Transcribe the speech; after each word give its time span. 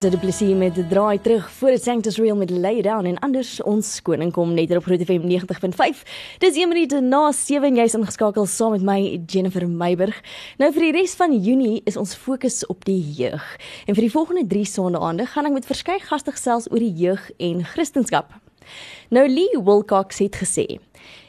Dit 0.00 0.14
is 0.16 0.20
plesier 0.20 0.56
met 0.56 0.72
die 0.72 0.86
draai 0.88 1.20
terug 1.20 1.50
voor 1.52 1.74
dit 1.74 1.82
Sanctus 1.82 2.16
Real 2.16 2.36
met 2.36 2.50
Lay 2.50 2.80
Down 2.80 3.04
en 3.04 3.18
anders 3.20 3.58
ons 3.68 3.88
koning 4.00 4.30
kom 4.32 4.54
net 4.56 4.70
op 4.72 4.86
Groot 4.86 5.02
FM 5.04 5.26
90.5. 5.28 5.98
Dis 6.40 6.56
1 6.56 6.70
minuut 6.70 6.94
na 7.04 7.18
7 7.36 7.76
jy's 7.76 7.96
ingeskakel 7.98 8.46
saam 8.48 8.72
met 8.72 8.86
my 8.88 8.96
Jennifer 9.26 9.66
Meiburg. 9.68 10.16
Nou 10.56 10.70
vir 10.72 10.86
die 10.86 10.94
res 10.96 11.12
van 11.20 11.36
Junie 11.36 11.82
is 11.84 12.00
ons 12.00 12.14
fokus 12.16 12.62
op 12.72 12.88
die 12.88 12.96
jeug. 13.18 13.44
En 13.84 13.92
vir 13.92 14.06
die 14.06 14.14
volgende 14.14 14.46
3 14.48 14.70
sondaande 14.72 15.28
gaan 15.34 15.50
ek 15.50 15.58
met 15.58 15.68
verskeie 15.68 16.00
gaste 16.00 16.32
gesels 16.32 16.70
oor 16.72 16.80
die 16.80 16.96
jeug 16.96 17.28
en 17.36 17.60
Christendom. 17.74 18.24
Nou 19.12 19.26
Lee 19.28 19.60
Wilcox 19.60 20.24
het 20.24 20.40
gesê 20.40 20.80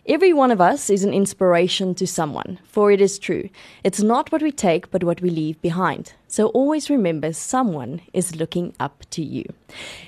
Every 0.07 0.31
one 0.31 0.55
of 0.55 0.63
us 0.63 0.88
is 0.89 1.03
an 1.03 1.11
inspiration 1.11 1.91
to 1.95 2.07
someone, 2.07 2.57
for 2.63 2.89
it 2.91 3.01
is 3.03 3.19
true. 3.19 3.49
It's 3.83 3.99
not 3.99 4.31
what 4.31 4.41
we 4.41 4.55
take, 4.55 4.91
but 4.91 5.03
what 5.03 5.19
we 5.19 5.29
leave 5.29 5.59
behind. 5.59 6.15
So 6.32 6.45
always 6.54 6.89
remember 6.89 7.34
someone 7.34 8.00
is 8.13 8.36
looking 8.39 8.73
up 8.80 9.04
to 9.09 9.21
you. 9.21 9.43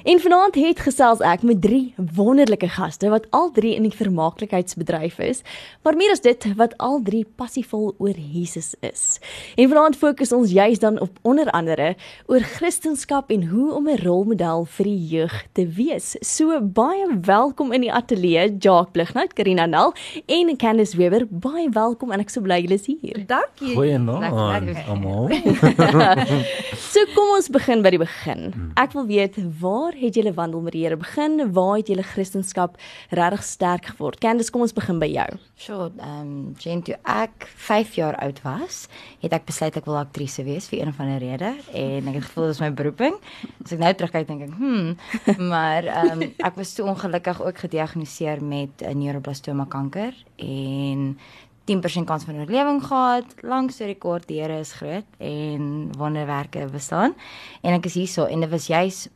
En 0.03 0.19
vanaand 0.19 0.55
het 0.55 0.79
gesels 0.79 1.19
ek 1.23 1.41
met 1.43 1.59
drie 1.63 1.93
wonderlike 2.15 2.67
gaste 2.77 3.09
wat 3.11 3.25
al 3.35 3.49
drie 3.51 3.73
in 3.75 3.83
die 3.83 3.95
vermaaklikheidsbedryf 3.95 5.19
is, 5.23 5.41
maar 5.83 5.97
meer 5.99 6.13
as 6.15 6.23
dit 6.23 6.47
wat 6.59 6.77
al 6.83 7.01
drie 7.03 7.25
passievol 7.39 7.91
oor 7.99 8.15
Jesus 8.15 8.71
is. 8.79 9.19
En 9.59 9.67
vanaand 9.71 9.99
fokus 9.99 10.31
ons 10.35 10.51
juis 10.51 10.79
dan 10.79 10.99
op 11.03 11.19
onder 11.27 11.51
andere 11.51 11.95
oor 12.31 12.47
Christendom 12.55 13.27
en 13.27 13.43
hoe 13.47 13.73
om 13.73 13.89
'n 13.89 13.99
rolmodel 14.03 14.65
vir 14.65 14.85
die 14.85 15.07
jeug 15.07 15.45
te 15.51 15.67
wees. 15.67 16.15
So 16.21 16.61
baie 16.61 17.07
welkom 17.21 17.71
in 17.71 17.81
die 17.81 17.91
ateljee, 17.91 18.55
Jacques 18.59 18.91
Blighnout, 18.91 19.33
Karina 19.33 19.65
Nel 19.65 19.93
en 20.25 20.55
Candice 20.57 20.97
Weber. 20.97 21.27
Baie 21.27 21.69
welkom 21.69 22.11
en 22.11 22.19
ek 22.19 22.29
so 22.29 22.41
bly 22.41 22.61
julle 22.61 22.73
is 22.73 22.85
hier. 22.85 23.25
Dankie. 23.27 23.75
Goeienaand 23.75 24.87
almal. 24.87 25.29
so 26.91 27.03
kom 27.13 27.31
ons 27.35 27.49
begin 27.53 27.83
by 27.85 27.91
die 27.93 28.01
begin. 28.01 28.51
Ek 28.79 28.93
wil 28.97 29.05
weet 29.09 29.37
waar 29.61 29.95
het 29.97 30.17
julle 30.17 30.33
wandel 30.37 30.63
met 30.65 30.75
die 30.75 30.83
Here 30.85 30.97
begin? 30.99 31.39
Waar 31.55 31.77
het 31.79 31.89
julle 31.91 32.05
Christendom 32.05 32.75
regtig 33.09 33.43
sterk 33.43 33.91
geword? 33.93 34.19
Candice, 34.23 34.51
kom 34.51 34.65
ons 34.65 34.75
begin 34.75 34.99
by 35.01 35.09
jou. 35.11 35.27
Sure, 35.59 35.89
ehm 35.99 36.21
um, 36.21 36.33
Jane, 36.59 36.83
toe 36.85 36.97
ek 37.09 37.47
5 37.67 37.95
jaar 37.99 38.17
oud 38.23 38.41
was, 38.45 38.87
het 39.23 39.33
ek 39.35 39.47
besluit 39.49 39.77
ek 39.79 39.87
wil 39.89 39.99
aktrise 40.01 40.43
wees 40.47 40.67
vir 40.71 40.81
een 40.81 40.91
of 40.93 40.99
ander 41.03 41.21
rede 41.23 41.53
en 41.73 42.09
ek 42.11 42.19
het 42.19 42.27
gevoel 42.27 42.49
dit 42.49 42.55
is 42.55 42.63
my 42.63 42.71
beroeping. 42.73 43.17
As 43.63 43.75
ek 43.75 43.81
nou 43.83 43.93
terugkyk 43.93 44.27
dink 44.29 44.47
ek, 44.47 44.57
hm, 44.59 44.93
maar 45.53 45.87
ehm 45.87 46.27
um, 46.27 46.27
ek 46.43 46.59
was 46.59 46.75
toe 46.75 46.87
ongelukkig 46.91 47.41
ook 47.43 47.63
gediagnoseer 47.65 48.43
met 48.43 48.83
'n 48.83 48.97
neuroblastoma 48.99 49.65
kanker 49.69 50.13
en 50.37 51.17
10% 51.65 52.03
kans 52.05 52.25
van 52.27 52.39
oorlewing 52.41 52.81
gehad. 52.83 53.35
Lank 53.41 53.71
storie 53.71 53.97
kort, 53.97 54.27
die 54.27 54.41
Here 54.41 54.59
is 54.59 54.73
groot 54.75 55.07
en 55.17 55.89
wonderwerke 55.97 56.67
bestaan. 56.71 57.15
En 57.61 57.77
ek 57.77 57.87
is 57.87 57.95
hierso 57.99 58.27
en 58.27 58.43
dit 58.43 58.51
was 58.51 58.67
juis 58.67 59.07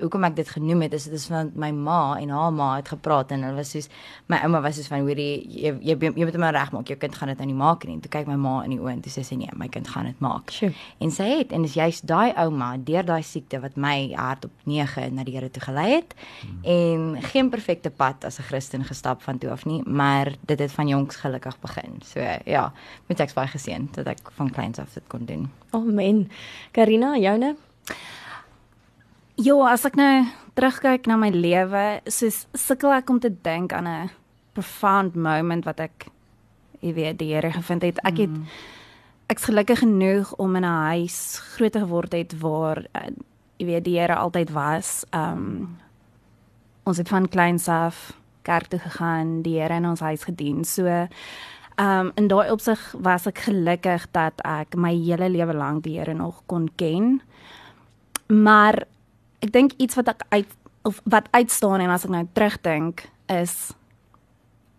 hoekom 0.00 0.24
ek 0.26 0.34
dit 0.40 0.48
genoem 0.56 0.84
het 0.86 0.94
is 0.96 1.04
dit 1.06 1.14
is 1.14 1.26
want 1.30 1.54
my 1.60 1.70
ma 1.70 2.16
en 2.18 2.32
haar 2.34 2.52
ma 2.52 2.68
het 2.76 2.88
gepraat 2.90 3.30
en 3.34 3.44
hulle 3.46 3.60
was 3.60 3.70
soos 3.74 3.86
my 4.32 4.40
ouma 4.42 4.60
was 4.64 4.74
soos 4.78 4.88
van 4.90 5.04
hoorie 5.06 5.44
jy 5.46 5.70
jy 5.86 5.94
jy 5.94 6.24
moet 6.24 6.34
hom 6.34 6.46
regmaak 6.56 6.90
jou 6.90 6.96
kind 6.98 7.14
gaan 7.14 7.30
dit 7.30 7.42
nou 7.42 7.46
nie 7.50 7.58
maak 7.58 7.84
nie. 7.86 8.00
Toe 8.02 8.10
kyk 8.10 8.26
my 8.26 8.36
ma 8.40 8.54
in 8.66 8.74
die 8.74 8.80
oë 8.82 8.96
en 8.96 9.02
toe 9.04 9.12
sê 9.14 9.22
sy 9.26 9.38
nee 9.38 9.54
my 9.54 9.68
kind 9.72 9.88
gaan 9.88 10.08
dit 10.10 10.24
maak. 10.24 10.50
Sure. 10.54 10.74
en 10.98 11.14
sy 11.14 11.28
het 11.30 11.52
en 11.54 11.62
dis 11.66 11.76
juist 11.78 12.06
daai 12.10 12.34
ouma 12.42 12.74
deur 12.90 13.06
daai 13.06 13.22
siekte 13.22 13.60
wat 13.62 13.78
my 13.78 14.10
hart 14.18 14.48
op 14.48 14.66
9 14.66 15.14
na 15.14 15.24
die 15.26 15.34
Here 15.34 15.50
toe 15.50 15.62
gelei 15.62 15.88
het 15.96 16.14
hmm. 16.14 16.58
en 16.62 17.22
geen 17.30 17.50
perfekte 17.50 17.90
pad 17.90 18.24
as 18.24 18.38
'n 18.38 18.48
Christen 18.50 18.84
gestap 18.84 19.22
van 19.22 19.38
toe 19.38 19.50
af 19.50 19.64
nie 19.66 19.82
maar 19.86 20.34
dit 20.46 20.58
het 20.58 20.72
van 20.72 20.88
jongs 20.88 21.16
gelukkig 21.16 21.60
begin. 21.60 22.02
So 22.02 22.20
ja 22.44 22.72
met 23.06 23.20
ek 23.20 23.34
baie 23.34 23.48
geseën 23.48 23.88
dat 23.92 24.06
ek 24.06 24.30
van 24.34 24.50
kleins 24.50 24.78
af 24.78 24.92
dit 24.94 25.04
kon 25.06 25.24
doen. 25.24 25.50
Amen. 25.70 26.30
Karina 26.72 27.16
joune 27.16 27.56
Ja, 29.34 29.54
as 29.66 29.82
ek 29.82 29.96
nou 29.98 30.26
terugkyk 30.54 31.08
na 31.10 31.16
my 31.18 31.32
lewe, 31.34 32.00
soos 32.06 32.44
sukkel 32.54 32.92
ek 32.94 33.08
om 33.10 33.18
te 33.18 33.32
dink 33.34 33.72
aan 33.74 33.86
'n 33.86 34.10
profound 34.54 35.16
moment 35.16 35.64
wat 35.64 35.80
ek 35.80 36.06
jy 36.80 36.92
weet 36.94 37.18
die 37.18 37.34
Here 37.34 37.50
gevind 37.50 37.82
het. 37.82 37.98
Ek 38.04 38.18
het 38.18 38.30
mm. 38.30 38.46
ek's 39.32 39.48
gelukkig 39.48 39.78
genoeg 39.82 40.32
om 40.38 40.56
in 40.56 40.64
'n 40.64 40.80
huis 40.94 41.38
groot 41.56 41.76
geword 41.76 42.12
het 42.12 42.38
waar 42.38 42.86
uh, 42.94 43.10
jy 43.58 43.66
weet 43.66 43.84
die 43.84 43.98
Here 43.98 44.14
altyd 44.14 44.50
was. 44.50 45.04
Um 45.12 45.78
ons 46.84 46.98
het 46.98 47.08
van 47.08 47.28
kleins 47.28 47.68
af 47.68 48.12
kerk 48.42 48.66
toe 48.68 48.78
gegaan, 48.78 49.42
die 49.42 49.58
Here 49.58 49.74
in 49.74 49.86
ons 49.86 50.00
huis 50.00 50.24
gedien. 50.24 50.64
So 50.64 51.08
um 51.78 52.12
in 52.14 52.28
daai 52.28 52.50
opsig 52.50 52.94
was 52.98 53.26
ek 53.26 53.38
gelukkig 53.38 54.06
dat 54.12 54.34
ek 54.44 54.76
my 54.76 54.94
hele 54.94 55.28
lewe 55.28 55.54
lank 55.54 55.82
die 55.82 55.98
Here 55.98 56.14
nog 56.14 56.42
kon 56.46 56.70
ken. 56.76 57.22
Maar 58.28 58.86
ek 59.44 59.52
dink 59.52 59.76
iets 59.76 59.94
wat 60.00 60.08
ek 60.08 60.26
uit 60.28 60.50
of 60.84 61.00
wat 61.08 61.28
uitstaan 61.32 61.80
en 61.80 61.92
as 61.92 62.04
ek 62.04 62.12
nou 62.12 62.26
terugdink 62.32 63.06
is 63.32 63.72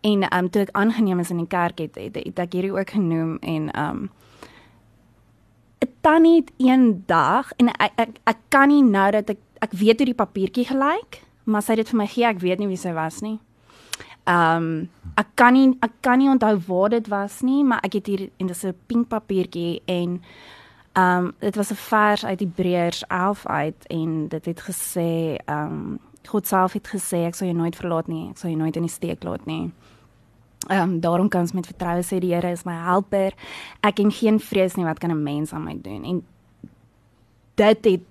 en 0.06 0.26
um 0.30 0.50
toe 0.50 0.66
ek 0.66 0.76
aangeneem 0.78 1.20
is 1.20 1.32
in 1.34 1.42
die 1.42 1.50
kerk 1.50 1.82
het 1.82 1.98
het, 1.98 2.16
het 2.16 2.40
ek 2.40 2.54
hierdie 2.54 2.74
ook 2.74 2.94
genoem 2.98 3.38
en 3.42 3.72
um 3.74 4.10
dan 6.06 6.22
net 6.22 6.52
een 6.58 7.04
dag 7.06 7.52
en 7.58 7.72
ek, 7.74 7.92
ek 7.96 8.10
ek 8.30 8.42
kan 8.54 8.70
nie 8.70 8.84
nou 8.86 9.10
dat 9.12 9.30
ek 9.34 9.42
ek 9.66 9.72
weet 9.74 10.02
hoe 10.02 10.10
die 10.12 10.18
papiertjie 10.18 10.68
gelyk 10.70 11.22
maar 11.50 11.66
sy 11.66 11.74
het 11.74 11.82
dit 11.82 11.94
vir 11.94 12.00
my 12.02 12.08
gee 12.10 12.28
ek 12.30 12.42
weet 12.44 12.62
nie 12.62 12.70
wie 12.70 12.78
sy 12.78 12.94
was 12.94 13.22
nie. 13.26 13.40
Um 14.30 14.90
ek 15.18 15.34
kan 15.40 15.58
nie 15.58 15.72
ek 15.86 15.98
kan 16.06 16.22
nie 16.22 16.30
onthou 16.30 16.54
waar 16.68 16.94
dit 16.94 17.10
was 17.10 17.42
nie 17.46 17.64
maar 17.66 17.82
ek 17.86 17.98
het 18.00 18.12
hier 18.12 18.28
en 18.38 18.54
dis 18.54 18.66
'n 18.66 18.78
pink 18.88 19.10
papiertjie 19.10 19.82
en 19.86 20.22
Ehm 20.96 21.26
um, 21.26 21.34
dit 21.40 21.56
was 21.56 21.72
'n 21.72 21.76
vers 21.76 22.26
uit 22.26 22.40
Hebreërs 22.40 23.04
11 23.08 23.46
uit 23.48 23.88
en 23.88 24.28
dit 24.28 24.46
het 24.46 24.62
gesê 24.62 25.36
ehm 25.46 25.66
um, 25.66 26.00
God 26.28 26.48
self 26.48 26.74
het 26.74 26.88
gesê 26.88 27.18
ek 27.26 27.36
sal 27.36 27.48
jou 27.48 27.58
nooit 27.58 27.76
verlaat 27.76 28.08
nie, 28.08 28.30
ek 28.30 28.38
sal 28.38 28.50
jou 28.50 28.62
nooit 28.62 28.76
in 28.76 28.82
die 28.82 28.92
steek 28.92 29.24
laat 29.24 29.46
nie. 29.46 29.72
Ehm 30.68 30.82
um, 30.82 31.00
daarom 31.00 31.28
kan 31.28 31.42
ons 31.42 31.52
met 31.52 31.68
vertroue 31.68 32.04
sê 32.04 32.20
die 32.20 32.34
Here 32.34 32.52
is 32.52 32.64
my 32.64 32.74
helper. 32.74 33.34
Ek 33.82 33.98
het 33.98 34.14
geen 34.14 34.40
vrees 34.40 34.76
nie. 34.76 34.86
Wat 34.86 35.00
kan 35.00 35.12
'n 35.12 35.24
mens 35.24 35.54
aan 35.54 35.64
my 35.64 35.78
doen? 35.82 36.04
En 36.04 36.26
dit 37.56 37.86
het 37.86 38.02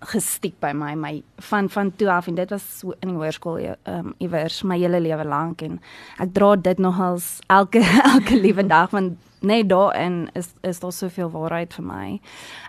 gestiek 0.00 0.54
by 0.60 0.72
my 0.72 0.94
my 0.94 1.22
van 1.36 1.70
van 1.70 1.96
toe 1.96 2.10
af. 2.10 2.26
En 2.26 2.34
dit 2.34 2.50
was 2.50 2.82
in 3.00 3.08
die 3.08 3.16
hoërskool 3.16 3.58
ehm 3.58 3.76
um, 3.84 4.14
iewers 4.18 4.62
my 4.62 4.78
hele 4.78 5.00
lewe 5.00 5.24
lank. 5.24 5.62
En 5.62 5.80
ek 6.18 6.32
dra 6.32 6.56
dit 6.56 6.78
nogals 6.78 7.38
elke 7.46 7.78
elke 8.14 8.40
liewe 8.40 8.66
dag 8.66 8.90
want 8.90 9.16
net 9.40 9.68
daarin 9.68 10.28
is 10.32 10.48
is 10.60 10.80
daar 10.80 10.92
soveel 10.92 11.30
waarheid 11.30 11.74
vir 11.74 11.84
my. 11.84 12.20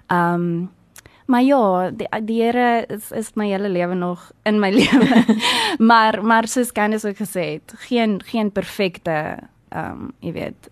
Ehm 0.07 0.33
um, 0.33 0.69
maar 1.29 1.43
ja, 1.43 1.91
die 1.91 2.07
die 2.25 2.41
Here 2.41 2.85
is 2.87 3.11
is 3.11 3.35
my 3.35 3.47
hele 3.47 3.69
lewe 3.69 3.93
nog 3.95 4.31
in 4.43 4.59
my 4.59 4.71
lewe. 4.79 5.37
maar 5.77 6.25
maar 6.25 6.47
soos 6.47 6.71
Candice 6.71 7.07
ook 7.07 7.17
gesê 7.17 7.45
het, 7.53 7.73
geen 7.77 8.21
geen 8.25 8.51
perfekte 8.51 9.37
ehm 9.69 9.91
um, 9.91 10.11
jy 10.19 10.31
weet 10.31 10.69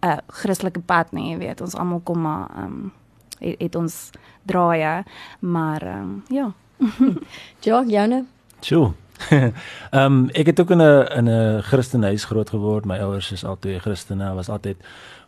'n 0.00 0.06
uh, 0.06 0.18
Christelike 0.26 0.80
pad 0.80 1.12
nie, 1.12 1.30
jy 1.30 1.38
weet, 1.38 1.60
ons 1.60 1.74
almal 1.74 2.00
kom 2.04 2.20
maar 2.20 2.48
ehm 2.56 2.64
um, 2.64 2.92
het, 3.38 3.60
het 3.60 3.74
ons 3.74 4.10
draaie, 4.42 5.04
maar 5.40 5.82
ehm 5.82 6.00
um, 6.00 6.22
ja. 6.28 6.52
ja, 7.66 7.84
Jana. 7.86 8.24
Sjoe. 8.60 8.92
Ehm 9.30 9.52
um, 9.92 10.28
ek 10.32 10.46
het 10.46 10.60
ook 10.60 10.70
in 10.70 10.82
'n 10.82 11.06
in 11.16 11.28
'n 11.28 11.62
Christenhuis 11.62 12.24
groot 12.24 12.50
geword. 12.50 12.84
My 12.84 12.98
ouers 12.98 13.32
is 13.32 13.44
altyd 13.44 13.80
Christene, 13.80 14.34
was 14.34 14.48
altyd 14.48 14.76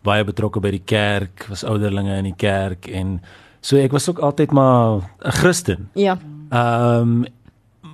baie 0.03 0.25
betrokke 0.25 0.61
by 0.61 0.71
die 0.71 0.85
kerk, 0.85 1.47
was 1.49 1.65
ouderlinge 1.65 2.17
in 2.17 2.25
die 2.25 2.37
kerk 2.37 2.87
en 2.87 3.21
so 3.61 3.77
ek 3.77 3.93
was 3.93 4.09
ook 4.09 4.19
altyd 4.19 4.51
maar 4.51 5.11
'n 5.25 5.33
Christen. 5.33 5.91
Ja. 5.95 6.19
Um 6.51 7.27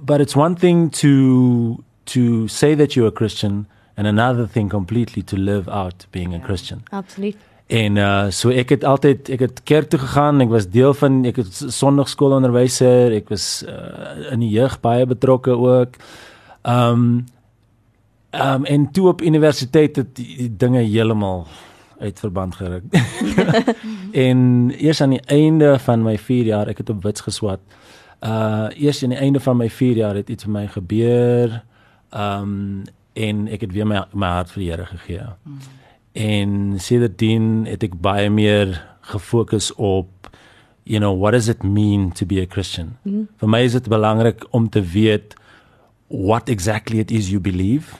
but 0.03 0.21
it's 0.21 0.37
one 0.37 0.55
thing 0.55 0.93
to 0.93 1.79
to 2.05 2.47
say 2.47 2.75
that 2.75 2.93
you're 2.93 3.09
a 3.09 3.17
Christian 3.17 3.67
and 3.97 4.07
another 4.07 4.49
thing 4.49 4.69
completely 4.71 5.23
to 5.23 5.37
live 5.37 5.71
out 5.71 6.07
being 6.11 6.35
a 6.35 6.39
ja, 6.39 6.45
Christian. 6.45 6.83
Absoluut. 6.91 7.37
En 7.67 7.97
uh 7.97 8.29
so 8.29 8.53
ek 8.53 8.75
het 8.75 8.85
altyd 8.85 9.29
ek 9.33 9.41
het 9.41 9.63
kerk 9.65 9.89
toe 9.89 9.99
gegaan, 9.99 10.43
ek 10.45 10.51
was 10.53 10.69
deel 10.69 10.93
van 10.95 11.23
ek 11.25 11.39
het 11.41 11.61
sonndagskoolonderwyser, 11.73 13.15
ek 13.17 13.31
was 13.33 13.65
uh, 13.65 14.33
in 14.35 14.43
die 14.45 14.51
jeug 14.53 14.77
baie 14.85 15.07
betrokke 15.09 15.57
ook. 15.57 15.97
Um 16.63 17.25
um 18.35 18.65
en 18.65 18.91
toe 18.93 19.09
op 19.09 19.23
universiteit 19.23 19.97
het 19.97 20.13
die, 20.17 20.37
die 20.37 20.51
dinge 20.57 20.83
heeltemal 20.83 21.47
uit 21.99 22.21
verband 22.21 22.55
geruk. 22.55 22.85
en 24.27 24.39
eers 24.77 25.01
aan 25.01 25.15
die 25.17 25.25
einde 25.33 25.79
van 25.79 26.03
my 26.03 26.19
4 26.19 26.45
jaar, 26.45 26.69
ek 26.69 26.83
het 26.83 26.91
op 26.91 27.01
wits 27.03 27.25
geswat. 27.25 27.63
Uh 28.21 28.69
eers 28.77 29.01
aan 29.03 29.15
die 29.17 29.23
einde 29.25 29.41
van 29.41 29.57
my 29.57 29.71
4 29.71 29.97
jaar 30.03 30.21
het 30.21 30.29
iets 30.29 30.45
met 30.45 30.61
my 30.61 30.67
gebeur. 30.69 31.63
Um 32.13 32.85
en 33.15 33.49
ek 33.49 33.65
het 33.65 33.73
weer 33.73 33.87
my 33.87 34.05
my 34.13 34.35
hart 34.37 34.53
vir 34.53 34.61
die 34.61 34.71
Here 34.71 34.87
gegee. 34.91 35.25
Mm. 35.47 35.84
En 36.15 36.79
sedertdien 36.79 37.67
het 37.67 37.83
ek 37.87 37.99
baie 38.03 38.31
meer 38.31 38.79
gefokus 39.11 39.73
op 39.75 40.11
you 40.85 41.01
know 41.01 41.15
what 41.17 41.33
does 41.33 41.49
it 41.49 41.63
mean 41.65 42.13
to 42.13 42.27
be 42.27 42.41
a 42.41 42.47
Christian? 42.47 42.97
Mm. 43.03 43.27
Vir 43.41 43.51
my 43.51 43.63
is 43.67 43.77
dit 43.77 43.89
belangrik 43.91 44.47
om 44.55 44.69
te 44.69 44.83
weet 44.95 45.35
what 46.09 46.49
exactly 46.53 47.01
it 47.03 47.11
is 47.11 47.33
you 47.33 47.41
believe 47.41 47.97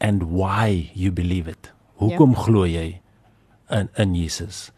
and 0.00 0.22
why 0.30 0.90
you 0.94 1.12
believe 1.12 1.50
it. 1.50 1.72
Hoekom 2.00 2.32
yeah. 2.32 2.38
Ja. 2.38 2.44
glo 2.44 2.66
jy? 2.66 3.00
in 3.72 3.88
in 3.96 4.14
Jesus. 4.14 4.72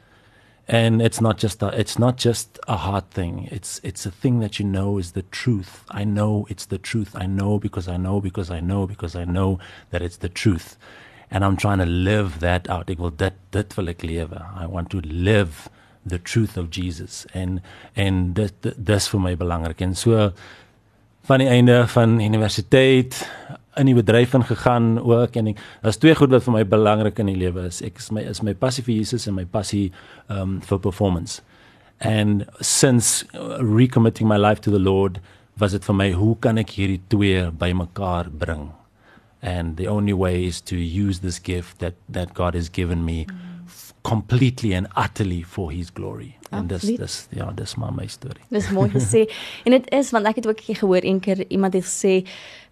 and 0.66 1.02
it's 1.02 1.20
not 1.20 1.36
just 1.36 1.62
a, 1.62 1.68
it's 1.78 1.98
not 1.98 2.16
just 2.16 2.58
a 2.68 2.76
hard 2.76 3.10
thing 3.10 3.48
it's 3.50 3.80
it's 3.82 4.06
a 4.06 4.10
thing 4.10 4.40
that 4.40 4.58
you 4.58 4.64
know 4.64 4.96
is 4.96 5.12
the 5.12 5.22
truth 5.22 5.84
i 5.90 6.04
know 6.04 6.46
it's 6.48 6.66
the 6.66 6.78
truth 6.78 7.14
i 7.16 7.26
know 7.26 7.58
because 7.58 7.86
i 7.86 7.96
know 7.96 8.20
because 8.20 8.50
i 8.50 8.60
know 8.60 8.86
because 8.86 9.14
i 9.14 9.24
know 9.24 9.58
that 9.90 10.00
it's 10.00 10.18
the 10.18 10.28
truth 10.28 10.78
and 11.34 11.44
i'm 11.44 11.58
trying 11.58 11.82
to 11.82 11.90
live 12.10 12.38
that 12.46 12.70
out 12.70 12.92
ek 12.94 13.02
wil 13.02 13.14
dit 13.24 13.40
dit 13.56 13.78
wil 13.78 13.92
ek 13.92 14.06
lewe 14.06 14.42
i 14.62 14.68
want 14.76 14.92
to 14.94 15.02
live 15.30 15.66
the 16.14 16.20
truth 16.32 16.56
of 16.60 16.70
jesus 16.70 17.24
and 17.34 17.60
and 18.06 18.36
dit 18.38 18.70
dis 18.92 19.10
vir 19.12 19.26
my 19.26 19.34
belangrik 19.42 19.82
en 19.84 19.98
so 19.98 20.30
van 21.28 21.40
die 21.40 21.48
einde 21.48 21.82
van 21.88 22.20
universiteit 22.20 23.24
in 23.80 23.88
die 23.88 23.96
bedryf 23.96 24.34
ingegaan 24.36 24.98
ook 25.00 25.36
en 25.40 25.54
daar's 25.82 25.96
twee 25.96 26.14
goed 26.14 26.30
wat 26.34 26.44
vir 26.46 26.54
my 26.58 26.64
belangrik 26.68 27.18
in 27.18 27.30
die 27.32 27.38
lewe 27.38 27.66
is. 27.70 27.80
Ek 27.82 27.98
is 27.98 28.10
my 28.12 28.22
is 28.22 28.42
my 28.42 28.54
passie 28.54 28.84
vir 28.84 28.94
Jesus 29.00 29.26
en 29.26 29.36
my 29.38 29.44
passie 29.44 29.90
um 30.28 30.60
vir 30.62 30.78
performance. 30.78 31.40
And 32.00 32.44
since 32.60 33.24
recommitting 33.60 34.28
my 34.28 34.36
life 34.36 34.60
to 34.62 34.70
the 34.70 34.82
Lord, 34.82 35.20
was 35.58 35.72
dit 35.72 35.84
vir 35.84 35.96
my 35.96 36.10
hoe 36.12 36.34
kan 36.40 36.58
ek 36.58 36.76
hierdie 36.76 37.02
twee 37.08 37.48
bymekaar 37.50 38.30
bring? 38.30 38.68
And 39.44 39.76
the 39.76 39.88
only 39.88 40.14
way 40.14 40.46
is 40.46 40.62
to 40.62 40.76
use 40.76 41.20
this 41.20 41.38
gift 41.38 41.78
that 41.78 41.94
that 42.08 42.32
God 42.32 42.54
has 42.54 42.70
given 42.70 43.04
me 43.04 43.26
mm. 43.26 43.92
completely 44.02 44.72
and 44.72 44.88
utterly 44.96 45.42
for 45.42 45.70
his 45.70 45.90
glory. 45.90 46.38
En 46.54 46.66
dis 46.66 46.84
dis 46.96 47.16
ja, 47.34 47.50
dis 47.52 47.74
maar 47.74 47.92
my 47.92 48.06
storie. 48.08 48.44
Dis 48.48 48.70
mooi 48.72 48.88
gesê. 48.92 49.24
en 49.66 49.76
dit 49.76 49.90
is 49.96 50.12
want 50.14 50.28
ek 50.30 50.40
het 50.40 50.48
ook 50.48 50.62
gehoor 50.64 51.04
een 51.04 51.20
keer 51.20 51.44
iemand 51.48 51.76
het 51.76 51.84
gesê 51.84 52.22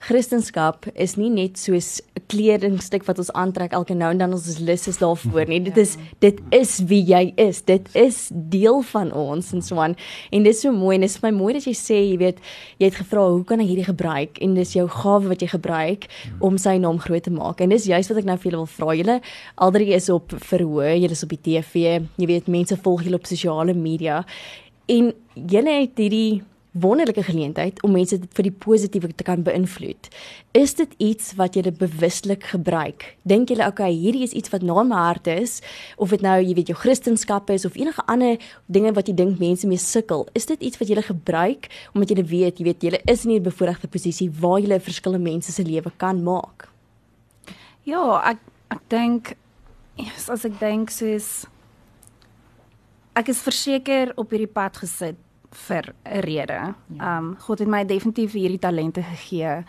Christendom 0.03 0.75
is 0.99 1.15
nie 1.15 1.31
net 1.31 1.59
soos 1.63 2.01
'n 2.17 2.23
kledingstuk 2.27 3.05
wat 3.07 3.19
ons 3.19 3.31
aantrek 3.39 3.73
elke 3.73 3.95
nou 3.95 4.11
en 4.11 4.19
dan 4.19 4.33
ons 4.33 4.49
is 4.49 4.59
lus 4.59 4.89
is 4.89 4.99
daarvoor 4.99 5.47
nie. 5.47 5.61
Dit 5.61 5.77
is 5.77 5.97
dit 6.19 6.41
is 6.51 6.81
wie 6.91 7.05
jy 7.05 7.33
is. 7.37 7.63
Dit 7.63 7.87
is 7.95 8.31
deel 8.33 8.83
van 8.83 9.13
ons 9.13 9.53
en 9.53 9.63
so 9.63 9.77
aan. 9.77 9.95
En 10.33 10.43
dit 10.43 10.55
is 10.55 10.61
so 10.61 10.73
mooi 10.73 10.97
en 10.97 11.01
dit 11.03 11.11
is 11.11 11.17
vir 11.19 11.31
my 11.31 11.39
mooi 11.39 11.53
dat 11.53 11.65
jy 11.65 11.75
sê, 11.75 12.11
jy 12.11 12.19
weet, 12.19 12.39
jy 12.79 12.87
het 12.87 12.99
gevra 12.99 13.29
hoe 13.29 13.45
kan 13.45 13.61
ek 13.61 13.67
hierdie 13.67 13.87
gebruik 13.87 14.39
en 14.43 14.55
dis 14.55 14.73
jou 14.73 14.89
gawe 14.89 15.29
wat 15.29 15.41
jy 15.41 15.49
gebruik 15.49 16.09
om 16.41 16.59
sy 16.59 16.79
naam 16.79 16.99
groot 16.99 17.23
te 17.23 17.31
maak. 17.31 17.61
En 17.61 17.69
dis 17.69 17.87
juist 17.87 18.09
wat 18.09 18.19
ek 18.19 18.25
nou 18.25 18.37
vir 18.37 18.51
julle 18.51 18.63
wil 18.65 18.67
vra. 18.67 18.95
Julle 18.95 19.21
alreeds 19.55 20.03
is 20.03 20.11
op 20.11 20.35
verhoog, 20.35 20.99
julle 20.99 21.13
is 21.13 21.23
op 21.23 21.29
die 21.29 21.43
TV. 21.43 22.03
Jy 22.19 22.27
weet 22.27 22.49
mense 22.49 22.77
volg 22.77 23.05
julle 23.05 23.17
op 23.17 23.27
sosiale 23.27 23.75
media 23.75 24.25
en 24.91 25.13
julle 25.35 25.81
het 25.81 25.99
hierdie 25.99 26.43
wonderlike 26.73 27.23
geleentheid 27.23 27.83
om 27.85 27.93
mense 27.93 28.17
vir 28.33 28.47
die 28.47 28.55
positiewe 28.65 29.11
te 29.15 29.25
kan 29.27 29.43
beïnvloed. 29.45 30.09
Is 30.57 30.75
dit 30.79 30.95
iets 30.97 31.35
wat 31.37 31.57
jy 31.57 31.69
bewuslik 31.77 32.47
gebruik? 32.53 33.05
Dink 33.29 33.53
jy, 33.53 33.59
okay, 33.67 33.91
hierdie 33.93 34.25
is 34.25 34.33
iets 34.33 34.53
wat 34.53 34.65
na 34.65 34.83
my 34.83 34.97
hart 34.97 35.29
is 35.29 35.61
of 35.97 36.15
dit 36.15 36.25
nou, 36.25 36.39
jy 36.41 36.55
weet, 36.57 36.73
jou 36.73 36.79
kristendom 36.79 37.21
is 37.53 37.67
of 37.69 37.77
enige 37.77 38.03
ander 38.09 38.41
dinge 38.67 38.93
wat 38.97 39.09
jy 39.09 39.15
dink 39.15 39.39
mense 39.39 39.67
mee 39.69 39.79
sukkel, 39.79 40.27
is 40.35 40.47
dit 40.49 40.61
iets 40.61 40.81
wat 40.81 40.89
jy 40.89 41.03
gebruik 41.03 41.69
omdat 41.95 42.11
jy 42.11 42.25
weet, 42.25 42.59
jy 42.59 42.65
weet, 42.65 42.83
jy 42.83 43.01
is 43.07 43.25
in 43.25 43.33
'n 43.33 43.43
bevoordeelde 43.43 43.89
posisie 43.89 44.31
waar 44.31 44.61
jy 44.61 44.73
'n 44.73 44.81
verskil 44.81 45.15
in 45.15 45.23
mense 45.23 45.53
se 45.53 45.63
lewe 45.63 45.93
kan 45.97 46.23
maak? 46.23 46.69
Ja, 47.85 48.23
ek 48.31 48.39
ek 48.71 48.81
dink 48.89 49.37
yes, 49.97 50.31
as 50.31 50.45
ek 50.45 50.59
dink 50.61 50.91
soos 50.91 51.47
ek 53.15 53.29
is 53.29 53.43
verseker 53.43 54.13
op 54.17 54.31
hierdie 54.31 54.49
pad 54.49 54.77
gesit 54.77 55.17
vir 55.53 55.95
'n 56.05 56.21
rede. 56.21 56.75
Ja. 56.87 57.19
Um 57.19 57.37
God 57.39 57.59
het 57.59 57.69
my 57.69 57.85
definitief 57.85 58.33
hierdie 58.33 58.59
talente 58.59 59.03
gegee. 59.03 59.65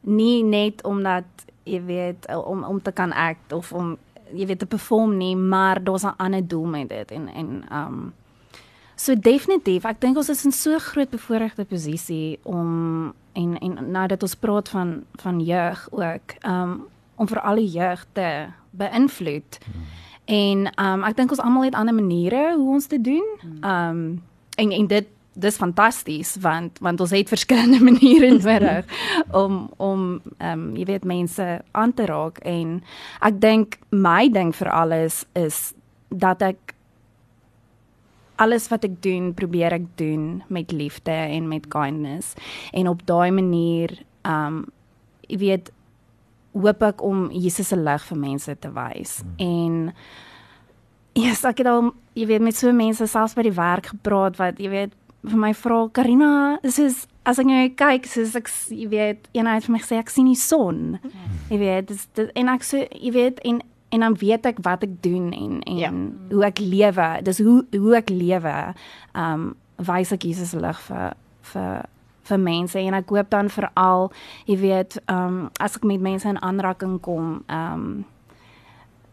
Nie 0.00 0.42
net 0.42 0.84
omdat 0.84 1.24
jy 1.64 1.84
weet 1.84 2.26
om 2.34 2.64
om 2.64 2.82
te 2.82 2.92
kan 2.92 3.12
act 3.12 3.52
of 3.52 3.72
om 3.72 3.96
jy 4.32 4.46
weet 4.46 4.58
te 4.58 4.66
perform 4.66 5.16
nie, 5.16 5.36
maar 5.36 5.84
daar's 5.84 6.04
'n 6.04 6.16
ander 6.16 6.48
doel 6.48 6.66
met 6.66 6.88
dit 6.88 7.10
en 7.10 7.28
en 7.28 7.64
um 7.72 8.12
so 8.94 9.14
definitief, 9.14 9.84
ek 9.84 10.00
dink 10.00 10.16
ons 10.16 10.28
is 10.28 10.44
in 10.44 10.52
so 10.52 10.78
groot 10.78 11.10
bevoordeelde 11.10 11.64
posisie 11.64 12.38
om 12.42 13.12
en 13.32 13.58
en 13.58 13.90
nou 13.90 14.06
dat 14.06 14.22
ons 14.22 14.34
praat 14.34 14.68
van 14.68 15.04
van 15.12 15.40
jeug 15.40 15.88
ook, 15.90 16.34
um 16.46 16.86
om 17.16 17.28
vir 17.28 17.40
al 17.40 17.54
die 17.54 17.70
jeug 17.70 18.06
te 18.12 18.46
beïnvloed. 18.70 19.58
Hmm. 19.64 19.82
En 20.24 20.58
um 20.84 21.04
ek 21.04 21.16
dink 21.16 21.30
ons 21.30 21.40
almal 21.40 21.64
het 21.64 21.74
ander 21.74 21.94
maniere 21.94 22.54
hoe 22.56 22.74
ons 22.74 22.88
dit 22.88 23.04
doen. 23.04 23.24
Um 23.62 24.22
en 24.58 24.74
en 24.74 24.90
dit 24.90 25.14
dis 25.38 25.56
fantasties 25.56 26.34
want 26.42 26.80
want 26.82 27.00
ons 27.00 27.14
het 27.14 27.30
verskillende 27.30 27.80
maniere 27.88 28.32
nodig 28.34 28.98
om 29.42 29.68
om 29.76 30.08
ehm 30.38 30.52
um, 30.52 30.64
jy 30.76 30.88
weet 30.88 31.04
mense 31.06 31.46
aan 31.72 31.94
te 31.94 32.06
raak. 32.10 32.42
En 32.42 32.80
ek 33.20 33.40
dink 33.40 33.78
my 33.90 34.28
ding 34.32 34.54
vir 34.54 34.72
alles 34.74 35.24
is 35.38 35.72
dat 36.08 36.42
ek 36.42 36.74
alles 38.38 38.68
wat 38.70 38.84
ek 38.86 39.00
doen 39.02 39.32
probeer 39.34 39.74
ek 39.74 39.86
doen 39.98 40.42
met 40.48 40.72
liefde 40.72 41.14
en 41.14 41.48
met 41.48 41.66
kindness. 41.70 42.34
En 42.72 42.88
op 42.88 43.06
daai 43.06 43.30
manier 43.30 43.98
ehm 44.22 44.62
um, 44.62 44.64
jy 45.28 45.38
weet 45.38 45.72
hoop 46.56 46.82
ek 46.82 47.02
om 47.04 47.26
Jesus 47.30 47.68
se 47.68 47.76
lig 47.76 48.04
vir 48.08 48.18
mense 48.18 48.54
te 48.58 48.70
wys. 48.72 49.20
Hmm. 49.20 49.34
en 49.38 49.92
yes, 51.18 51.44
ek 51.48 51.62
het 51.62 51.70
al 51.70 51.90
jy 52.18 52.28
weet 52.30 52.44
met 52.44 52.56
so 52.58 52.72
mense 52.74 53.06
selfs 53.10 53.36
by 53.38 53.44
die 53.46 53.54
werk 53.56 53.92
gepraat 53.92 54.38
wat 54.40 54.60
jy 54.62 54.70
weet 54.72 54.96
vir 55.28 55.40
my 55.40 55.52
vra 55.56 55.80
Karina, 55.92 56.32
dis 56.62 56.78
is 56.82 57.06
as 57.28 57.40
ek 57.42 57.48
nou 57.48 57.64
kyk, 57.76 58.06
soos 58.08 58.36
ek 58.38 58.48
jy 58.72 58.86
weet, 58.88 59.26
eenheid 59.36 59.66
vir 59.66 59.74
my 59.74 59.80
gesê 59.82 59.98
ek 60.00 60.12
sien 60.12 60.28
die 60.30 60.38
son. 60.38 60.96
Jy 61.50 61.58
weet, 61.60 61.90
dis 61.90 62.06
dit 62.16 62.30
en 62.38 62.52
ek 62.54 62.64
so 62.66 62.80
jy 62.94 63.12
weet 63.16 63.42
en 63.48 63.60
en 63.88 64.04
dan 64.04 64.16
weet 64.20 64.44
ek 64.44 64.58
wat 64.66 64.82
ek 64.84 64.98
doen 65.04 65.30
en 65.32 65.60
en 65.64 65.78
ja. 65.80 65.90
hoe 66.32 66.44
ek 66.48 66.60
lewe. 66.60 67.08
Dis 67.24 67.40
hoe 67.44 67.62
hoe 67.72 67.94
ek 67.96 68.12
lewe. 68.12 68.56
Um 69.16 69.54
wys 69.78 70.12
ek 70.12 70.26
Jesus 70.28 70.52
lig 70.58 70.82
vir 70.88 71.14
vir 71.52 71.86
vir 72.28 72.40
mense 72.44 72.76
en 72.76 72.96
ek 72.98 73.08
hoop 73.08 73.30
dan 73.32 73.48
veral 73.48 74.10
jy 74.48 74.58
weet, 74.60 74.98
um 75.08 75.48
as 75.60 75.78
ek 75.78 75.86
met 75.88 76.04
mense 76.04 76.28
in 76.28 76.40
aanraking 76.44 76.98
kom, 77.00 77.38
um 77.48 78.04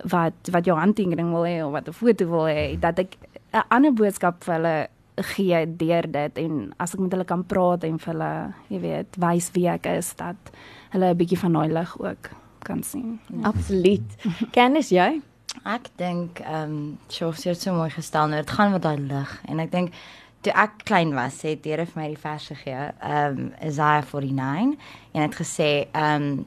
wat 0.03 0.51
wat 0.51 0.65
jou 0.65 0.77
handtekening 0.77 1.31
wil 1.31 1.45
hê 1.47 1.63
of 1.65 1.71
wat 1.71 1.88
'n 1.88 1.94
foto 1.94 2.25
wil 2.25 2.47
hê 2.47 2.80
dat 2.80 3.00
ek 3.00 3.18
'n 3.53 3.63
ander 3.69 3.94
boodskap 3.94 4.44
vir 4.44 4.53
hulle 4.53 4.88
gee 5.15 5.65
deur 5.77 6.12
dit 6.12 6.38
en 6.38 6.74
as 6.77 6.94
ek 6.94 7.00
met 7.00 7.13
hulle 7.15 7.27
kan 7.27 7.44
praat 7.47 7.83
en 7.83 8.00
vir 8.00 8.13
hulle, 8.13 8.31
jy 8.68 8.80
weet, 8.83 9.15
wys 9.21 9.51
wie 9.56 9.68
ek 9.71 9.88
is 9.88 10.13
dat 10.19 10.51
hulle 10.92 11.13
'n 11.13 11.18
bietjie 11.18 11.39
van 11.39 11.53
daai 11.53 11.71
lig 11.71 12.00
ook 12.00 12.30
kan 12.63 12.83
sien. 12.83 13.19
Ja. 13.30 13.47
Absoluut. 13.51 14.09
Kennis 14.57 14.89
jy? 14.89 15.21
Ek 15.63 15.89
dink 15.97 16.39
ehm 16.39 16.71
um, 16.71 16.97
Shof 17.09 17.44
het 17.44 17.62
so 17.62 17.74
mooi 17.74 17.89
gestel 17.89 18.27
nou 18.27 18.42
dit 18.42 18.51
gaan 18.51 18.71
met 18.71 18.81
daai 18.81 19.00
lig 19.00 19.42
en 19.47 19.59
ek 19.59 19.71
dink 19.71 19.94
toe 20.42 20.53
ek 20.53 20.83
klein 20.83 21.13
was 21.15 21.42
het 21.42 21.65
Here 21.65 21.86
vir 21.86 22.01
my 22.01 22.07
die 22.07 22.19
vers 22.19 22.47
gegee 22.51 22.92
ehm 23.00 23.39
um, 23.39 23.53
Isaiah 23.63 24.04
49 24.04 24.75
en 25.14 25.21
het 25.21 25.35
gesê 25.35 25.87
ehm 25.94 26.21
um, 26.21 26.45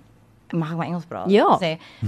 mag 0.53 0.73
ek 0.73 0.79
my 0.79 0.87
Engels 0.87 1.07
praat? 1.07 1.31
Ja. 1.31 1.59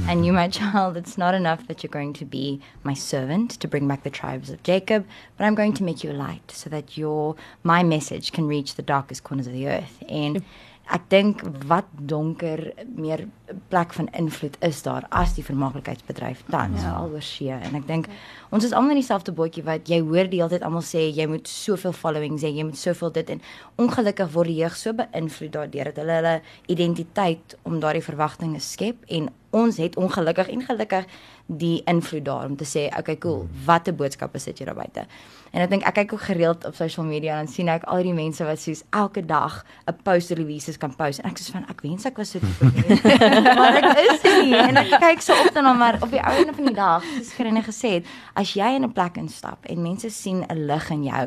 And 0.08 0.24
you, 0.24 0.32
my 0.32 0.48
child, 0.60 0.96
it's 0.96 1.18
not 1.18 1.34
enough 1.34 1.66
that 1.68 1.82
you're 1.82 1.90
going 1.90 2.12
to 2.14 2.24
be 2.24 2.60
my 2.82 2.94
servant 2.94 3.58
to 3.60 3.68
bring 3.68 3.86
back 3.88 4.02
the 4.02 4.10
tribes 4.10 4.50
of 4.50 4.62
Jacob, 4.62 5.06
but 5.36 5.44
I'm 5.44 5.54
going 5.54 5.72
to 5.74 5.84
make 5.84 6.04
you 6.04 6.10
a 6.10 6.18
light 6.18 6.50
so 6.50 6.70
that 6.70 6.96
your 6.96 7.36
my 7.62 7.82
message 7.82 8.32
can 8.32 8.46
reach 8.46 8.74
the 8.74 8.82
darkest 8.82 9.24
corners 9.24 9.46
of 9.46 9.52
the 9.52 9.68
earth. 9.68 10.02
And 10.08 10.44
ek 10.90 11.06
dink 11.08 11.42
wat 11.70 11.86
donker 12.10 12.72
meer 12.96 13.28
plek 13.68 13.92
van 13.92 14.08
invloed 14.12 14.56
is 14.66 14.82
daar 14.82 15.06
as 15.08 15.34
die 15.34 15.44
vermaaklikheidsbedryf 15.44 16.42
tans 16.50 16.82
ja. 16.82 16.94
alhoor 16.94 17.22
see. 17.22 17.50
En 17.50 17.74
ek 17.78 17.86
dink 17.88 18.08
ons 18.50 18.64
is 18.64 18.74
almal 18.76 18.94
in 18.96 19.02
dieselfde 19.02 19.34
bootjie 19.36 19.64
wat 19.66 19.90
jy 19.90 20.00
hoor 20.04 20.30
die 20.30 20.40
hele 20.42 20.52
tyd 20.54 20.66
almal 20.66 20.84
sê 20.86 21.06
jy 21.08 21.26
moet 21.30 21.48
soveel 21.48 21.94
followings 21.96 22.44
hê 22.46 22.52
jy 22.54 22.66
moet 22.68 22.78
soveel 22.78 23.12
dit 23.18 23.34
en 23.36 23.42
ongelukkig 23.82 24.32
word 24.34 24.52
die 24.52 24.60
jeug 24.62 24.78
so 24.78 24.96
beïnvloed 24.98 25.52
daardeur 25.56 25.90
dat 25.90 26.00
hulle 26.02 26.16
hulle 26.20 26.36
identiteit 26.74 27.58
om 27.62 27.78
daardie 27.82 28.04
verwagtinge 28.04 28.62
skep 28.64 29.04
en 29.08 29.30
ons 29.50 29.76
het 29.82 29.96
ongelukkig 29.98 30.48
en 30.48 30.62
gelukkig 30.62 31.06
die 31.46 31.82
invloed 31.90 32.24
daar 32.24 32.46
om 32.46 32.56
te 32.56 32.66
sê 32.68 32.86
okay 32.98 33.18
cool 33.18 33.48
watter 33.66 33.94
boodskappe 33.94 34.38
sit 34.38 34.60
jy 34.60 34.68
daar 34.68 34.78
buite? 34.78 35.06
En 35.50 35.64
ek 35.64 35.70
dink 35.72 35.86
ek 35.88 35.96
kyk 35.98 36.12
ook 36.14 36.22
gereeld 36.28 36.66
op 36.68 36.76
social 36.78 37.06
media 37.06 37.34
en 37.34 37.48
dan 37.48 37.50
sien 37.50 37.70
ek 37.72 37.88
al 37.90 38.04
die 38.06 38.14
mense 38.14 38.44
wat 38.46 38.60
soos 38.62 38.84
elke 38.94 39.24
dag 39.26 39.64
'n 39.90 39.96
post 40.06 40.30
releases 40.30 40.78
kan 40.78 40.94
post 40.94 41.18
en 41.18 41.30
ek 41.30 41.38
sê 41.42 41.50
van 41.50 41.66
ek 41.68 41.82
wens 41.82 42.06
ek 42.06 42.16
was 42.18 42.30
so 42.30 42.38
maar 43.42 43.78
ek 43.80 43.98
is 44.04 44.22
nie 44.22 44.54
en 44.56 44.76
ek 44.76 44.92
kyk 45.00 45.24
so 45.24 45.36
op 45.46 45.54
dan 45.54 45.70
maar 45.78 45.98
op 46.02 46.10
die 46.10 46.22
einde 46.22 46.54
van 46.56 46.70
die 46.70 46.74
dag 46.76 47.04
soos 47.16 47.32
Grene 47.38 47.62
gesê 47.66 47.96
het 47.98 48.14
as 48.34 48.54
jy 48.54 48.74
in 48.76 48.84
'n 48.84 48.92
plek 48.92 49.16
instap 49.16 49.66
en 49.66 49.82
mense 49.82 50.10
sien 50.10 50.44
'n 50.48 50.66
lig 50.66 50.90
in 50.90 51.04
jou 51.04 51.26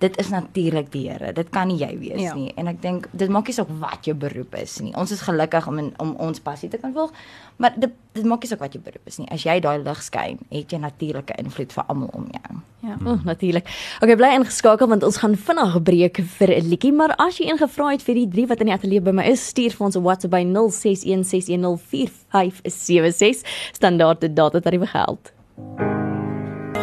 dit 0.00 0.18
is 0.18 0.28
natuurlik 0.28 0.92
die 0.92 1.10
Here. 1.10 1.32
Dit 1.36 1.50
kan 1.52 1.68
nie 1.68 1.76
jy 1.80 1.90
wees 2.00 2.22
ja. 2.22 2.34
nie. 2.34 2.52
En 2.56 2.66
ek 2.70 2.80
dink 2.82 3.08
dit 3.12 3.28
maak 3.32 3.46
nie 3.50 3.56
saak 3.56 3.68
wat 3.82 4.06
jou 4.08 4.16
beroep 4.16 4.54
is 4.60 4.78
nie. 4.80 4.94
Ons 4.98 5.12
is 5.12 5.20
gelukkig 5.26 5.66
om 5.68 5.78
in, 5.82 5.90
om 6.00 6.14
ons 6.24 6.40
passie 6.40 6.70
te 6.72 6.78
kan 6.80 6.94
volg, 6.96 7.12
maar 7.60 7.72
dit 7.76 7.92
dit 8.16 8.24
maak 8.26 8.42
nie 8.42 8.50
saak 8.50 8.62
wat 8.64 8.74
jou 8.74 8.82
beroep 8.82 9.06
is 9.06 9.18
nie. 9.20 9.28
As 9.30 9.44
jy 9.46 9.60
daai 9.62 9.78
lig 9.84 10.00
skyn, 10.02 10.38
het 10.50 10.72
jy 10.72 10.78
natuurlike 10.82 11.34
invloed 11.38 11.72
vir 11.76 11.84
almal 11.86 12.10
om 12.16 12.26
jou. 12.32 12.52
Ja, 12.80 12.96
oh, 12.96 13.20
natuurlik. 13.28 13.68
Okay, 14.00 14.16
bly 14.16 14.30
ingeskakel 14.38 14.88
want 14.90 15.04
ons 15.06 15.20
gaan 15.20 15.36
vinnig 15.36 15.82
breek 15.84 16.16
vir 16.38 16.50
'n 16.56 16.68
liedjie, 16.72 16.94
maar 16.96 17.12
as 17.20 17.38
jy 17.38 17.46
ingevra 17.52 17.86
het 17.92 18.02
vir 18.02 18.14
die 18.24 18.28
drie 18.28 18.46
wat 18.48 18.60
in 18.60 18.66
die 18.72 18.74
ateljee 18.74 19.02
by 19.04 19.12
my 19.12 19.24
is, 19.28 19.48
stuur 19.52 19.72
vir 19.76 19.86
ons 19.86 19.96
'n 19.96 20.02
WhatsApp 20.02 20.32
by 20.32 20.44
0616104576 20.44 23.44
standaard 23.72 24.34
data 24.34 24.60
tariewe 24.60 24.86
geld. 24.86 25.32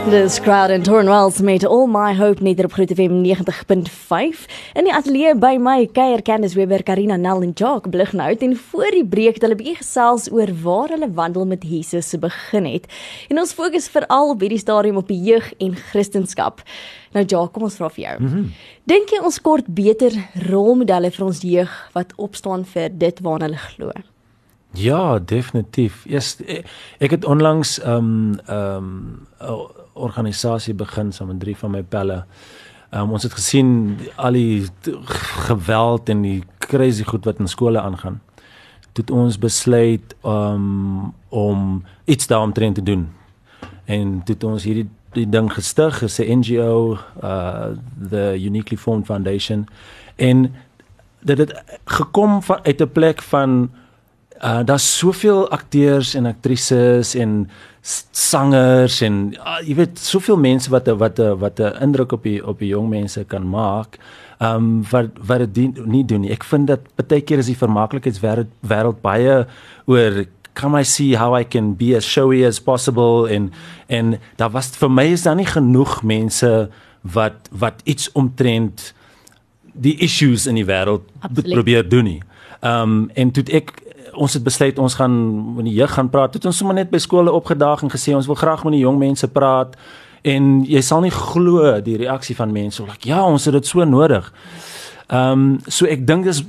Dis 0.08 0.40
Crowd 0.40 0.70
and 0.70 0.84
Tornwells 0.84 1.42
met 1.42 1.66
All 1.66 1.88
My 1.92 2.16
Hope 2.16 2.44
net 2.44 2.64
op 2.64 2.72
Groot 2.74 2.92
FM 2.96 3.18
90.5. 3.26 4.46
In 4.80 4.86
die 4.88 4.94
ateljee 4.96 5.34
by 5.36 5.58
my 5.60 5.82
kuier 5.92 6.22
Candice 6.24 6.56
Weber, 6.56 6.80
Karina 6.84 7.18
Nel 7.20 7.42
en 7.44 7.52
Jacques 7.52 7.92
Blighnout 7.92 8.40
en 8.46 8.56
voor 8.56 8.88
die 8.96 9.04
breek 9.04 9.36
het 9.36 9.44
hulle 9.44 9.58
bietjie 9.60 9.76
gesels 9.82 10.30
oor 10.32 10.54
waar 10.64 10.94
hulle 10.96 11.10
wandel 11.12 11.44
met 11.50 11.66
Jesus 11.68 12.14
begin 12.24 12.70
het. 12.70 12.88
En 13.28 13.42
ons 13.44 13.52
fokus 13.58 13.90
veral 13.92 14.32
op 14.32 14.46
hierdie 14.46 14.62
stadium 14.64 15.02
op 15.02 15.12
die 15.12 15.20
jeug 15.28 15.50
en 15.60 15.76
Christendom. 15.76 16.62
Nou 17.12 17.26
Jacques, 17.26 17.52
kom 17.58 17.68
ons 17.68 17.76
vra 17.76 17.90
vir 17.90 18.04
jou. 18.04 18.16
Mm 18.20 18.28
-hmm. 18.28 18.52
Dink 18.84 19.10
jy 19.12 19.20
ons 19.20 19.42
kort 19.42 19.68
beter 19.68 20.16
rolmodelle 20.48 21.12
vir 21.12 21.26
ons 21.26 21.42
jeug 21.42 21.90
wat 21.94 22.14
opstaan 22.16 22.64
vir 22.66 22.90
dit 22.94 23.20
waarna 23.20 23.46
hulle 23.46 23.58
glo? 23.76 23.92
Ja, 24.72 25.20
definitief. 25.20 26.06
Eers 26.06 26.38
ek 26.98 27.12
het 27.12 27.26
onlangs 27.26 27.80
ehm 27.80 27.92
um, 27.98 28.40
ehm 28.46 28.88
um, 29.40 29.77
organisasie 29.98 30.74
begin 30.74 31.12
saam 31.12 31.28
met 31.28 31.40
drie 31.40 31.56
van 31.58 31.72
my 31.72 31.84
pelle. 31.84 32.24
Um, 32.92 33.12
ons 33.12 33.24
het 33.24 33.34
gesien 33.34 33.98
al 34.16 34.32
die 34.32 34.68
geweld 35.48 36.10
en 36.10 36.22
die 36.22 36.44
crazy 36.58 37.04
goed 37.04 37.26
wat 37.26 37.40
in 37.40 37.48
skole 37.48 37.82
aangaan. 37.82 38.22
Toe 38.92 39.06
ons 39.12 39.38
besluit 39.40 40.16
um, 40.26 41.14
om 41.30 41.84
iets 42.06 42.28
daaromtrent 42.28 42.76
te 42.76 42.84
doen. 42.84 43.10
En 43.86 44.24
toe 44.24 44.38
ons 44.50 44.64
hierdie 44.64 44.90
die 45.18 45.30
ding 45.30 45.50
gestig, 45.54 46.02
is 46.04 46.20
'n 46.20 46.40
NGO, 46.40 46.98
uh 47.24 47.74
the 48.10 48.36
Uniquely 48.38 48.78
Formed 48.78 49.06
Foundation 49.06 49.68
en 50.16 50.54
dit 51.22 51.38
het 51.38 51.64
gekom 51.86 52.42
van 52.44 52.60
uit 52.64 52.82
'n 52.82 52.92
plek 52.92 53.22
van 53.22 53.70
uh 54.42 54.62
daar's 54.66 54.98
soveel 54.98 55.50
akteurs 55.50 56.14
en 56.16 56.26
aktrises 56.26 57.16
en 57.16 57.50
sangers 58.12 59.02
en 59.02 59.34
uh, 59.34 59.60
jy 59.64 59.76
weet 59.80 60.00
soveel 60.00 60.38
mense 60.38 60.70
wat 60.70 60.88
wat 61.00 61.20
wat 61.40 61.60
'n 61.60 61.82
indruk 61.82 62.12
op 62.12 62.24
die 62.24 62.40
op 62.46 62.60
die 62.60 62.70
jong 62.70 62.90
mense 62.90 63.24
kan 63.24 63.50
maak. 63.50 63.98
Um 64.40 64.84
wat 64.92 65.10
wat 65.18 65.54
dit 65.54 65.86
nie 65.86 66.06
doen 66.06 66.22
nie. 66.22 66.32
Ek 66.32 66.44
vind 66.44 66.68
dat 66.68 66.80
baie 66.96 67.22
keer 67.22 67.40
is 67.40 67.50
die 67.50 67.58
vermaaklikheidswêreld 67.58 68.52
wêreld 68.62 69.02
baie 69.02 69.48
oor 69.86 70.26
come 70.54 70.80
I 70.80 70.84
see 70.84 71.16
how 71.16 71.34
I 71.40 71.44
can 71.44 71.74
be 71.74 71.96
as 71.96 72.06
showy 72.06 72.46
as 72.46 72.60
possible 72.60 73.28
en 73.30 73.52
en 73.88 74.20
daar 74.36 74.52
was 74.52 74.70
vir 74.78 74.90
my 74.92 75.06
is 75.14 75.24
daar 75.24 75.36
nie 75.36 75.50
genoeg 75.50 76.04
mense 76.04 76.70
wat 77.02 77.50
wat 77.52 77.82
iets 77.84 78.12
omtrent 78.12 78.94
die 79.74 79.96
issues 80.02 80.48
in 80.48 80.56
die 80.56 80.66
wêreld 80.66 81.06
probeer 81.54 81.90
doen 81.90 82.04
nie. 82.04 82.22
Um 82.62 83.10
en 83.14 83.32
toe 83.32 83.44
ek 83.54 83.74
ons 84.18 84.34
het 84.34 84.44
besluit 84.44 84.80
ons 84.80 84.98
gaan 84.98 85.16
met 85.56 85.68
die 85.68 85.76
jeug 85.78 85.94
gaan 85.94 86.10
praat. 86.10 86.34
Het 86.34 86.46
ons 86.50 86.58
sommer 86.58 86.76
net 86.76 86.92
by 86.92 87.00
skole 87.02 87.32
opgedaag 87.32 87.86
en 87.86 87.94
gesê 87.94 88.16
ons 88.18 88.28
wil 88.30 88.40
graag 88.40 88.64
met 88.68 88.78
die 88.78 88.84
jong 88.84 89.00
mense 89.02 89.28
praat 89.32 89.78
en 90.28 90.64
jy 90.68 90.82
sal 90.82 91.04
nie 91.06 91.14
glo 91.14 91.78
die 91.86 91.98
reaksie 92.02 92.36
van 92.36 92.52
mense 92.52 92.84
like 92.84 93.08
ja, 93.08 93.22
ons 93.24 93.46
het 93.46 93.56
dit 93.58 93.70
so 93.70 93.86
nodig. 93.86 94.32
Ehm 95.08 95.32
um, 95.32 95.60
so 95.68 95.88
ek 95.88 96.08
dink 96.08 96.28
dis 96.28 96.44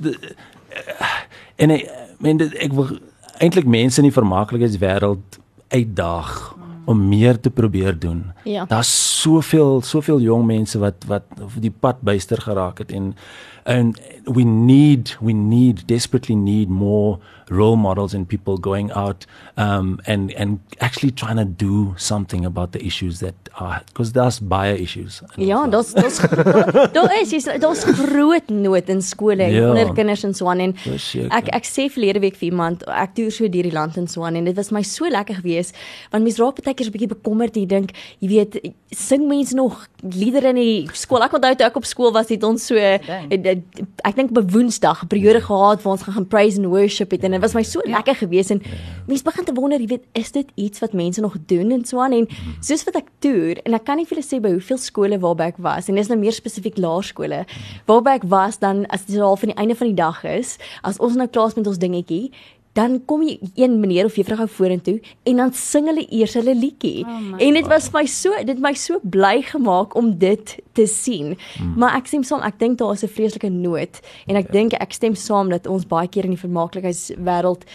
en 1.57 1.75
ek 1.77 1.87
meen 2.19 2.43
ek 2.49 2.75
wil 2.75 2.97
eintlik 3.39 3.69
mense 3.71 4.01
in 4.01 4.09
die 4.09 4.15
vermaaklikheidswêreld 4.15 5.39
uitdaag 5.69 6.33
om 6.89 7.01
meer 7.09 7.37
te 7.41 7.51
probeer 7.51 7.99
doen. 7.99 8.25
Ja. 8.49 8.65
Daar's 8.65 9.21
soveel 9.21 9.83
soveel 9.85 10.23
jong 10.25 10.47
mense 10.49 10.81
wat 10.81 11.05
wat 11.07 11.27
die 11.61 11.73
pad 11.73 12.01
byster 12.01 12.41
geraak 12.41 12.81
het 12.83 12.93
en 12.97 13.13
and 13.69 14.01
we 14.25 14.45
need 14.45 15.15
we 15.21 15.33
need 15.33 15.87
desperately 15.87 16.35
need 16.35 16.69
more 16.71 17.19
role 17.51 17.77
models 17.77 18.15
and 18.15 18.29
people 18.29 18.57
going 18.59 18.91
out 18.93 19.27
um, 19.57 20.01
and 20.07 20.33
and 20.33 20.61
actually 20.81 21.11
trying 21.11 21.37
to 21.37 21.45
do 21.45 21.95
something 21.97 22.45
about 22.45 22.73
the 22.73 22.85
issues 22.85 23.21
that 23.21 23.35
are 23.61 23.83
because 23.87 24.13
there's 24.13 24.39
buyer 24.41 24.75
issues. 24.75 25.23
Ja, 25.37 25.67
daar's 25.67 25.93
daar's 25.93 26.19
daar 26.97 27.21
is 27.21 27.45
daar's 27.45 27.85
groot 27.85 28.49
nood 28.49 28.89
in 28.89 29.03
skole 29.03 29.43
en 29.43 29.53
ja, 29.53 29.69
onder 29.69 29.93
kinders 29.93 30.25
in 30.25 30.35
Swan 30.35 30.59
en 30.59 30.75
ek 31.31 31.53
ek 31.53 31.69
sê 31.69 31.89
verlede 31.93 32.21
week 32.25 32.37
vir 32.41 32.51
iemand 32.51 32.85
ek 32.89 33.17
toer 33.17 33.33
so 33.33 33.49
deur 33.49 33.69
die 33.69 33.75
land 33.75 33.97
in 33.97 34.09
Swan 34.09 34.37
en 34.37 34.49
dit 34.49 34.57
was 34.57 34.73
my 34.73 34.83
so 34.83 35.09
lekker 35.09 35.41
geweest 35.43 35.77
want 36.13 36.25
mense 36.25 36.41
raak 36.43 36.65
baie 36.65 36.75
keer 36.75 36.89
'n 36.89 36.97
bietjie 36.97 37.13
bekommerd 37.17 37.57
jy 37.57 37.67
dink 37.67 37.93
jy 38.21 38.29
weet 38.29 38.61
sing 38.93 39.29
mense 39.29 39.55
nog 39.57 39.87
liedere 40.01 40.49
in 40.49 40.61
die 40.61 40.89
skool? 40.97 41.23
Ek 41.25 41.35
onthou 41.37 41.55
toe 41.57 41.67
ek 41.67 41.77
op 41.77 41.85
skool 41.89 42.13
was 42.13 42.29
het 42.33 42.45
ons 42.47 42.69
so 42.71 42.77
ek 44.07 44.17
dink 44.17 44.37
op 44.37 44.51
Woensdag 44.51 45.03
'n 45.03 45.07
periode 45.07 45.41
gehad 45.41 45.83
waar 45.83 45.93
ons 45.93 46.03
gaan 46.03 46.15
gaan 46.15 46.27
praise 46.27 46.59
and 46.59 46.67
worship 46.67 47.11
het 47.11 47.25
en 47.25 47.31
dit 47.31 47.41
was 47.41 47.55
my 47.55 47.63
so 47.63 47.81
ja. 47.85 47.97
lekker 47.97 48.15
geweest 48.15 48.51
en 48.51 48.63
mense 49.07 49.25
begin 49.25 49.45
te 49.45 49.53
wonder, 49.53 49.81
jy 49.81 49.87
weet, 49.87 50.05
is 50.13 50.33
dit 50.33 50.47
iets 50.55 50.79
wat 50.81 50.93
mense 50.93 51.21
nog 51.21 51.37
doen 51.47 51.71
en 51.71 51.85
so 51.85 52.01
aan 52.01 52.13
en 52.13 52.27
mhm. 52.29 52.61
soos 52.61 52.85
wat 52.85 52.97
ek 52.97 53.09
toer 53.19 53.61
en 53.65 53.75
ek 53.75 53.85
kan 53.85 53.97
nie 53.97 54.07
vir 54.07 54.17
julle 54.17 54.29
sê 54.29 54.41
by 54.41 54.51
hoeveel 54.51 54.79
skole 54.79 55.19
waarby 55.19 55.43
ek 55.43 55.59
was 55.59 55.89
en 55.89 55.95
dis 55.95 56.09
nou 56.09 56.19
meer 56.19 56.33
spesifiek 56.33 56.77
laerskole 56.77 57.45
waarby 57.87 58.11
ek 58.11 58.25
was 58.25 58.59
dan 58.59 58.87
as 58.87 59.07
dit 59.07 59.21
al 59.21 59.37
van 59.37 59.49
die 59.49 59.59
einde 59.59 59.75
van 59.75 59.87
die 59.87 59.99
dag 59.99 60.25
is, 60.25 60.59
as 60.83 60.99
ons 60.99 61.17
nou 61.17 61.29
klaar 61.29 61.49
is 61.49 61.55
met 61.55 61.67
ons 61.67 61.79
dingetjie 61.79 62.33
dan 62.79 62.99
kom 63.11 63.25
jy 63.27 63.39
een 63.59 63.79
meneer 63.83 64.07
of 64.07 64.17
juffrou 64.19 64.39
gou 64.39 64.49
vorentoe 64.59 64.97
en 65.27 65.43
dan 65.43 65.53
sing 65.57 65.89
hulle 65.91 66.05
eers 66.15 66.37
hulle 66.39 66.55
liedjie. 66.55 67.03
Oh 67.03 67.41
en 67.43 67.59
dit 67.59 67.71
was 67.71 67.91
my 67.95 68.05
so 68.07 68.35
dit 68.47 68.63
my 68.63 68.75
so 68.79 69.01
bly 69.03 69.43
gemaak 69.51 69.97
om 69.99 70.13
dit 70.19 70.55
te 70.79 70.87
sien. 70.87 71.35
Mm. 71.35 71.75
Maar 71.81 71.99
ek 71.99 72.11
stem 72.11 72.27
saam, 72.27 72.45
ek 72.47 72.61
dink 72.63 72.79
daar 72.79 72.95
is 72.95 73.03
'n 73.03 73.15
vreeslike 73.17 73.51
nood 73.51 74.01
en 74.27 74.37
ek 74.37 74.47
ja. 74.47 74.53
dink 74.53 74.73
ek 74.79 74.93
stem 74.93 75.15
saam 75.15 75.51
dat 75.51 75.67
ons 75.67 75.87
baie 75.87 76.09
keer 76.09 76.25
in 76.25 76.37
die 76.37 76.45
vermaaklikheidswêreld 76.47 77.67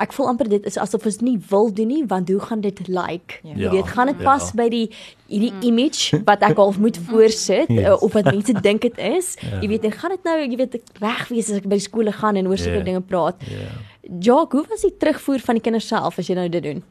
ek 0.00 0.14
voel 0.16 0.30
amper 0.32 0.48
dit 0.50 0.66
is 0.68 0.78
asof 0.80 1.04
ons 1.08 1.18
nie 1.24 1.36
wil 1.50 1.70
doen 1.76 1.90
nie 1.90 2.02
want 2.08 2.30
hoe 2.32 2.40
gaan 2.40 2.62
dit 2.64 2.80
lyk? 2.88 2.96
Like? 2.96 3.40
Ja. 3.42 3.56
Jy 3.64 3.70
weet, 3.74 3.92
gaan 3.94 4.10
dit 4.12 4.22
pas 4.24 4.46
ja. 4.48 4.56
by 4.62 4.68
die 4.72 4.86
hierdie 5.30 5.52
mm. 5.52 5.66
image 5.70 6.20
wat 6.26 6.44
ek 6.46 6.58
al 6.62 6.74
moet 6.80 6.98
voorsit 7.10 7.70
yes. 7.70 7.84
uh, 7.84 7.96
of 8.00 8.16
wat 8.16 8.30
mense 8.30 8.54
dink 8.66 8.86
dit 8.86 8.98
is? 9.10 9.34
Ja. 9.40 9.60
Jy 9.60 9.72
weet, 9.74 9.86
en 9.88 9.96
gaan 10.00 10.16
dit 10.16 10.28
nou, 10.30 10.36
jy 10.42 10.58
weet, 10.60 10.80
reg 11.04 11.22
wees 11.30 11.52
as 11.52 11.60
ek 11.60 11.68
by 11.70 11.80
skole 11.82 12.14
gaan 12.16 12.40
en 12.40 12.50
oor 12.50 12.60
sulke 12.60 12.80
yeah. 12.80 12.88
dinge 12.88 13.04
praat? 13.06 13.44
Ja. 13.46 13.64
Yeah. 13.66 13.86
Jock, 14.24 14.56
hoe 14.56 14.64
was 14.70 14.82
die 14.82 14.94
terugvoer 14.98 15.42
van 15.44 15.60
die 15.60 15.62
kinders 15.62 15.86
self 15.86 16.18
as 16.18 16.30
jy 16.30 16.34
nou 16.38 16.48
dit 16.50 16.64
doen? 16.64 16.82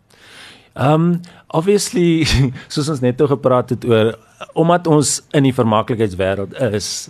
Um 0.80 1.12
obviously 1.58 2.24
soos 2.74 2.90
ons 2.94 3.02
net 3.04 3.18
toe 3.18 3.28
gepraat 3.32 3.74
het 3.74 3.86
oor 3.90 4.14
omdat 4.54 4.88
ons 4.88 5.18
in 5.36 5.44
die 5.44 5.56
vermaaklikheidswêreld 5.56 6.54
is, 6.72 7.10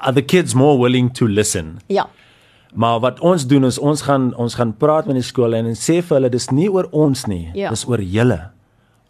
are 0.00 0.14
the 0.16 0.24
kids 0.24 0.56
more 0.58 0.78
willing 0.80 1.12
to 1.14 1.28
listen? 1.28 1.78
Ja. 1.86 2.08
Maar 2.74 3.00
wat 3.00 3.20
ons 3.20 3.46
doen 3.46 3.64
is 3.64 3.78
ons 3.78 4.02
gaan 4.02 4.32
ons 4.34 4.54
gaan 4.58 4.74
praat 4.76 5.06
met 5.06 5.14
die 5.14 5.26
skole 5.26 5.56
en, 5.56 5.70
en 5.70 5.78
sê 5.78 6.00
vir 6.02 6.18
hulle 6.18 6.32
dis 6.32 6.50
nie 6.50 6.66
oor 6.70 6.88
ons 6.90 7.26
nie, 7.30 7.46
ja. 7.54 7.70
dis 7.70 7.86
oor 7.86 8.02
julle. 8.02 8.40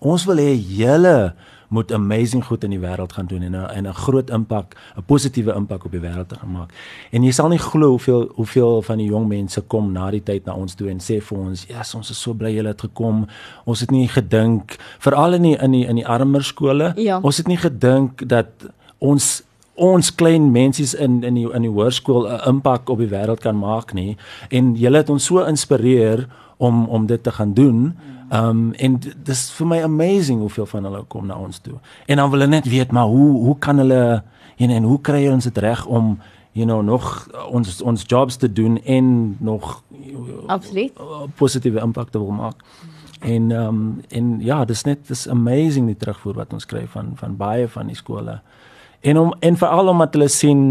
Ons 0.05 0.27
wil 0.29 0.43
hê 0.43 0.53
julle 0.53 1.33
moet 1.75 1.93
amazing 1.93 2.45
goed 2.45 2.65
in 2.65 2.75
die 2.75 2.81
wêreld 2.83 3.13
gaan 3.17 3.27
doen 3.27 3.43
en 3.43 3.57
'n 3.57 3.71
en 3.77 3.87
'n 3.87 3.95
groot 3.95 4.31
impak, 4.31 4.77
'n 4.97 5.03
positiewe 5.07 5.55
impak 5.55 5.85
op 5.85 5.91
die 5.91 6.01
wêreld 6.01 6.29
te 6.29 6.37
maak. 6.47 6.71
En 7.11 7.23
jy 7.23 7.31
sal 7.31 7.49
nie 7.49 7.59
glo 7.59 7.89
hoeveel 7.89 8.31
hoeveel 8.35 8.83
van 8.83 8.99
die 8.99 9.09
jong 9.09 9.29
mense 9.29 9.61
kom 9.61 9.93
na 9.93 10.11
die 10.11 10.23
tyd 10.23 10.45
na 10.45 10.55
ons 10.55 10.75
toe 10.75 10.89
en 10.89 10.99
sê 10.99 11.23
vir 11.23 11.39
ons, 11.39 11.65
"Ja, 11.67 11.79
yes, 11.79 11.95
ons 11.95 12.11
is 12.11 12.21
so 12.21 12.35
bly 12.35 12.55
julle 12.55 12.69
het 12.69 12.81
gekom. 12.81 13.27
Ons 13.65 13.81
het 13.81 13.91
nie 13.91 14.09
gedink 14.09 14.77
veral 14.99 15.33
in 15.35 15.43
die 15.43 15.57
in 15.57 15.71
die 15.71 15.87
in 15.87 15.97
die 15.97 16.07
armer 16.07 16.45
skole. 16.45 16.93
Ja. 16.97 17.21
Ons 17.21 17.37
het 17.37 17.47
nie 17.47 17.59
gedink 17.59 18.29
dat 18.29 18.49
ons 18.99 19.44
ons 19.75 20.15
klein 20.15 20.51
mensies 20.53 20.95
in 20.95 21.23
in 21.23 21.35
die 21.35 21.49
in 21.51 21.63
die 21.67 21.71
hoërskool 21.71 22.29
'n 22.29 22.49
impak 22.49 22.89
op 22.89 22.99
die 22.99 23.11
wêreld 23.11 23.41
kan 23.41 23.59
maak 23.59 23.93
nie 23.93 24.17
en 24.49 24.75
julle 24.75 24.97
het 24.97 25.11
ons 25.11 25.25
so 25.25 25.45
inspireer 25.45 26.29
om 26.57 26.87
om 26.89 27.07
dit 27.07 27.23
te 27.23 27.31
gaan 27.31 27.55
doen. 27.55 27.97
Um 28.33 28.73
en 28.73 29.01
dis 29.25 29.51
vir 29.51 29.67
my 29.67 29.83
amazing 29.83 30.41
hoeveel 30.41 30.67
van 30.67 30.85
hulle 30.85 31.03
kom 31.09 31.27
na 31.27 31.37
ons 31.39 31.59
toe. 31.59 31.75
En 32.07 32.17
dan 32.17 32.31
wil 32.31 32.39
hulle 32.39 32.51
net 32.51 32.69
weet 32.69 32.93
maar 32.93 33.07
hoe 33.07 33.45
hoe 33.45 33.59
kan 33.59 33.79
hulle 33.79 34.23
en 34.57 34.71
en 34.71 34.83
hoe 34.83 35.01
kry 35.01 35.29
ons 35.29 35.45
dit 35.45 35.59
reg 35.59 35.87
om 35.87 36.19
you 36.53 36.67
know 36.67 36.83
nog 36.83 37.29
ons 37.51 37.83
ons 37.83 38.05
jobs 38.07 38.37
te 38.37 38.53
doen 38.53 38.83
en 38.85 39.37
nog 39.41 39.83
absoluut 40.47 40.93
positiewe 41.35 41.81
impak 41.81 42.11
te 42.11 42.19
wil 42.19 42.31
maak. 42.31 42.63
En 43.21 43.51
um 43.51 44.01
en 44.09 44.41
ja, 44.41 44.65
dis 44.65 44.83
net 44.83 45.07
dis 45.09 45.29
amazing 45.29 45.87
die 45.87 45.97
terugvoer 45.97 46.35
wat 46.35 46.53
ons 46.53 46.67
kry 46.67 46.87
van 46.87 47.13
van 47.15 47.37
baie 47.37 47.69
van 47.69 47.87
die 47.87 47.97
skole 47.97 48.41
en 49.05 49.19
om 49.21 49.35
en 49.41 49.57
veral 49.61 49.89
omdat 49.93 50.17
hulle 50.17 50.29
sien 50.33 50.63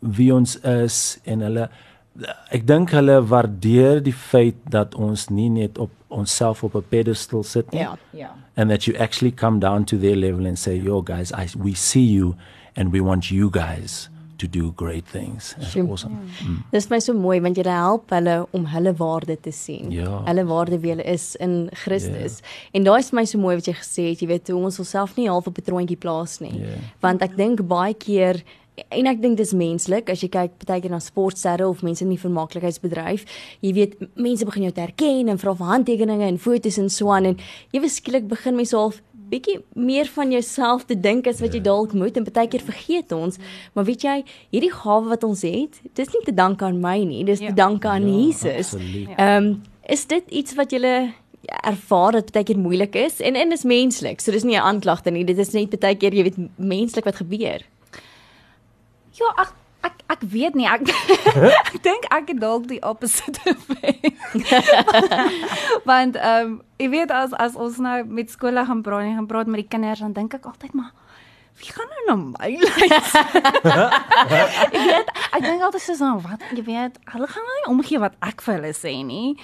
wie 0.00 0.30
ons 0.34 0.56
is 0.60 1.00
en 1.24 1.44
hulle 1.44 1.68
ek 2.54 2.62
dink 2.66 2.92
hulle 2.94 3.18
waardeer 3.26 4.00
die 4.04 4.14
feit 4.14 4.58
dat 4.70 4.94
ons 4.94 5.28
nie 5.34 5.50
net 5.50 5.78
op 5.82 5.92
onsself 6.14 6.62
op 6.64 6.76
'n 6.76 6.84
pedestal 6.88 7.42
sit 7.42 7.70
nie. 7.72 7.80
Ja, 7.80 7.98
ja. 8.10 8.30
And 8.56 8.70
that 8.70 8.84
you 8.84 8.96
actually 8.98 9.32
come 9.32 9.58
down 9.58 9.84
to 9.84 9.98
their 9.98 10.16
level 10.16 10.46
and 10.46 10.58
say, 10.58 10.76
"Yo 10.76 11.02
guys, 11.02 11.32
I 11.32 11.48
we 11.58 11.74
see 11.74 12.06
you 12.12 12.34
and 12.76 12.92
we 12.92 13.00
want 13.00 13.30
you 13.30 13.50
guys." 13.50 14.08
To 14.36 14.48
do 14.48 14.72
great 14.76 15.06
things. 15.06 15.54
That's 15.58 15.76
awesome. 15.76 16.14
Ja. 16.14 16.46
Mm. 16.46 16.62
Dis 16.70 16.88
my 16.90 16.98
so 16.98 17.14
mooi 17.14 17.40
want 17.40 17.56
jy 17.56 17.66
help 17.68 18.10
hulle 18.14 18.36
om 18.56 18.66
hulle 18.72 18.94
waarde 18.98 19.36
te 19.40 19.52
sien. 19.52 19.92
Ja. 19.94 20.22
Hulle 20.28 20.44
waarde 20.48 20.80
wie 20.82 20.94
hulle 20.94 21.06
is 21.06 21.34
in 21.36 21.68
Christus. 21.84 22.40
Yeah. 22.40 22.50
Ja. 22.50 22.78
En 22.78 22.88
daai 22.90 22.98
is 22.98 23.12
my 23.12 23.24
so 23.24 23.38
mooi 23.38 23.54
wat 23.60 23.70
jy 23.70 23.76
gesê 23.78 24.08
het, 24.10 24.24
jy 24.24 24.28
weet 24.32 24.50
hoe 24.52 24.60
ons 24.62 24.78
onsself 24.82 25.16
nie 25.16 25.28
half 25.30 25.46
op 25.46 25.58
'n 25.58 25.66
troontjie 25.70 26.00
plaas 26.00 26.40
nie. 26.40 26.54
Yeah. 26.58 26.74
Ja. 26.74 26.92
Want 27.00 27.22
ek 27.22 27.36
dink 27.36 27.66
baie 27.68 27.94
keer 27.94 28.42
en 28.74 29.06
ek 29.06 29.20
dink 29.22 29.38
dis 29.38 29.52
menslik 29.54 30.10
as 30.10 30.22
jy 30.24 30.28
kyk 30.34 30.56
partykeer 30.58 30.90
na 30.90 31.00
sportsterre 31.02 31.66
of 31.68 31.84
mense 31.86 32.02
in 32.02 32.10
die 32.10 32.18
vermaaklikheidsbedryf 32.18 33.24
jy 33.62 33.72
weet 33.76 33.96
mense 34.18 34.46
begin 34.48 34.66
jou 34.68 34.74
te 34.74 34.82
herken 34.82 35.30
en 35.30 35.38
vra 35.38 35.54
vir 35.54 35.70
handtekeninge 35.70 36.26
en 36.26 36.40
foto's 36.42 36.78
en 36.82 36.90
so 36.90 37.12
aan 37.14 37.30
en 37.30 37.38
weet 37.72 37.94
skielik 37.94 38.26
begin 38.30 38.58
mense 38.58 38.76
half 38.76 39.00
bietjie 39.34 39.58
meer 39.74 40.06
van 40.14 40.30
jouself 40.34 40.86
te 40.88 40.96
dink 40.96 41.26
as 41.30 41.40
wat 41.44 41.54
jy 41.56 41.60
dalk 41.64 41.92
moet 41.98 42.16
en 42.20 42.24
baie 42.30 42.48
keer 42.52 42.64
vergeet 42.64 43.12
ons. 43.16 43.38
Maar 43.74 43.84
weet 43.88 44.02
jy, 44.06 44.16
hierdie 44.54 44.72
gawe 44.72 45.08
wat 45.10 45.24
ons 45.26 45.42
het, 45.46 45.80
dis 45.98 46.12
nie 46.14 46.22
te 46.24 46.34
danke 46.34 46.64
aan 46.68 46.80
my 46.80 46.98
nie, 47.04 47.24
dis 47.24 47.40
Ja. 47.40 47.48
te 47.50 47.54
danke 47.54 47.88
aan 47.88 48.06
Ja, 48.08 48.14
Jesus. 48.26 48.72
absoluut. 48.74 49.08
Ehm 49.18 49.44
um, 49.44 49.62
is 49.86 50.06
dit 50.08 50.24
iets 50.30 50.54
wat 50.56 50.70
julle 50.72 51.12
ervaar 51.64 52.12
dat 52.16 52.30
baie 52.32 52.44
keer 52.48 52.58
moeilik 52.58 52.94
is 52.96 53.18
en 53.20 53.36
en 53.36 53.52
is 53.52 53.64
menslik. 53.68 54.20
So 54.20 54.32
dis 54.32 54.44
nie 54.44 54.56
'n 54.56 54.62
aanklagte 54.64 55.10
nie, 55.10 55.24
dit 55.24 55.38
is 55.38 55.52
net 55.52 55.78
baie 55.80 55.96
keer 55.96 56.14
jy 56.14 56.22
weet 56.22 56.38
menslik 56.56 57.04
wat 57.04 57.16
gebeur. 57.16 57.60
Ja, 59.12 59.28
ek 59.42 59.52
ek 60.14 60.22
weet 60.32 60.54
nie. 60.58 60.66
Ek 60.70 60.86
ek 61.68 61.76
dink 61.84 62.08
ek 62.14 62.32
het 62.32 62.40
dalk 62.42 62.66
die 62.70 62.80
opposite 62.86 63.40
effek. 63.52 64.14
Want 65.88 66.16
ehm 66.16 66.46
um, 66.46 66.60
jy 66.80 66.88
weet 66.92 67.10
as 67.14 67.32
as 67.38 67.54
ons 67.56 67.78
nou 67.82 68.00
met 68.06 68.30
skole 68.30 68.64
gaan 68.66 68.82
praat 68.86 69.06
en 69.08 69.16
gaan 69.20 69.30
praat 69.30 69.46
met 69.50 69.62
die 69.64 69.70
kinders 69.70 70.02
dan 70.02 70.12
dink 70.16 70.34
ek 70.34 70.46
altyd 70.50 70.74
maar 70.74 70.92
wie 71.54 71.70
gaan 71.70 71.86
nou 71.86 72.02
na 72.08 72.14
my 72.18 72.48
luister? 72.58 73.26
ek 74.66 74.74
weet 74.74 75.12
ek 75.38 75.44
dink 75.44 75.62
altyd 75.62 75.84
so 75.84 75.94
so 75.98 76.08
wat 76.24 76.42
jy 76.50 76.64
weet 76.66 76.98
hulle 77.14 77.28
gaan 77.30 77.46
nou 77.46 77.54
nie 77.60 77.68
omgee 77.76 78.00
wat 78.02 78.16
ek 78.26 78.42
vir 78.42 78.56
hulle 78.58 78.72
sê 78.74 78.94
nie. 79.06 79.36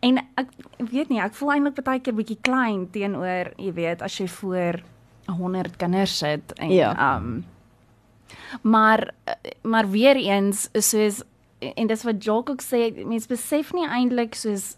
En 0.00 0.22
ek 0.40 0.48
weet 0.92 1.12
nie, 1.12 1.20
ek 1.20 1.36
voel 1.36 1.52
eintlik 1.58 1.84
baie 1.84 2.00
keer 2.00 2.16
bietjie 2.16 2.38
klein 2.40 2.86
teenoor 2.94 3.52
jy 3.60 3.74
weet 3.76 4.02
as 4.06 4.16
jy 4.20 4.28
voor 4.38 4.80
100 5.28 5.76
kinders 5.76 6.16
sit 6.24 6.56
en 6.56 6.72
Ja. 6.72 6.94
ehm 6.96 7.30
um, 7.36 7.38
Maar 8.62 9.14
maar 9.62 9.90
weer 9.90 10.16
eens 10.16 10.68
soos 10.72 11.22
en 11.58 11.86
dis 11.86 12.02
wat 12.02 12.24
Jock 12.24 12.50
ook 12.50 12.62
sê, 12.62 13.04
mense 13.06 13.28
besef 13.28 13.72
nie 13.72 13.86
eintlik 13.88 14.34
soos 14.34 14.76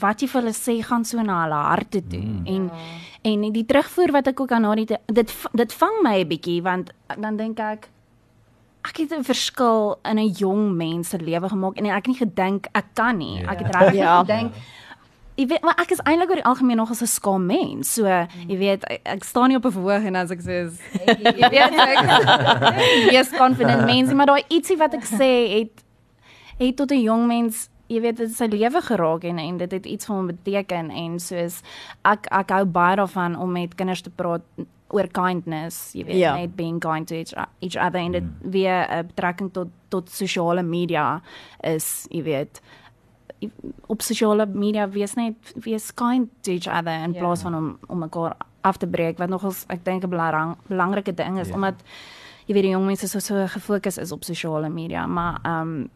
wat 0.00 0.20
jy 0.20 0.28
vir 0.28 0.40
hulle 0.42 0.52
sê 0.56 0.82
gaan 0.84 1.04
so 1.04 1.22
na 1.22 1.42
hulle 1.44 1.54
harte 1.54 2.02
toe. 2.10 2.20
Mm. 2.22 2.46
En 2.46 2.70
en 3.26 3.52
die 3.52 3.64
terugvoer 3.66 4.12
wat 4.12 4.26
ek 4.26 4.40
ook 4.40 4.52
aan 4.52 4.64
haar 4.64 4.76
het, 4.76 4.96
dit 5.06 5.32
dit 5.52 5.72
vang 5.72 6.02
my 6.02 6.16
'n 6.22 6.28
bietjie 6.28 6.62
want 6.62 6.90
dan 7.18 7.36
dink 7.36 7.58
ek 7.58 7.88
ek 8.88 8.96
het 8.96 9.12
'n 9.12 9.24
verskil 9.24 9.98
in 10.04 10.18
'n 10.18 10.32
jong 10.32 10.76
mens 10.76 11.08
se 11.08 11.18
lewe 11.18 11.48
gemaak 11.48 11.76
en 11.76 11.86
ek 11.86 11.94
het 11.94 12.06
nie 12.06 12.16
gedink 12.26 12.66
ek 12.72 12.86
kan 12.94 13.16
nie. 13.18 13.42
Ek 13.46 13.58
het 13.58 13.74
regtig 13.74 13.94
Ja. 14.04 14.20
gedink 14.20 14.52
Jy 15.36 15.46
weet, 15.46 15.62
maar 15.62 15.74
ek 15.78 15.90
is 15.90 16.00
eintlik 16.04 16.30
oor 16.30 16.36
die 16.40 16.44
algemeen 16.48 16.76
nog 16.76 16.90
as 16.90 17.02
'n 17.02 17.06
skaam 17.06 17.46
mens. 17.46 17.92
So, 17.94 18.04
jy 18.48 18.56
weet, 18.58 18.84
ek, 18.84 19.00
ek 19.04 19.24
staan 19.24 19.48
nie 19.48 19.56
op 19.56 19.64
'n 19.66 19.72
verhoog 19.72 20.04
en 20.04 20.16
as 20.16 20.30
ek 20.30 20.40
sê, 20.40 20.70
jy 21.40 21.48
weet, 21.50 21.74
ek 21.76 23.12
is 23.20 23.30
confident 23.36 23.84
mens, 23.84 24.12
maar 24.12 24.26
daai 24.26 24.44
ietsie 24.48 24.76
wat 24.76 24.94
ek 24.94 25.04
sê 25.04 25.30
het 25.60 25.84
het 26.58 26.76
tot 26.76 26.90
'n 26.90 27.02
jong 27.02 27.26
mens, 27.26 27.68
jy 27.88 28.00
weet, 28.00 28.16
dit 28.16 28.32
sy 28.34 28.46
lewe 28.46 28.80
geraak 28.82 29.24
en 29.24 29.38
en 29.38 29.56
dit 29.58 29.70
het 29.72 29.86
iets 29.86 30.06
vir 30.06 30.16
hom 30.16 30.26
beteken 30.26 30.90
en 30.90 31.18
soos 31.20 31.62
ek 32.04 32.26
ek 32.32 32.50
hou 32.50 32.64
baie 32.64 32.96
daarvan 32.96 33.36
om 33.36 33.52
met 33.52 33.74
kinders 33.74 34.00
te 34.02 34.10
praat 34.10 34.42
oor 34.88 35.06
kindness, 35.08 35.92
jy 35.94 36.04
weet, 36.04 36.16
Ja. 36.16 36.36
net 36.36 36.56
being 36.56 36.80
kind 36.80 37.08
to 37.08 37.14
each, 37.14 37.34
each 37.60 37.76
other 37.76 37.98
en 38.00 38.12
dit 38.12 38.24
weer 38.40 38.86
'n 38.90 39.06
betrekking 39.06 39.52
tot 39.52 39.68
tot 39.90 40.08
sosiale 40.10 40.62
media 40.62 41.20
is, 41.62 42.06
jy 42.10 42.22
weet, 42.22 42.60
op 43.86 44.02
sosiale 44.02 44.46
media 44.46 44.88
wees 44.88 45.14
net 45.14 45.34
wees 45.64 45.90
kind 45.94 46.28
to 46.40 46.50
each 46.52 46.66
other 46.68 47.02
in 47.04 47.12
Ja. 47.12 47.18
plaas 47.20 47.42
van 47.42 47.54
om 47.54 47.78
om 47.86 47.98
mekaar 47.98 48.36
af 48.60 48.76
te 48.76 48.86
breek 48.86 49.18
wat 49.18 49.28
nogals 49.28 49.64
ek 49.68 49.84
dink 49.84 50.04
'n 50.04 50.08
belang, 50.10 50.56
belangrike 50.68 51.14
ding 51.14 51.38
is 51.38 51.48
Ja. 51.48 51.54
omdat 51.54 51.74
jy 52.46 52.54
weet 52.54 52.62
die 52.62 52.70
jong 52.72 52.86
mense 52.86 53.08
so 53.08 53.18
so 53.18 53.46
gefokus 53.46 53.98
is 53.98 54.12
op 54.12 54.24
sosiale 54.24 54.68
media 54.68 55.06
maar 55.06 55.38
ehm 55.42 55.60
um, 55.60 55.88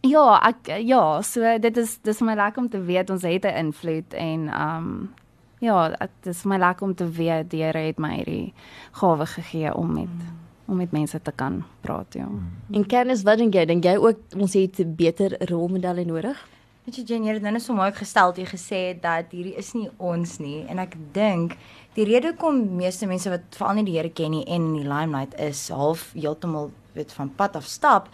ja 0.00 0.40
ek 0.48 0.80
ja 0.82 1.20
so 1.22 1.58
dit 1.58 1.76
is 1.76 1.98
dis 2.02 2.20
my 2.20 2.34
lekker 2.34 2.62
om 2.62 2.68
te 2.68 2.80
weet 2.80 3.10
ons 3.10 3.22
het 3.22 3.44
'n 3.44 3.56
invloed 3.56 4.14
en 4.14 4.48
ehm 4.48 4.76
um, 4.76 5.10
ja 5.60 5.88
dit 5.88 6.26
is 6.26 6.44
my 6.44 6.56
lekker 6.58 6.86
om 6.86 6.94
te 6.94 7.10
weet 7.10 7.50
die 7.50 7.62
Here 7.62 7.78
het 7.78 7.98
my 7.98 8.14
hierdie 8.16 8.52
gawe 8.92 9.26
gegee 9.26 9.74
om 9.74 9.92
met 9.92 10.08
om 10.66 10.76
met 10.76 10.92
mense 10.92 11.22
te 11.22 11.32
kan 11.32 11.64
praat 11.80 12.14
ja. 12.14 12.28
En 12.70 12.86
kennis, 12.86 13.22
wat 13.22 13.38
dink 13.38 13.54
jy? 13.54 13.64
Dink 13.66 13.84
jy 13.84 13.96
ook 13.96 14.16
ons 14.38 14.52
het 14.54 14.96
beter 14.96 15.36
rolmodelle 15.50 16.04
nodig? 16.04 16.48
Weet 16.82 16.96
jy 16.98 17.02
Jen, 17.06 17.26
jy 17.28 17.36
het 17.36 17.44
nou 17.44 17.52
net 17.54 17.62
so 17.62 17.76
mooi 17.78 17.92
gestel 17.94 18.32
jy 18.34 18.44
gesê 18.50 18.78
het 18.88 19.04
dat 19.04 19.30
hierdie 19.30 19.54
is 19.54 19.68
nie 19.76 19.84
ons 20.02 20.32
nie. 20.42 20.64
En 20.66 20.80
ek 20.82 20.96
dink 21.14 21.54
die 21.94 22.06
rede 22.08 22.32
hoekom 22.32 22.58
meeste 22.74 23.06
mense 23.06 23.30
wat 23.30 23.44
veral 23.54 23.78
nie 23.78 23.84
die 23.86 23.94
Here 23.94 24.10
ken 24.10 24.34
nie 24.34 24.42
en 24.48 24.72
in 24.72 24.80
die 24.80 24.88
limelight 24.88 25.36
is 25.38 25.68
half 25.70 26.08
heeltemal 26.16 26.72
weet 26.96 27.14
van 27.14 27.30
pad 27.38 27.54
af 27.60 27.68
stap 27.70 28.08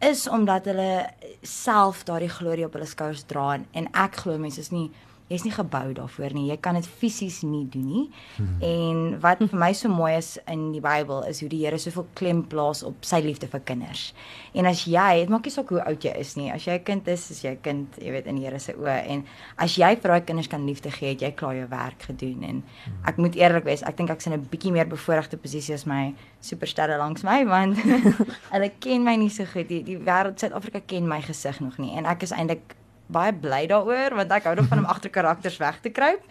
is 0.00 0.24
omdat 0.32 0.64
hulle 0.64 1.10
self 1.44 2.06
daardie 2.08 2.32
glorie 2.32 2.64
op 2.64 2.78
hulle 2.78 2.88
skouers 2.88 3.26
dra 3.28 3.50
en, 3.58 3.68
en 3.76 3.90
ek 3.92 4.22
glo 4.22 4.40
mense 4.40 4.64
is 4.64 4.72
nie 4.72 4.88
jy's 5.28 5.42
nie 5.42 5.54
gebou 5.54 5.90
daarvoor 5.96 6.34
nie. 6.36 6.46
Jy 6.52 6.56
kan 6.62 6.76
dit 6.78 6.86
fisies 6.86 7.40
nie 7.42 7.64
doen 7.70 7.86
nie. 7.86 8.04
Hmm. 8.36 8.60
En 8.62 9.00
wat 9.22 9.42
vir 9.42 9.58
my 9.58 9.72
so 9.74 9.90
mooi 9.90 10.12
is 10.14 10.36
in 10.46 10.68
die 10.74 10.82
Bybel 10.82 11.24
is 11.26 11.40
hoe 11.42 11.48
die 11.50 11.64
Here 11.64 11.78
soveel 11.82 12.06
klem 12.18 12.44
plaas 12.46 12.84
op 12.86 13.06
sy 13.06 13.18
liefde 13.24 13.48
vir 13.50 13.64
kinders. 13.66 14.12
En 14.54 14.70
as 14.70 14.84
jy, 14.86 15.24
dit 15.24 15.32
maak 15.32 15.48
nie 15.48 15.54
saak 15.54 15.72
hoe 15.74 15.82
oud 15.82 16.06
jy 16.06 16.12
is 16.20 16.36
nie. 16.38 16.50
As 16.54 16.66
jy 16.68 16.78
'n 16.78 16.84
kind 16.84 17.08
is, 17.08 17.30
is 17.30 17.42
jy 17.42 17.56
'n 17.56 17.60
kind, 17.62 17.98
jy 17.98 18.10
weet 18.12 18.26
in 18.26 18.36
die 18.36 18.46
Here 18.46 18.58
se 18.58 18.72
oë 18.72 19.08
en 19.08 19.24
as 19.58 19.74
jy 19.74 19.96
vir 19.96 20.10
daai 20.10 20.24
kinders 20.24 20.48
kan 20.48 20.64
liefde 20.64 20.90
gee, 20.90 21.08
het 21.08 21.20
jy 21.20 21.32
klaar 21.32 21.54
jou 21.54 21.68
werk 21.68 22.02
gedoen 22.02 22.42
en 22.44 22.62
ek 23.04 23.16
moet 23.16 23.34
eerlik 23.34 23.64
wees, 23.64 23.82
ek 23.82 23.96
dink 23.96 24.10
ek's 24.10 24.26
in 24.26 24.34
'n 24.34 24.48
bietjie 24.50 24.72
meer 24.72 24.86
bevoordeelde 24.86 25.36
posisie 25.36 25.74
as 25.74 25.86
my 25.86 26.14
supersterre 26.40 26.98
langs 26.98 27.24
my 27.24 27.44
want 27.44 27.76
hulle 28.52 28.70
ken 28.78 29.02
my 29.02 29.16
nie 29.16 29.30
so 29.30 29.44
goed. 29.44 29.68
Die, 29.68 29.82
die 29.82 29.98
wêreld 29.98 30.38
Suid-Afrika 30.38 30.80
ken 30.86 31.08
my 31.08 31.20
gesig 31.20 31.60
nog 31.60 31.78
nie 31.78 31.96
en 31.96 32.06
ek 32.06 32.22
is 32.22 32.30
eintlik 32.30 32.76
baie 33.12 33.32
bly 33.32 33.64
daaroor 33.70 34.16
want 34.18 34.32
ek 34.34 34.48
hou 34.48 34.54
daarvan 34.58 34.82
om 34.82 34.88
agter 34.92 35.12
karakters 35.14 35.58
weg 35.62 35.80
te 35.82 35.92
kruip. 35.94 36.22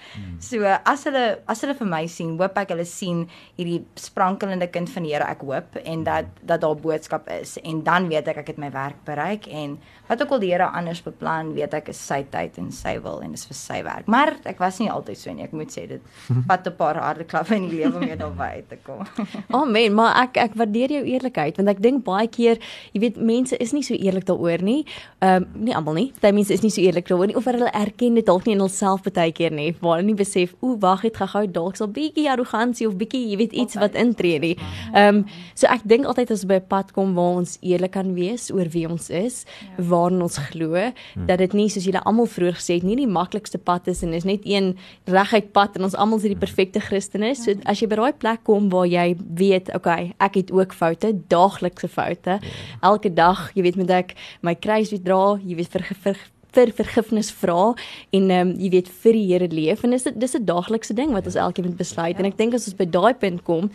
So 0.43 0.63
as 0.65 1.05
hulle 1.07 1.25
as 1.51 1.63
hulle 1.63 1.75
vir 1.77 1.89
my 1.89 2.03
sien, 2.11 2.35
hoop 2.39 2.57
ek 2.59 2.73
hulle 2.75 2.85
sien 2.89 3.25
hierdie 3.55 3.81
sprankelende 3.99 4.67
kind 4.71 4.91
van 4.91 5.07
die 5.07 5.13
Here 5.15 5.27
ek 5.31 5.45
hoop 5.47 5.77
en 5.85 6.03
dat 6.03 6.31
dat 6.43 6.63
daar 6.65 6.75
boodskap 6.75 7.29
is 7.31 7.55
en 7.63 7.83
dan 7.85 8.09
weet 8.11 8.27
ek 8.27 8.43
ek 8.43 8.53
het 8.53 8.59
my 8.61 8.71
werk 8.73 8.99
bereik 9.07 9.47
en 9.47 9.77
wat 10.09 10.21
ook 10.21 10.35
al 10.35 10.43
die 10.43 10.51
Here 10.51 10.67
anders 10.67 11.01
beplan, 11.05 11.53
weet 11.55 11.73
ek 11.79 11.89
is 11.93 12.01
sy 12.01 12.21
tyd 12.31 12.59
en 12.61 12.71
sy 12.75 12.97
wil 13.01 13.23
en 13.23 13.31
dis 13.33 13.45
vir 13.47 13.57
sy 13.57 13.79
werk. 13.85 14.09
Maar 14.11 14.35
ek 14.45 14.59
was 14.61 14.79
nie 14.83 14.91
altyd 14.91 15.17
so 15.17 15.33
nie. 15.33 15.45
Ek 15.47 15.55
moet 15.55 15.71
sê 15.71 15.87
dit 15.89 16.03
vat 16.49 16.67
'n 16.67 16.75
paar 16.75 16.99
harde 16.99 17.23
klappe 17.23 17.55
in 17.55 17.69
die 17.69 17.79
lewe 17.79 17.95
om 17.95 18.05
weer 18.05 18.19
daarby 18.19 18.49
uit 18.59 18.69
te 18.69 18.77
kom. 18.83 19.05
Amen, 19.61 19.93
maar 19.95 20.27
ek 20.27 20.37
ek 20.37 20.59
waardeer 20.59 20.99
jou 20.99 21.03
eerlikheid 21.03 21.57
want 21.57 21.69
ek 21.69 21.81
dink 21.81 22.03
baie 22.03 22.27
keer, 22.27 22.59
jy 22.93 22.99
weet, 23.01 23.17
mense 23.17 23.55
is 23.57 23.73
nie 23.73 23.83
so 23.83 23.95
eerlik 23.95 24.27
daaroor 24.27 24.61
nie. 24.61 24.83
Ehm 25.23 25.43
um, 25.43 25.63
nie 25.65 25.75
almal 25.75 25.95
nie. 25.95 26.11
Party 26.21 26.35
mense 26.35 26.53
is 26.53 26.61
nie 26.65 26.73
so 26.73 26.81
eerlik 26.81 27.07
daaroor 27.09 27.29
nie 27.31 27.37
of 27.37 27.47
hulle 27.49 27.69
erken 27.77 28.17
dit 28.19 28.25
dalk 28.25 28.47
nie 28.47 28.55
in 28.57 28.63
hulself 28.63 29.05
baie 29.05 29.31
keer 29.35 29.53
nie. 29.53 29.71
Waar 29.81 29.99
hulle 29.99 30.09
nie 30.09 30.17
besef, 30.17 30.55
o, 30.61 30.75
wag, 30.81 31.05
het 31.05 31.17
gehou 31.21 31.45
dalk 31.51 31.77
sal 31.79 31.89
bietjie 31.93 32.27
arrogansie 32.31 32.87
of 32.89 32.97
bietjie, 32.99 33.23
jy 33.31 33.39
weet, 33.39 33.55
iets 33.55 33.77
wat 33.79 33.97
intree 33.99 34.39
nie. 34.43 34.55
Ehm 34.93 35.21
um, 35.21 35.23
so 35.55 35.69
ek 35.71 35.85
dink 35.87 36.07
altyd 36.09 36.33
as 36.33 36.43
ons 36.43 36.49
by 36.49 36.59
'n 36.59 36.67
pad 36.67 36.91
kom 36.95 37.13
waar 37.15 37.39
ons 37.41 37.57
eerlik 37.61 37.93
kan 37.95 38.13
wees 38.15 38.51
oor 38.51 38.67
wie 38.73 38.85
ons 38.89 39.09
is, 39.09 39.45
ja. 39.45 39.83
waarin 39.83 40.21
ons 40.21 40.37
glo, 40.49 40.91
dat 41.27 41.39
dit 41.39 41.53
nie 41.53 41.69
soos 41.69 41.85
julle 41.85 42.03
almal 42.03 42.27
vroeër 42.27 42.57
gesê 42.59 42.75
het 42.79 42.83
nie 42.83 42.95
die 42.95 43.07
maklikste 43.07 43.57
pad 43.57 43.87
is 43.87 44.03
en 44.03 44.13
is 44.13 44.25
net 44.25 44.41
een 44.43 44.75
reguit 45.05 45.51
pad 45.53 45.75
en 45.77 45.83
ons 45.83 45.95
almal 45.95 46.17
is 46.17 46.27
die 46.27 46.35
perfekte 46.35 46.79
Christene. 46.79 47.35
So 47.35 47.55
as 47.65 47.79
jy 47.79 47.87
by 47.87 47.95
daai 47.95 48.13
plek 48.13 48.43
kom 48.43 48.69
waar 48.69 48.87
jy 48.87 49.15
weet, 49.39 49.73
okay, 49.75 50.13
ek 50.19 50.35
het 50.35 50.51
ook 50.51 50.73
foute, 50.73 51.13
daaglikse 51.29 51.87
foute. 51.87 52.39
Elke 52.81 53.13
dag, 53.13 53.51
jy 53.55 53.63
weet, 53.63 53.75
moet 53.79 53.91
ek 53.91 54.15
my 54.41 54.55
kruis 54.55 54.91
weer 54.91 55.03
dra, 55.03 55.37
jy 55.39 55.55
weet 55.55 55.71
vir 55.71 55.83
vir 56.03 56.17
vir 56.55 56.71
vergifnis 56.71 57.31
vra 57.43 57.73
en 58.15 58.31
ehm 58.31 58.47
um, 58.47 58.55
jy 58.59 58.71
weet 58.77 58.89
vir 59.03 59.13
die 59.19 59.27
Here 59.33 59.51
leef. 59.51 59.83
En 59.83 59.91
dis 59.91 60.07
dis 60.15 60.35
'n 60.35 60.45
daaglikse 60.45 60.93
ding 60.93 61.11
wat 61.11 61.25
ons 61.25 61.35
elkeen 61.35 61.65
moet 61.65 61.77
besluit. 61.77 62.17
En 62.19 62.25
ek 62.25 62.37
dink 62.37 62.53
as 62.53 62.67
ons 62.67 62.77
by 62.77 62.85
daai 62.85 63.13
punt 63.13 63.43
kom 63.43 63.69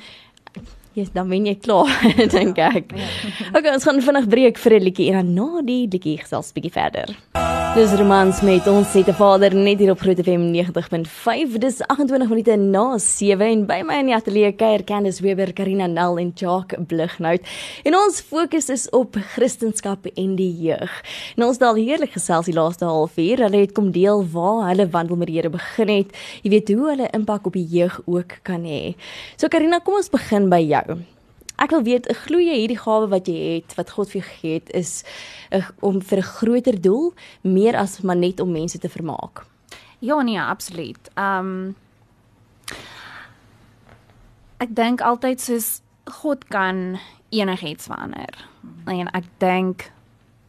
Ja, 0.92 1.04
yes, 1.04 1.12
dan 1.14 1.28
wen 1.30 1.46
jy 1.46 1.54
klaar, 1.62 1.92
dink 2.34 2.58
ek. 2.58 2.90
Okay, 3.54 3.70
ons 3.70 3.86
gaan 3.86 4.02
vinnig 4.02 4.26
breek 4.26 4.58
vir 4.58 4.74
'n 4.80 4.82
liedjie 4.88 5.08
en 5.12 5.22
dan 5.22 5.34
na 5.38 5.62
die 5.62 5.86
liedjie 5.86 6.18
gesels 6.18 6.50
bietjie 6.52 6.74
verder. 6.74 7.14
Dis 7.70 7.92
romans 7.94 8.40
met 8.42 8.66
ons 8.66 8.88
sê 8.90 9.04
te 9.06 9.12
Vader 9.14 9.52
net 9.54 9.78
hier 9.78 9.92
op 9.92 10.00
Groot 10.02 10.18
FM 10.18 10.48
90.5. 10.50 11.52
Dis 11.62 11.76
28 11.86 12.26
minute 12.32 12.56
na 12.58 12.96
7 12.98 13.46
en 13.46 13.62
by 13.68 13.76
my 13.86 14.00
in 14.02 14.10
die 14.10 14.16
ateljee 14.16 14.56
kuier 14.58 14.82
Candice 14.88 15.22
Weber, 15.22 15.52
Karina 15.54 15.86
Nel 15.86 16.18
en 16.18 16.32
Jacques 16.34 16.82
Blighnout. 16.90 17.46
En 17.86 17.94
ons 17.94 18.18
fokus 18.26 18.72
is 18.74 18.88
op 18.96 19.20
Christendom 19.36 20.10
en 20.16 20.34
die 20.34 20.50
jeug. 20.64 20.96
Nou 21.38 21.52
ons 21.52 21.62
het 21.62 21.68
al 21.68 21.78
heerlik 21.78 22.16
gesels 22.18 22.50
die 22.50 22.56
laaste 22.58 22.90
halfuur. 22.90 23.44
Hulle 23.46 23.62
het 23.62 23.76
kom 23.78 23.92
deel 23.94 24.26
waar 24.34 24.66
hulle 24.72 24.90
wandel 24.90 25.22
met 25.22 25.30
die 25.30 25.38
Here 25.38 25.54
begin 25.54 25.94
het. 25.94 26.20
Jy 26.42 26.50
weet 26.56 26.74
hoe 26.74 26.90
hulle 26.90 27.08
impak 27.14 27.46
op 27.46 27.54
die 27.54 27.68
jeug 27.70 28.02
ook 28.10 28.40
kan 28.42 28.66
hê. 28.66 28.96
So 29.38 29.46
Karina, 29.46 29.78
kom 29.78 30.02
ons 30.02 30.10
begin 30.10 30.50
by 30.50 30.64
jou. 30.66 30.98
Ek 31.60 31.70
wil 31.74 31.82
weet, 31.84 32.08
glo 32.24 32.40
jy 32.40 32.56
hierdie 32.62 32.80
gawe 32.80 33.08
wat 33.12 33.28
jy 33.28 33.60
het, 33.60 33.74
wat 33.76 33.92
God 33.92 34.08
vir 34.08 34.20
jou 34.20 34.28
gegee 34.30 34.54
het, 34.58 34.70
is 34.72 35.04
uh, 35.52 35.68
om 35.84 36.00
vir 36.00 36.18
'n 36.18 36.32
groter 36.40 36.80
doel, 36.80 37.12
meer 37.42 37.76
as 37.76 38.00
maar 38.00 38.16
net 38.16 38.40
om 38.40 38.52
mense 38.52 38.78
te 38.78 38.88
vermaak? 38.88 39.44
Ja 40.00 40.22
nee, 40.22 40.40
absoluut. 40.40 41.10
Ehm 41.14 41.46
um, 41.46 41.76
Ek 44.60 44.74
dink 44.76 45.00
altyd 45.00 45.40
soos 45.40 45.80
God 46.20 46.44
kan 46.52 46.98
enigiets 47.32 47.88
verander. 47.88 48.34
En 48.84 49.08
ek 49.16 49.24
dink 49.40 49.86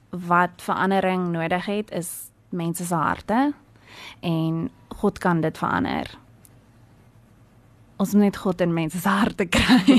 wat 0.09 0.59
verandering 0.59 1.29
nodig 1.31 1.65
het 1.65 1.91
is 1.95 2.09
mense 2.51 2.83
se 2.85 2.95
harte 2.95 3.53
en 4.19 4.67
God 4.99 5.21
kan 5.23 5.39
dit 5.41 5.57
verander. 5.57 6.11
Ons 8.01 8.13
moet 8.13 8.29
net 8.31 8.37
God 8.41 8.61
in 8.65 8.73
mense 8.73 8.99
se 8.99 9.09
harte 9.09 9.45
kry. 9.45 9.97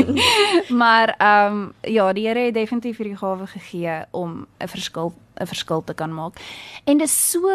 maar 0.82 1.14
ehm 1.16 1.60
um, 1.60 1.62
ja, 1.80 2.10
die 2.12 2.26
Here 2.28 2.48
het 2.48 2.54
definitief 2.54 3.00
hierdie 3.00 3.16
gawe 3.16 3.46
gegee 3.46 4.02
om 4.10 4.46
'n 4.60 4.68
verskil 4.68 5.14
'n 5.40 5.46
verskil 5.46 5.84
te 5.84 5.94
kan 5.94 6.14
maak. 6.14 6.40
En 6.84 6.98
dit 6.98 7.08
is 7.08 7.30
so 7.30 7.48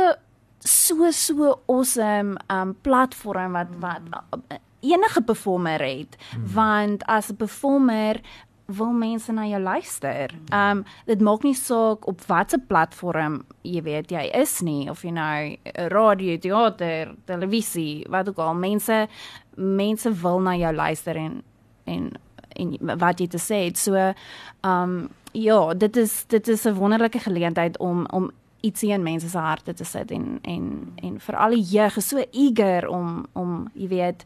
so 0.60 1.12
so 1.12 1.60
awesome 1.68 2.38
um 2.48 2.76
platform 2.82 3.52
wat 3.52 3.68
wat 3.80 4.02
enige 4.80 5.22
performer 5.22 5.82
het 5.82 6.18
hmm. 6.32 6.54
want 6.54 7.06
as 7.06 7.30
'n 7.30 7.36
performer 7.36 8.22
wil 8.68 8.92
mense 8.92 9.32
na 9.32 9.46
jou 9.48 9.62
luister. 9.62 10.34
Um 10.54 10.84
dit 11.08 11.22
maak 11.24 11.44
nie 11.48 11.56
saak 11.56 12.08
op 12.08 12.22
watter 12.28 12.60
platform 12.60 13.42
jy 13.64 13.82
weet 13.86 14.12
jy 14.12 14.26
is 14.36 14.60
nie 14.62 14.90
of 14.92 15.04
jy 15.06 15.14
nou 15.16 15.58
radio, 15.94 16.38
teater, 16.38 17.14
televisie, 17.26 18.06
wat 18.12 18.30
ook 18.30 18.42
al 18.44 18.56
mense 18.56 19.06
mense 19.56 20.12
wil 20.22 20.44
na 20.44 20.56
jou 20.60 20.74
luister 20.76 21.18
en 21.18 21.42
en 21.88 22.12
en 22.58 22.98
wat 23.00 23.20
jy 23.22 23.28
te 23.28 23.40
sê 23.42 23.64
het. 23.68 23.78
So 23.78 24.12
um 24.68 25.08
ja, 25.38 25.74
dit 25.74 25.98
is 25.98 26.26
dit 26.28 26.48
is 26.48 26.66
'n 26.66 26.74
wonderlike 26.74 27.20
geleentheid 27.20 27.78
om 27.78 28.06
om 28.12 28.32
ietsie 28.68 28.92
in 28.96 29.04
mense 29.04 29.30
se 29.30 29.42
harte 29.42 29.74
te 29.74 29.86
sit 29.88 30.12
en 30.16 30.40
en 30.44 30.66
en 31.04 31.20
vir 31.28 31.38
al 31.44 31.56
die 31.58 31.66
jeug 31.76 32.00
is 32.02 32.10
so 32.14 32.24
eager 32.32 32.88
om 32.90 33.26
om 33.34 33.54
jy 33.74 33.88
weet 33.94 34.26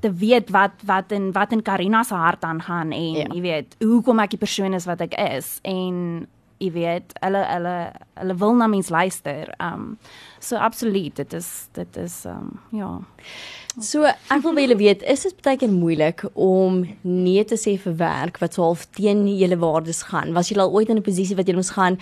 te 0.00 0.12
weet 0.24 0.50
wat 0.54 0.84
wat 0.86 1.12
in 1.12 1.30
wat 1.36 1.52
in 1.56 1.62
Karina 1.62 2.02
se 2.04 2.14
hart 2.14 2.44
aangaan 2.44 2.92
en 2.92 3.22
ja. 3.22 3.30
jy 3.34 3.40
weet 3.40 3.78
hoekom 3.84 4.20
ek 4.24 4.36
die 4.36 4.44
persoon 4.44 4.74
is 4.78 4.88
wat 4.90 5.00
ek 5.08 5.16
is 5.20 5.58
en 5.62 6.26
jy 6.60 6.68
weet 6.74 7.14
hulle 7.24 7.40
hulle 7.48 7.74
hulle 8.20 8.36
wil 8.42 8.56
na 8.58 8.68
mens 8.68 8.90
luister. 8.92 9.48
Um 9.64 9.96
so 10.40 10.60
absoluut 10.60 11.16
dit 11.16 11.36
is 11.36 11.48
dit 11.76 11.96
is 11.96 12.24
um 12.28 12.52
ja. 12.76 12.90
So 13.80 14.04
ek 14.04 14.42
wil 14.44 14.56
baie 14.58 14.76
weet, 14.76 15.04
is 15.08 15.24
dit 15.28 15.40
baie 15.46 15.60
keer 15.60 15.72
moeilik 15.72 16.24
om 16.34 16.82
nee 17.06 17.44
te 17.44 17.56
sê 17.60 17.76
vir 17.80 17.96
werk 18.00 18.40
wat 18.42 18.58
so 18.58 18.66
half 18.66 18.84
teen 18.98 19.24
julle 19.30 19.60
waardes 19.62 20.04
gaan? 20.10 20.34
Was 20.36 20.50
jy 20.50 20.58
al 20.60 20.72
ooit 20.72 20.90
in 20.90 21.00
'n 21.00 21.06
posisie 21.06 21.36
wat 21.38 21.48
jy 21.48 21.56
moes 21.56 21.74
gaan 21.78 21.98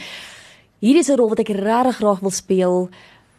hierdie 0.80 1.02
is 1.02 1.10
'n 1.10 1.16
rol 1.18 1.28
wat 1.28 1.40
ek 1.40 1.48
regtig 1.48 1.96
graag 1.96 2.20
wil 2.20 2.30
speel, 2.30 2.88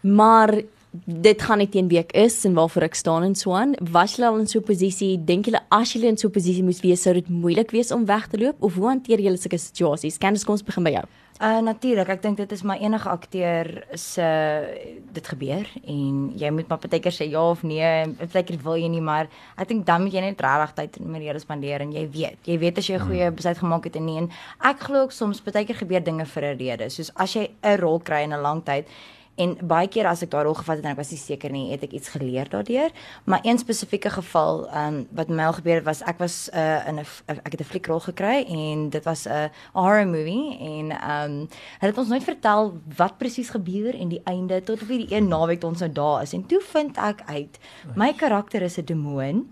maar 0.01 0.49
dit 0.91 1.41
gaan 1.41 1.61
nie 1.61 1.69
teen 1.69 1.87
wie 1.89 1.99
ek 2.01 2.11
is 2.17 2.41
en 2.47 2.55
waarvoor 2.57 2.87
ek 2.87 2.97
staan 2.97 3.23
en 3.27 3.35
so 3.37 3.53
aan. 3.53 3.75
Was 3.93 4.17
jy 4.17 4.25
al 4.25 4.39
in 4.41 4.47
so 4.47 4.59
'n 4.59 4.65
posisie? 4.65 5.17
Dink 5.23 5.45
julle 5.45 5.61
as 5.69 5.93
jy 5.93 6.03
in 6.03 6.17
so 6.17 6.27
'n 6.27 6.31
posisie 6.31 6.63
moes 6.63 6.81
wees, 6.81 7.01
sou 7.01 7.13
dit 7.13 7.29
moeilik 7.29 7.71
wees 7.71 7.91
om 7.91 8.05
weg 8.05 8.27
te 8.27 8.37
loop 8.37 8.55
of 8.59 8.73
hoe 8.75 8.87
hanteer 8.87 9.19
julle 9.19 9.37
sulke 9.37 9.57
situasies? 9.57 10.17
Candice, 10.17 10.45
kom 10.45 10.53
ons 10.53 10.63
begin 10.63 10.83
by 10.83 10.91
jou. 10.91 11.05
Uh 11.39 11.61
natuurlik, 11.63 12.09
ek 12.09 12.21
dink 12.21 12.37
dit 12.37 12.51
is 12.51 12.63
maar 12.63 12.81
enige 12.83 13.09
akteur 13.09 13.85
se 13.95 14.21
uh, 14.21 15.03
dit 15.13 15.27
gebeur 15.27 15.65
en 15.87 16.33
jy 16.35 16.49
moet 16.51 16.67
maar 16.67 16.81
partykeer 16.83 17.15
sê 17.15 17.29
ja 17.31 17.39
of 17.49 17.63
nee, 17.63 18.07
partykeer 18.17 18.59
wil 18.59 18.75
jy 18.75 18.89
nie, 18.89 18.99
maar 18.99 19.29
ek 19.55 19.69
dink 19.69 19.85
dan 19.85 20.03
moet 20.03 20.13
jy 20.13 20.19
net 20.19 20.41
regtig 20.41 20.73
tyd 20.75 20.99
met 20.99 21.23
hulle 21.23 21.39
spandeer 21.39 21.79
en 21.79 21.93
jy 21.95 22.09
weet, 22.11 22.37
jy 22.43 22.57
weet 22.59 22.77
as 22.77 22.89
jy 22.89 22.97
'n 22.97 23.07
goeie 23.07 23.27
hmm. 23.29 23.35
besluit 23.35 23.57
gemaak 23.57 23.85
het 23.85 23.95
en 23.95 24.05
nie 24.05 24.17
en 24.17 24.29
ek 24.59 24.79
glo 24.79 25.03
ook 25.03 25.15
soms 25.15 25.39
partykeer 25.39 25.79
gebeur 25.79 26.03
dinge 26.03 26.25
vir 26.25 26.43
'n 26.43 26.57
rede. 26.57 26.89
Soos 26.89 27.11
as 27.15 27.33
jy 27.33 27.47
'n 27.63 27.79
rol 27.79 27.99
kry 27.99 28.23
in 28.23 28.33
'n 28.33 28.41
lang 28.41 28.61
tyd 28.65 28.85
En 29.35 29.57
baie 29.63 29.87
keer 29.87 30.07
as 30.09 30.21
ek 30.21 30.31
daaroor 30.31 30.55
gevat 30.55 30.79
het 30.79 30.85
en 30.85 30.91
ek 30.91 30.97
was 30.99 31.11
nie 31.13 31.19
seker 31.19 31.51
nie, 31.51 31.71
het 31.71 31.83
ek 31.83 31.93
iets 31.95 32.11
geleer 32.11 32.49
daardeur. 32.51 32.91
Maar 33.23 33.39
een 33.43 33.57
spesifieke 33.57 34.09
geval, 34.09 34.65
ehm 34.67 34.99
um, 34.99 35.07
wat 35.15 35.29
my 35.29 35.43
al 35.43 35.53
gebeur 35.53 35.79
het 35.79 35.85
was 35.87 36.01
ek 36.01 36.17
was 36.19 36.49
uh, 36.53 36.87
in 36.87 36.99
'n 36.99 37.05
ek 37.27 37.51
het 37.51 37.61
'n 37.61 37.71
fliekrol 37.71 37.99
gekry 37.99 38.43
en 38.47 38.89
dit 38.89 39.03
was 39.03 39.27
'n 39.27 39.51
horror 39.73 40.07
movie 40.07 40.57
en 40.59 40.91
ehm 40.91 41.31
um, 41.31 41.47
hulle 41.79 41.91
het 41.91 41.97
ons 41.97 42.09
nooit 42.09 42.23
vertel 42.23 42.81
wat 42.95 43.17
presies 43.17 43.49
gebeur 43.49 43.95
en 43.95 44.09
die 44.09 44.21
einde 44.23 44.63
tot 44.63 44.81
op 44.81 44.87
hierdie 44.87 45.15
een 45.15 45.27
naweek 45.27 45.59
toe 45.59 45.69
ons 45.69 45.79
nou 45.79 45.91
daar 45.91 46.21
is. 46.21 46.33
En 46.33 46.45
toe 46.45 46.61
vind 46.61 46.97
ek 46.97 47.21
uit 47.25 47.59
my 47.95 48.13
karakter 48.13 48.61
is 48.61 48.77
'n 48.77 48.85
demoon 48.85 49.47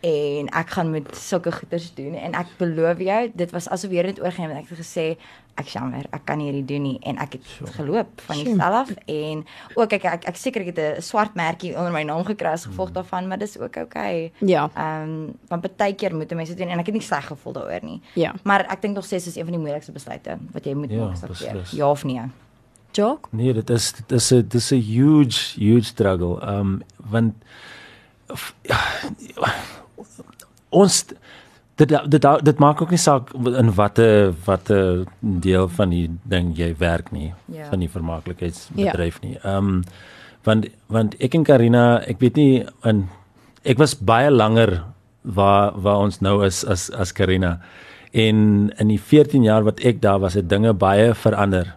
en 0.00 0.48
ek 0.48 0.70
gaan 0.70 0.90
met 0.90 1.16
sulke 1.16 1.52
goeders 1.52 1.94
doen 1.94 2.14
en 2.14 2.32
ek 2.32 2.46
beloof 2.56 2.98
jou 3.04 3.20
dit 3.34 3.50
was 3.50 3.68
asof 3.68 3.90
weer 3.90 4.08
net 4.08 4.20
oorgeneem 4.22 4.50
en 4.50 4.62
ek 4.62 4.68
het 4.72 4.80
gesê 4.80 5.06
ek 5.60 5.68
jammer 5.74 6.06
ek 6.14 6.24
kan 6.28 6.40
hierdie 6.40 6.64
doen 6.64 6.84
nie. 6.86 6.96
En 7.06 7.18
ek 7.20 7.36
het 7.36 7.48
sure. 7.48 7.72
geloop 7.76 8.22
van 8.26 8.40
die 8.40 8.54
stel 8.54 8.76
af 8.80 8.90
en 9.04 9.42
ook 9.76 9.94
ek 9.98 10.06
ek, 10.08 10.26
ek 10.32 10.38
seker 10.40 10.64
ek 10.64 10.72
het 10.72 10.80
'n 10.80 11.02
swart 11.04 11.34
merkie 11.34 11.74
onder 11.76 11.92
my 11.92 12.02
naam 12.02 12.24
gekry 12.24 12.52
as 12.52 12.64
gevolg 12.64 12.90
hmm. 12.90 12.96
daarvan 12.96 13.28
maar 13.28 13.38
dis 13.38 13.58
ook 13.58 13.76
okay. 13.76 14.32
Ja. 14.38 14.70
Ehm 14.74 15.02
um, 15.02 15.38
want 15.48 15.76
baie 15.76 15.94
keer 15.94 16.16
moet 16.16 16.32
mense 16.34 16.54
doen 16.54 16.68
en 16.68 16.78
ek 16.78 16.86
het 16.86 16.94
nie 16.94 17.04
sleg 17.04 17.26
gevoel 17.26 17.52
daaroor 17.52 17.84
nie. 17.84 18.00
Ja. 18.14 18.34
Maar 18.42 18.66
ek 18.70 18.82
dink 18.82 18.94
nog 18.94 19.04
steeds 19.04 19.26
is 19.26 19.36
een 19.36 19.44
van 19.44 19.52
die 19.52 19.62
moeilikste 19.62 19.92
besluite 19.92 20.38
wat 20.52 20.64
jy 20.64 20.74
moet 20.74 20.90
ja, 20.90 20.96
maak 20.96 21.70
ja 21.70 21.90
of 21.90 22.04
nee? 22.04 22.30
Jock? 22.92 23.28
Nee 23.30 23.52
dit 23.52 23.70
is 23.70 23.92
dit 23.92 24.12
is 24.12 24.32
'n 24.32 24.46
dis 24.48 24.70
'n 24.70 24.80
huge 24.80 25.60
huge 25.60 25.84
struggle. 25.84 26.40
Ehm 26.40 26.58
um, 26.58 26.82
want 26.96 27.34
ja, 28.62 28.80
ons 30.70 31.04
dit 31.80 31.94
dit 32.12 32.26
dit 32.44 32.58
maak 32.60 32.82
ook 32.82 32.92
nie 32.92 33.00
saak 33.00 33.32
in 33.62 33.72
watter 33.74 34.34
watter 34.44 35.04
deel 35.20 35.68
van 35.78 35.92
die 35.94 36.06
ding 36.28 36.52
jy 36.58 36.74
werk 36.78 37.10
nie 37.12 37.32
ja. 37.46 37.68
van 37.70 37.80
die 37.80 37.90
vermaaklikheidsbedryf 37.90 39.20
ja. 39.20 39.26
nie. 39.26 39.36
Ehm 39.42 39.74
um, 39.74 39.84
want 40.44 40.70
want 40.88 41.16
ek 41.20 41.34
en 41.36 41.44
Karina, 41.44 42.00
ek 42.08 42.20
weet 42.22 42.38
nie 42.40 42.64
in 42.88 43.04
ek 43.68 43.80
was 43.80 43.94
baie 43.94 44.30
langer 44.32 44.80
waar 45.22 45.76
waar 45.76 46.06
ons 46.06 46.20
nou 46.24 46.40
is 46.46 46.64
as 46.64 46.88
as 46.90 47.12
Karina. 47.12 47.58
En 48.12 48.70
in 48.72 48.88
die 48.90 48.98
14 48.98 49.44
jaar 49.46 49.64
wat 49.64 49.80
ek 49.86 50.00
daar 50.02 50.18
was, 50.20 50.34
het 50.34 50.48
dinge 50.48 50.72
baie 50.72 51.14
verander. 51.14 51.76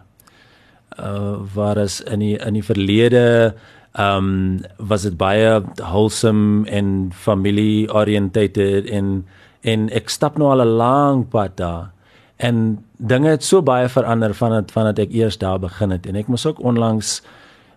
Uh 0.98 1.44
waar 1.54 1.78
is 1.82 2.00
in 2.00 2.24
die 2.24 2.36
in 2.38 2.56
die 2.56 2.64
verlede 2.64 3.54
um, 3.98 4.60
was 4.78 5.02
dit 5.02 5.16
baie 5.16 5.62
wholesome 5.76 6.66
en 6.70 7.10
family 7.14 7.88
oriented 7.88 8.58
en 8.58 9.24
en 9.64 9.86
ek 9.96 10.10
stap 10.12 10.36
nou 10.36 10.50
al 10.52 10.60
'n 10.64 10.76
lang 10.76 11.28
pad 11.28 11.56
daar. 11.56 11.90
En 12.36 12.84
dinge 12.96 13.28
het 13.28 13.44
so 13.44 13.62
baie 13.62 13.88
verander 13.88 14.34
vandat 14.34 14.72
vandat 14.72 14.98
ek 14.98 15.12
eers 15.12 15.38
daar 15.38 15.58
begin 15.58 15.90
het. 15.90 16.06
En 16.06 16.16
ek 16.16 16.26
moes 16.26 16.46
ook 16.46 16.60
onlangs 16.60 17.22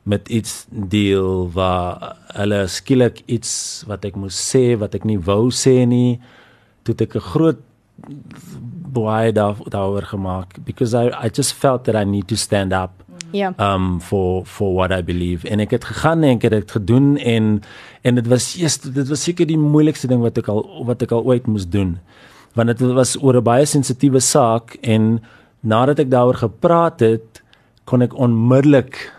met 0.03 0.30
iets 0.30 0.65
deel 0.69 1.51
waar 1.51 2.15
hulle 2.34 2.67
skielik 2.67 3.21
iets 3.25 3.84
wat 3.88 4.06
ek 4.06 4.15
moes 4.15 4.56
sê 4.56 4.77
wat 4.77 4.95
ek 4.95 5.03
nie 5.03 5.19
wou 5.19 5.49
sê 5.51 5.86
nie. 5.86 6.19
Toe 6.84 6.95
ek 6.99 7.15
'n 7.15 7.19
groot 7.19 7.60
baie 8.93 9.32
daaroor 9.34 10.06
gemaak 10.06 10.58
because 10.65 10.93
I 10.93 11.08
I 11.25 11.30
just 11.30 11.53
felt 11.53 11.84
that 11.84 11.95
I 11.95 12.03
need 12.03 12.27
to 12.27 12.36
stand 12.36 12.73
up 12.73 13.03
Ja. 13.31 13.53
Um 13.57 14.01
for 14.01 14.45
for 14.45 14.73
what 14.73 14.91
I 14.91 15.03
believe 15.03 15.47
en 15.49 15.59
ek 15.59 15.71
het 15.71 15.85
gegaan 15.85 16.23
en 16.23 16.37
ek 16.37 16.47
het 16.47 16.51
dit 16.51 16.71
gedoen 16.71 17.17
en 17.17 17.61
en 18.01 18.15
dit 18.15 18.27
was 18.27 18.55
eers 18.59 18.79
dit 18.79 19.07
was 19.07 19.23
seker 19.23 19.47
die 19.47 19.59
moeilikste 19.59 20.07
ding 20.07 20.21
wat 20.23 20.37
ek 20.37 20.47
al 20.53 20.63
wat 20.87 21.01
ek 21.01 21.11
al 21.11 21.25
ooit 21.27 21.47
moes 21.47 21.67
doen. 21.67 21.97
Want 22.55 22.73
dit 22.73 22.93
was 22.95 23.17
oor 23.21 23.37
'n 23.37 23.43
baie 23.43 23.65
sensitiewe 23.65 24.19
saak 24.19 24.77
en 24.81 25.21
nadat 25.59 25.99
ek 25.99 26.09
daaroor 26.09 26.37
gepraat 26.37 26.99
het, 26.99 27.43
kon 27.85 28.01
ek 28.01 28.13
onmiddellik 28.13 29.11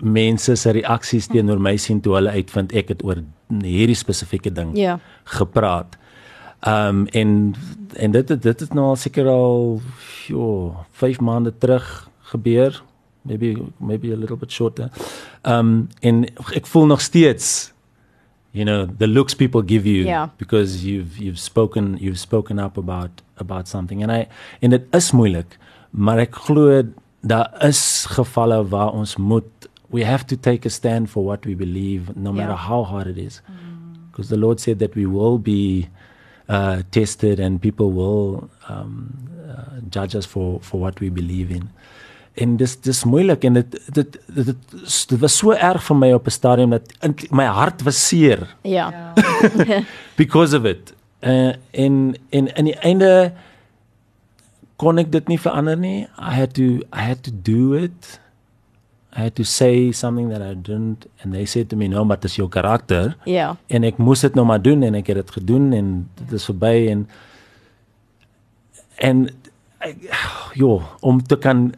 mense 0.00 0.56
se 0.56 0.70
reaksies 0.70 1.28
teenoor 1.28 1.60
my 1.60 1.76
sien 1.76 2.00
toe 2.00 2.14
hulle 2.14 2.30
uitvind 2.30 2.72
ek 2.72 2.88
het 2.88 3.04
oor 3.04 3.22
hierdie 3.62 3.98
spesifieke 3.98 4.50
ding 4.50 4.76
ja. 4.76 4.98
gepraat. 5.24 5.98
Um 6.66 7.06
en 7.12 7.54
en 7.96 8.10
dit 8.10 8.28
dit 8.28 8.60
het 8.60 8.74
nou 8.74 8.86
al 8.92 8.96
seker 8.96 9.26
al 9.28 9.80
jo 10.26 10.76
5 10.92 11.20
maande 11.20 11.52
terug 11.58 12.08
gebeur 12.32 12.82
maybe 13.22 13.56
maybe 13.80 14.12
a 14.12 14.16
little 14.16 14.36
bit 14.36 14.50
shorter. 14.52 14.90
Um 15.44 15.88
en 16.00 16.24
ek 16.54 16.66
voel 16.66 16.86
nog 16.86 17.00
steeds 17.00 17.72
you 18.52 18.64
know 18.64 18.86
the 18.86 19.06
looks 19.06 19.34
people 19.34 19.62
give 19.62 19.86
you 19.86 20.04
yeah. 20.04 20.28
because 20.38 20.84
you've 20.84 21.18
you've 21.18 21.38
spoken 21.38 21.96
you've 22.00 22.20
spoken 22.20 22.58
up 22.58 22.76
about 22.76 23.22
about 23.38 23.68
something 23.68 24.02
and 24.02 24.12
I 24.12 24.28
en 24.60 24.70
dit 24.70 24.94
is 24.94 25.12
moeilik 25.12 25.58
maar 25.90 26.18
ek 26.18 26.36
glo 26.46 26.82
daar 27.24 27.48
is 27.64 28.06
gevalle 28.12 28.60
waar 28.68 28.92
ons 28.92 29.16
moet 29.16 29.68
we 29.88 30.04
have 30.04 30.26
to 30.26 30.36
take 30.36 30.66
a 30.66 30.70
stand 30.70 31.10
for 31.10 31.24
what 31.24 31.44
we 31.44 31.54
believe 31.54 32.12
no 32.16 32.32
matter 32.32 32.56
yeah. 32.56 32.68
how 32.68 32.84
hard 32.84 33.06
it 33.06 33.18
is 33.18 33.40
because 34.10 34.26
mm. 34.26 34.34
the 34.34 34.36
lord 34.36 34.60
said 34.60 34.78
that 34.78 34.94
we 34.94 35.06
will 35.06 35.38
be 35.38 35.88
uh 36.48 36.82
tested 36.90 37.40
and 37.40 37.60
people 37.60 37.92
will 37.92 38.50
um 38.68 39.08
uh, 39.48 39.80
judge 39.88 40.14
us 40.14 40.26
for 40.26 40.60
for 40.60 40.80
what 40.80 41.00
we 41.00 41.08
believe 41.08 41.50
in 41.50 41.70
en 42.34 42.56
dis 42.56 42.80
dis 42.80 43.04
moeilik 43.04 43.44
en 43.44 43.52
dit 43.60 43.78
dit 43.92 44.18
dit 44.34 44.44
dit, 44.46 44.56
dit 45.08 45.20
was 45.20 45.36
so 45.36 45.52
erg 45.52 45.84
vir 45.84 45.96
my 45.96 46.12
op 46.16 46.26
'n 46.26 46.30
stadium 46.30 46.70
dat 46.70 46.92
in, 47.00 47.14
my 47.30 47.44
hart 47.44 47.82
was 47.82 48.08
seer. 48.08 48.56
Ja. 48.62 49.12
Because 50.22 50.56
of 50.56 50.64
it. 50.64 50.94
Uh, 51.20 51.52
en 51.70 52.14
en 52.30 52.54
in 52.54 52.64
die 52.64 52.78
einde 52.78 53.32
kon 54.76 54.98
ek 54.98 55.12
dit 55.12 55.28
nie 55.28 55.38
verander 55.38 55.76
nie. 55.76 56.08
I 56.18 56.34
had 56.34 56.54
to 56.54 56.82
I 56.90 57.04
had 57.06 57.22
to 57.22 57.30
do 57.30 57.74
it. 57.74 58.20
I 59.12 59.20
had 59.28 59.34
to 59.34 59.44
say 59.44 59.92
something 59.92 60.30
that 60.30 60.40
I 60.40 60.54
didn't 60.54 61.06
and 61.22 61.34
they 61.34 61.44
said 61.44 61.68
to 61.70 61.76
me 61.76 61.88
no, 61.88 62.04
but 62.04 62.22
dis 62.22 62.36
jou 62.36 62.48
karakter. 62.48 63.16
Ja. 63.24 63.56
En 63.68 63.84
ek 63.84 64.00
moes 64.00 64.20
dit 64.20 64.34
nou 64.34 64.46
maar 64.46 64.62
doen 64.62 64.82
en 64.82 64.94
ek 64.94 65.12
het 65.12 65.20
dit 65.20 65.30
gedoen 65.30 65.72
en 65.72 65.92
dit 66.14 66.32
is 66.32 66.48
verby 66.48 66.88
en 66.88 67.06
en 68.96 69.28
jo 70.54 70.82
om 71.00 71.22
te 71.22 71.36
kan 71.36 71.74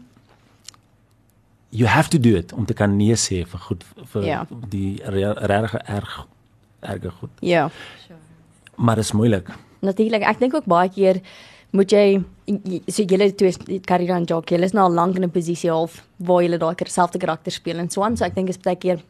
you 1.74 1.88
have 1.90 2.08
to 2.08 2.18
do 2.18 2.36
it 2.38 2.52
om 2.52 2.66
te 2.66 2.74
kan 2.78 2.96
nee 2.96 3.16
sê 3.18 3.42
vir 3.50 3.60
goed 3.66 3.82
vir 4.12 4.26
ja. 4.28 4.42
die 4.70 5.00
regte 5.02 5.82
erg 5.98 6.14
erge 6.84 7.10
goed. 7.10 7.30
Ja. 7.40 7.70
maar 8.76 8.96
dit 9.00 9.04
is 9.04 9.12
moeilik. 9.12 9.48
Natuurlik, 9.80 10.22
ek 10.22 10.38
dink 10.38 10.54
ook 10.54 10.66
baie 10.68 10.90
keer 10.92 11.20
moet 11.74 11.90
jy 11.90 12.22
so 12.92 13.02
julle 13.02 13.30
twee 13.34 13.80
Karina 13.86 14.18
en 14.20 14.26
Jacques, 14.28 14.54
julle 14.54 14.68
is 14.68 14.74
nou 14.76 14.84
al 14.86 14.94
lank 14.94 15.16
in 15.16 15.24
'n 15.24 15.30
posisie 15.30 15.70
half 15.70 16.02
waar 16.18 16.42
julle 16.42 16.58
daai 16.58 16.74
selfde 16.86 17.18
karakter 17.18 17.52
speel 17.52 17.78
en 17.78 17.90
so 17.90 18.02
aan, 18.02 18.16
so 18.16 18.24
ek 18.24 18.34
dink 18.34 18.46
dit 18.46 18.56
is 18.56 18.62
baie 18.62 18.76
keer 18.76 19.02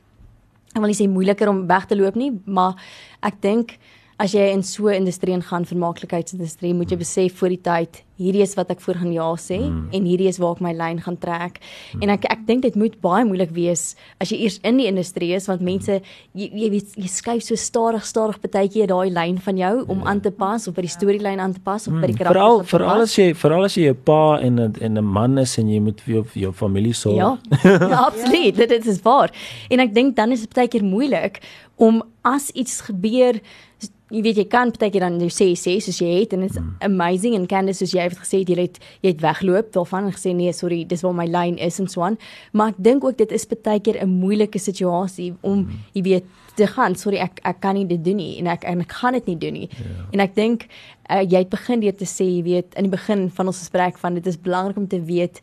ek 0.75 0.81
wil 0.81 0.87
nie 0.87 0.99
sê 0.99 1.09
moeiliker 1.09 1.49
om 1.49 1.67
weg 1.67 1.87
te 1.87 1.97
loop 1.97 2.15
nie, 2.15 2.33
maar 2.47 2.75
ek 3.23 3.41
dink 3.41 3.79
as 4.19 4.33
jy 4.33 4.53
in 4.53 4.63
so 4.63 4.89
'n 4.89 4.95
industrie 4.95 5.35
ingaan, 5.35 5.65
vermaaklikheidsindustrie, 5.65 6.75
moet 6.75 6.91
jy 6.91 6.97
besef 6.97 7.39
voor 7.39 7.49
die 7.49 7.63
tyd, 7.63 8.03
hierdie 8.21 8.45
is 8.45 8.55
wat 8.55 8.71
ek 8.71 8.83
voor 8.85 9.01
gaan 9.01 9.13
ja 9.13 9.27
sê 9.41 9.59
mm. 9.59 9.89
en 9.97 10.05
hierdie 10.07 10.29
is 10.31 10.39
waar 10.39 10.55
ek 10.55 10.63
my 10.63 10.73
lyn 10.77 11.01
gaan 11.03 11.17
trek. 11.19 11.59
Mm. 11.59 12.05
En 12.05 12.13
ek 12.15 12.27
ek 12.31 12.45
dink 12.47 12.63
dit 12.63 12.77
moet 12.79 12.95
baie 13.03 13.25
moeilik 13.27 13.51
wees 13.57 13.83
as 14.23 14.31
jy 14.31 14.45
eers 14.47 14.61
in 14.63 14.79
die 14.79 14.87
industrie 14.91 15.33
is 15.35 15.49
want 15.51 15.65
mense 15.67 15.99
jy 16.33 16.49
jy 16.63 16.71
weet 16.77 16.95
jy 17.01 17.11
skuif 17.11 17.43
so 17.47 17.59
stadig 17.59 18.07
stadig 18.07 18.39
partykeer 18.45 18.93
daai 18.93 19.11
lyn 19.11 19.41
van 19.43 19.59
jou 19.59 19.75
om 19.89 20.05
ja. 20.05 20.13
aan 20.13 20.23
te 20.23 20.31
pas 20.31 20.69
of 20.71 20.79
by 20.79 20.87
die 20.87 20.95
storielyn 20.95 21.43
aan 21.43 21.57
te 21.57 21.63
pas 21.65 21.89
of 21.89 21.97
mm. 21.97 22.05
by 22.05 22.13
die 22.13 22.19
karakter. 22.21 22.39
Veral 22.39 22.63
veral 22.71 23.07
as 23.09 23.19
jy 23.19 23.29
veral 23.35 23.67
as 23.67 23.79
jy 23.81 23.91
'n 23.91 24.01
pa 24.07 24.39
en 24.39 24.61
'n 24.61 24.73
en 24.81 24.99
'n 24.99 25.05
man 25.05 25.39
is 25.39 25.59
en 25.59 25.69
jy 25.69 25.81
moet 25.81 26.01
vir 26.07 26.15
jou, 26.15 26.25
jou 26.47 26.53
familie 26.53 26.95
sorg. 26.95 27.19
Ja. 27.19 27.39
ja 27.93 28.07
absoluut, 28.07 28.57
ja. 28.57 28.67
dit 28.67 28.87
is 28.87 29.03
waar. 29.03 29.35
En 29.71 29.81
ek 29.81 29.95
dink 29.95 30.17
dan 30.17 30.33
is 30.33 30.47
dit 30.47 30.55
partykeer 30.55 30.85
moeilik 30.85 31.43
om 31.77 32.03
as 32.23 32.51
iets 32.55 32.81
gebeur 32.87 33.41
jy 34.15 34.23
weet 34.23 34.39
jy 34.39 34.45
kan 34.51 34.71
baie 34.75 34.93
keer 34.93 35.05
dan 35.07 35.17
jy 35.23 35.31
sê 35.33 35.47
sê 35.59 35.75
soos 35.83 35.99
jy 36.03 36.11
het 36.21 36.35
en 36.37 36.45
it's 36.47 36.59
mm. 36.61 36.77
amazing 36.87 37.35
en 37.39 37.47
Candice 37.51 37.81
soos 37.83 37.95
jy 37.97 38.04
het 38.11 38.19
gesê 38.19 38.43
jy 38.45 38.61
het 38.61 38.79
jy 39.03 39.13
het 39.13 39.21
weggeloop 39.21 39.73
daarvan 39.73 40.09
en 40.09 40.17
gesê 40.17 40.35
nee 40.35 40.53
sorry 40.53 40.85
dis 40.85 41.03
waar 41.03 41.15
my 41.15 41.27
lyn 41.27 41.59
is 41.59 41.81
en 41.81 41.89
so 41.89 42.03
aan 42.03 42.19
maar 42.53 42.75
ek 42.75 42.81
dink 42.85 43.05
ook 43.05 43.19
dit 43.19 43.33
is 43.33 43.47
baie 43.47 43.81
keer 43.81 44.03
'n 44.03 44.09
moeilike 44.09 44.59
situasie 44.59 45.35
om 45.41 45.59
mm. 45.59 45.85
jy 45.93 46.03
weet 46.03 46.25
te 46.55 46.67
gaan 46.67 46.95
sorry 46.95 47.19
ek 47.23 47.41
ek 47.43 47.61
kan 47.61 47.75
nie 47.75 47.87
dit 47.87 48.03
doen 48.05 48.17
nie 48.17 48.39
en 48.39 48.47
ek 48.47 48.65
en 48.71 48.81
ek 48.85 48.93
gaan 48.93 49.13
dit 49.19 49.27
nie 49.27 49.39
doen 49.39 49.53
nie. 49.53 49.69
Ja. 49.71 50.07
en 50.13 50.21
ek 50.21 50.35
dink 50.35 50.67
uh, 51.11 51.23
jy 51.23 51.43
het 51.43 51.51
begin 51.53 51.81
deur 51.81 51.97
te 51.99 52.09
sê 52.09 52.27
jy 52.29 52.43
weet 52.47 52.75
in 52.79 52.89
die 52.89 52.95
begin 52.95 53.31
van 53.31 53.51
ons 53.51 53.63
gesprek 53.65 53.99
van 53.99 54.15
dit 54.15 54.27
is 54.27 54.41
belangrik 54.41 54.77
om 54.77 54.89
te 54.89 55.01
weet 55.03 55.43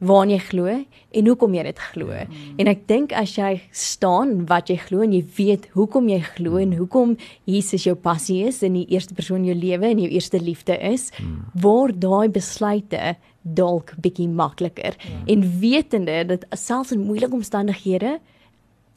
waarna 0.00 0.38
jy 0.38 0.42
glo 0.48 0.74
en 1.10 1.28
hoekom 1.28 1.54
jy 1.54 1.64
dit 1.66 1.80
glo. 1.90 2.08
Mm. 2.08 2.58
En 2.62 2.70
ek 2.72 2.86
dink 2.88 3.12
as 3.16 3.34
jy 3.36 3.50
staan 3.76 4.46
wat 4.48 4.72
jy 4.72 4.78
glo 4.80 5.04
en 5.04 5.12
jy 5.12 5.22
weet 5.36 5.68
hoekom 5.76 6.08
jy 6.08 6.20
glo 6.32 6.60
en 6.60 6.72
hoekom 6.78 7.16
Jesus 7.50 7.84
jou 7.88 7.96
passie 8.00 8.40
is 8.48 8.62
en 8.66 8.78
die 8.78 8.86
eerste 8.94 9.16
persoon 9.16 9.44
in 9.44 9.52
jou 9.52 9.58
lewe 9.60 9.90
en 9.90 10.00
jou 10.00 10.08
eerste 10.08 10.40
liefde 10.40 10.78
is, 10.92 11.10
mm. 11.20 11.36
word 11.60 12.00
daai 12.00 12.32
besluite 12.32 13.14
dalk 13.42 13.94
bietjie 14.00 14.28
makliker. 14.28 14.96
Mm. 15.04 15.24
En 15.34 15.48
wetende 15.60 16.18
dat 16.32 16.48
selfs 16.56 16.94
in 16.96 17.04
moeilike 17.04 17.36
omstandighede 17.36 18.18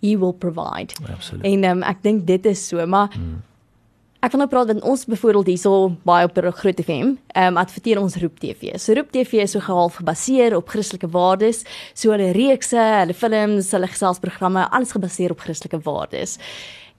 he 0.04 0.18
will 0.20 0.34
provide. 0.36 0.96
Absoluut. 1.08 1.46
En 1.48 1.64
um, 1.64 1.84
ek 1.88 2.04
dink 2.04 2.26
dit 2.28 2.46
is 2.52 2.68
so, 2.68 2.84
maar 2.88 3.12
mm. 3.16 3.42
Ek 4.24 4.32
wil 4.32 4.40
nou 4.40 4.48
praat 4.48 4.70
met 4.72 4.86
ons 4.88 5.02
byvoorbeeld 5.04 5.50
hierso 5.52 5.72
baie 6.08 6.24
op 6.24 6.38
Groot 6.56 6.78
FM. 6.80 7.10
Ehm 7.36 7.50
um, 7.50 7.58
adverteer 7.60 8.00
ons 8.00 8.16
Roep 8.22 8.38
TV. 8.40 8.78
So 8.80 8.94
Roep 8.96 9.10
TV 9.12 9.42
is 9.44 9.52
so 9.52 9.60
gehalf 9.60 9.98
gebaseer 10.00 10.56
op 10.56 10.70
Christelike 10.72 11.10
waardes, 11.12 11.66
so 11.94 12.16
hulle 12.16 12.30
reekse, 12.32 12.80
hulle 12.80 13.14
films, 13.14 13.74
hulle 13.76 13.90
geselsprogramme, 13.92 14.70
alles 14.72 14.96
gebaseer 14.96 15.36
op 15.36 15.44
Christelike 15.44 15.82
waardes. 15.84 16.38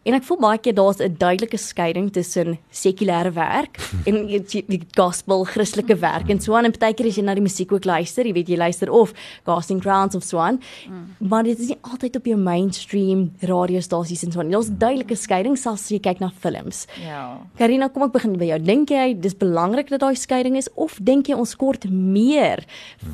En 0.05 0.13
ek 0.13 0.25
voel 0.27 0.41
baie 0.43 0.61
keer 0.61 0.75
daar's 0.77 1.01
'n 1.01 1.17
duidelike 1.17 1.57
skeiding 1.57 2.13
tussen 2.13 2.59
sekulêre 2.71 3.33
werk 3.33 3.81
en 4.05 4.27
die 4.27 4.83
gospel 4.93 5.45
Christelike 5.45 5.97
werk 5.97 6.29
en 6.29 6.41
so 6.41 6.55
aan 6.55 6.65
en 6.65 6.75
baie 6.79 6.93
keer 6.95 7.07
as 7.07 7.17
jy 7.17 7.23
na 7.25 7.35
die 7.35 7.43
musiek 7.43 7.73
ook 7.73 7.85
luister, 7.85 8.27
jy 8.27 8.33
weet 8.33 8.49
jy 8.49 8.57
luister 8.57 8.91
of 8.91 9.15
Casting 9.45 9.81
Crowns 9.81 10.15
of 10.15 10.23
so 10.23 10.39
aan. 10.39 10.61
Mm. 10.89 11.29
Maar 11.29 11.43
dit 11.45 11.59
is 11.59 11.69
nie 11.69 11.79
altyd 11.81 12.17
op 12.17 12.25
jou 12.27 12.37
mainstream 12.37 13.33
radiostasies 13.41 14.25
en 14.25 14.33
so 14.33 14.41
aan. 14.41 14.51
Daar's 14.51 14.69
duidelike 14.69 15.17
skeiding 15.17 15.57
selfs 15.57 15.85
as 15.85 15.91
jy 15.91 16.01
kyk 16.01 16.21
na 16.21 16.31
films. 16.31 16.87
Ja. 17.03 17.41
Karina, 17.57 17.89
kom 17.89 18.03
ek 18.03 18.13
begin 18.13 18.37
by 18.37 18.45
jou. 18.45 18.59
Dink 18.59 18.91
jy 18.91 19.15
dis 19.19 19.35
belangrik 19.35 19.89
dat 19.89 20.01
daai 20.01 20.17
skeiding 20.17 20.57
is 20.57 20.69
of 20.75 20.99
dink 21.01 21.29
jy 21.29 21.35
ons 21.35 21.55
kort 21.57 21.89
meer 21.89 22.65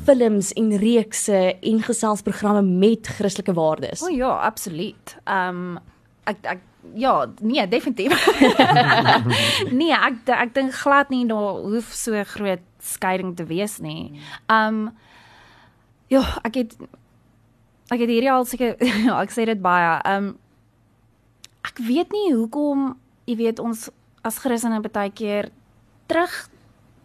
films 0.05 0.51
en 0.59 0.75
reekse 0.77 1.55
en 1.61 1.79
geselsprogramme 1.87 2.61
met 2.67 3.07
Christelike 3.07 3.55
waardes? 3.55 4.03
O 4.03 4.11
oh, 4.11 4.15
ja, 4.15 4.33
absoluut. 4.43 5.15
Ehm 5.23 5.63
um, 5.71 5.79
ek 6.29 6.37
ek 6.45 6.59
ja, 6.95 7.27
nee, 7.39 7.67
definitief. 7.67 8.15
nee, 9.79 9.93
ek 9.93 10.29
ek 10.33 10.53
dink 10.55 10.75
glad 10.75 11.11
nie 11.13 11.25
daar 11.29 11.61
hoef 11.61 11.91
so 11.95 12.23
groot 12.33 12.63
skeiding 12.81 13.35
te 13.37 13.45
wees 13.49 13.79
nie. 13.83 14.19
Um 14.51 14.89
ja, 16.11 16.23
ek 16.47 16.63
het 16.63 16.75
ek 17.91 18.03
het 18.03 18.09
hierdie 18.09 18.31
al 18.31 18.47
seker 18.49 18.75
ja, 19.07 19.19
ek 19.21 19.33
sê 19.33 19.45
dit 19.49 19.61
baie. 19.61 19.97
Um 20.09 20.33
ek 21.67 21.83
weet 21.85 22.13
nie 22.15 22.33
hoekom, 22.33 22.95
jy 23.29 23.37
weet 23.39 23.61
ons 23.61 23.89
as 24.25 24.39
Christene 24.41 24.81
baie 24.81 25.13
keer 25.13 25.51
terug 26.09 26.33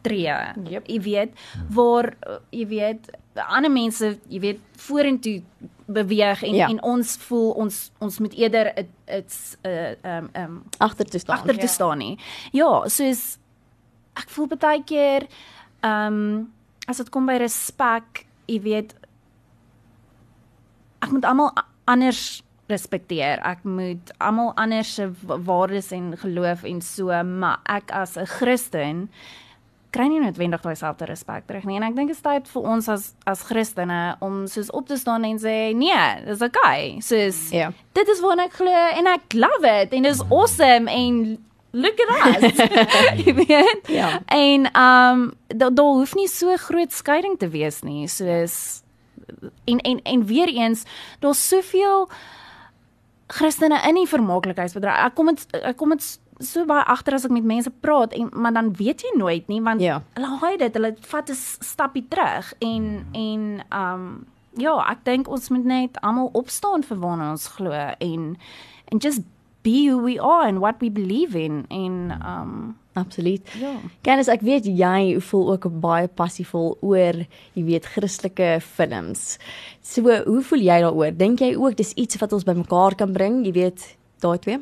tree. 0.06 0.32
Yep. 0.70 0.88
Jy 0.88 1.00
weet 1.04 1.46
waar 1.74 2.12
jy 2.54 2.66
weet 2.70 3.10
ander 3.42 3.70
mense, 3.70 4.18
jy 4.28 4.40
weet 4.40 4.60
vorentoe 4.86 5.42
beweeg 5.86 6.42
en 6.42 6.54
ja. 6.54 6.68
en 6.68 6.82
ons 6.82 7.16
voel 7.28 7.50
ons 7.62 7.80
ons 8.02 8.18
moet 8.18 8.34
eerder 8.34 8.72
dit's 9.06 9.56
uh 9.66 9.94
um 10.02 10.30
um 10.34 10.62
agter 10.78 11.06
te 11.06 11.18
staan. 11.18 11.38
Agter 11.38 11.54
te 11.54 11.68
ja. 11.68 11.72
staan 11.72 11.98
nie. 11.98 12.18
Ja, 12.52 12.88
soos 12.88 13.38
ek 14.16 14.32
voel 14.34 14.50
baie 14.56 14.82
keer 14.84 15.28
um 15.84 16.48
as 16.86 17.02
dit 17.02 17.10
kom 17.10 17.26
by 17.26 17.38
respek, 17.42 18.26
jy 18.46 18.60
weet 18.62 18.94
ek 21.02 21.12
moet 21.12 21.26
almal 21.28 21.52
anders 21.86 22.42
respekteer. 22.70 23.38
Ek 23.46 23.62
moet 23.62 24.10
almal 24.18 24.52
anders 24.58 24.94
se 24.98 25.06
waardes 25.22 25.92
en 25.94 26.14
geloof 26.18 26.64
en 26.66 26.80
so, 26.82 27.22
maar 27.22 27.60
ek 27.70 27.92
as 27.94 28.16
'n 28.16 28.26
Christen 28.26 29.08
kry 29.96 30.06
nie 30.12 30.20
noodwendig 30.20 30.62
daai 30.64 30.76
selfde 30.78 31.08
respek 31.08 31.46
terug 31.48 31.64
nie. 31.68 31.78
En 31.80 31.88
ek 31.88 31.96
dink 31.96 32.12
dit 32.12 32.18
is 32.18 32.24
tyd 32.24 32.48
vir 32.52 32.68
ons 32.74 32.90
as 32.92 33.08
as 33.28 33.42
Christene 33.48 34.00
om 34.24 34.44
soos 34.50 34.70
op 34.76 34.88
te 34.90 34.98
staan 35.00 35.24
en 35.28 35.40
sê, 35.42 35.56
nee, 35.76 36.04
dis 36.26 36.44
okay. 36.44 36.96
Soos 37.04 37.46
ja. 37.54 37.72
dit 37.96 38.14
is 38.14 38.22
wat 38.24 38.44
ek 38.46 38.56
glo 38.60 38.86
en 39.00 39.10
ek 39.16 39.36
love 39.36 39.76
it 39.82 39.96
en 39.96 40.08
is 40.08 40.22
awesome 40.28 40.92
en 40.92 41.36
look 41.76 42.00
at 42.06 42.42
us. 42.42 42.60
Jy 43.24 43.36
weet? 43.42 43.92
Ja. 43.92 44.16
En 44.32 44.68
um 44.72 45.26
daar 45.48 45.74
da 45.74 45.84
hoef 45.84 46.14
nie 46.18 46.28
so 46.28 46.56
groot 46.68 46.92
skeiding 46.92 47.38
te 47.40 47.48
wees 47.52 47.82
nie. 47.86 48.06
Soos 48.08 48.82
en 49.64 49.80
en 49.80 50.00
en 50.02 50.26
weer 50.26 50.52
eens, 50.52 50.84
daar's 51.20 51.48
soveel 51.48 52.08
Christene 53.26 53.80
in 53.88 53.98
die 53.98 54.08
vermaaklikheidsbedryf. 54.08 55.02
Ek 55.08 55.16
kom 55.18 55.32
dit 55.32 55.60
ek 55.62 55.76
kom 55.80 55.94
dit 55.96 56.06
so 56.38 56.64
baie 56.68 56.84
agter 56.84 57.16
as 57.16 57.24
ek 57.24 57.34
met 57.34 57.46
mense 57.46 57.70
praat 57.80 58.14
en 58.16 58.28
maar 58.32 58.52
dan 58.52 58.72
weet 58.76 59.04
jy 59.04 59.12
nooit 59.16 59.48
nie 59.48 59.60
want 59.64 59.80
ja. 59.80 60.00
hulle 60.16 60.32
haai 60.42 60.56
dit 60.60 60.74
hulle 60.76 60.94
vat 61.10 61.30
'n 61.30 61.38
stappie 61.64 62.06
terug 62.08 62.52
en 62.60 63.06
en 63.12 63.42
um 63.72 64.26
ja 64.56 64.76
ek 64.90 65.04
dink 65.04 65.28
ons 65.28 65.48
moet 65.48 65.64
net 65.64 66.00
almal 66.00 66.30
opstaan 66.32 66.82
vir 66.82 66.98
waarna 66.98 67.30
ons 67.30 67.46
glo 67.56 67.72
en 67.72 68.36
and 68.92 69.02
just 69.02 69.22
be 69.62 69.88
who 69.88 69.98
we 69.98 70.20
are 70.20 70.46
and 70.46 70.60
what 70.60 70.76
we 70.80 70.90
believe 70.90 71.34
in 71.34 71.64
en 71.68 71.94
um 72.22 72.76
absoluut. 72.92 73.42
ja. 73.60 73.76
Kennis 74.00 74.28
ek 74.28 74.40
weet 74.40 74.64
jy 74.64 75.20
voel 75.20 75.50
ook 75.52 75.68
baie 75.80 76.08
passievol 76.08 76.78
oor 76.80 77.26
jy 77.52 77.64
weet 77.64 77.86
Christelike 77.86 78.60
films. 78.60 79.38
So 79.82 80.00
hoe 80.24 80.42
voel 80.42 80.60
jy 80.60 80.80
daaroor? 80.80 81.12
Dink 81.16 81.40
jy 81.40 81.56
ook 81.56 81.76
dis 81.76 81.92
iets 81.92 82.16
wat 82.16 82.32
ons 82.32 82.44
bymekaar 82.44 82.94
kan 82.94 83.12
bring 83.12 83.44
jy 83.44 83.52
weet 83.52 83.96
daai 84.20 84.38
twee 84.38 84.60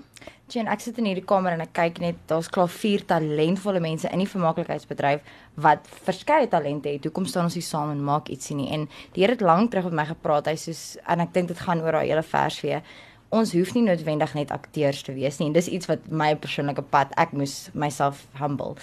Jen, 0.53 0.69
ek 0.69 0.83
sit 0.85 0.99
in 1.01 1.07
hierdie 1.09 1.25
kamer 1.25 1.55
en 1.57 1.63
ek 1.65 1.71
kyk 1.73 1.99
net, 2.03 2.19
daar's 2.29 2.51
klaar 2.53 2.69
vier 2.69 3.01
talentvolle 3.09 3.81
mense 3.81 4.11
in 4.13 4.21
die 4.21 4.29
vermaaklikheidsbedryf 4.29 5.23
wat 5.65 5.89
verskeie 6.05 6.51
talente 6.53 6.93
het. 6.93 7.07
Hoekom 7.09 7.25
staan 7.25 7.49
ons 7.49 7.57
nie 7.57 7.65
saam 7.65 7.95
en 7.95 8.03
maak 8.05 8.29
ietsie 8.29 8.57
nie? 8.59 8.69
En 8.77 8.85
die 9.15 9.25
Here 9.25 9.39
het 9.39 9.45
lank 9.45 9.73
terug 9.73 9.89
met 9.89 10.03
my 10.03 10.07
gepraat. 10.11 10.51
Hy 10.53 10.59
soos 10.61 10.83
en 11.09 11.25
ek 11.25 11.33
dink 11.33 11.49
dit 11.49 11.65
gaan 11.65 11.81
oor 11.81 11.97
daai 11.97 12.11
hele 12.11 12.27
vers 12.29 12.61
weer. 12.61 12.85
Ons 13.35 13.55
hoef 13.57 13.73
nie 13.75 13.87
noodwendig 13.87 14.37
net 14.37 14.53
akteurs 14.53 15.01
te 15.07 15.17
wees 15.17 15.41
nie. 15.41 15.49
En 15.49 15.57
dis 15.57 15.73
iets 15.79 15.89
wat 15.89 16.05
my 16.13 16.35
persoonlike 16.37 16.85
pad, 16.93 17.17
ek 17.17 17.33
moes 17.33 17.71
myself 17.73 18.27
humble. 18.37 18.77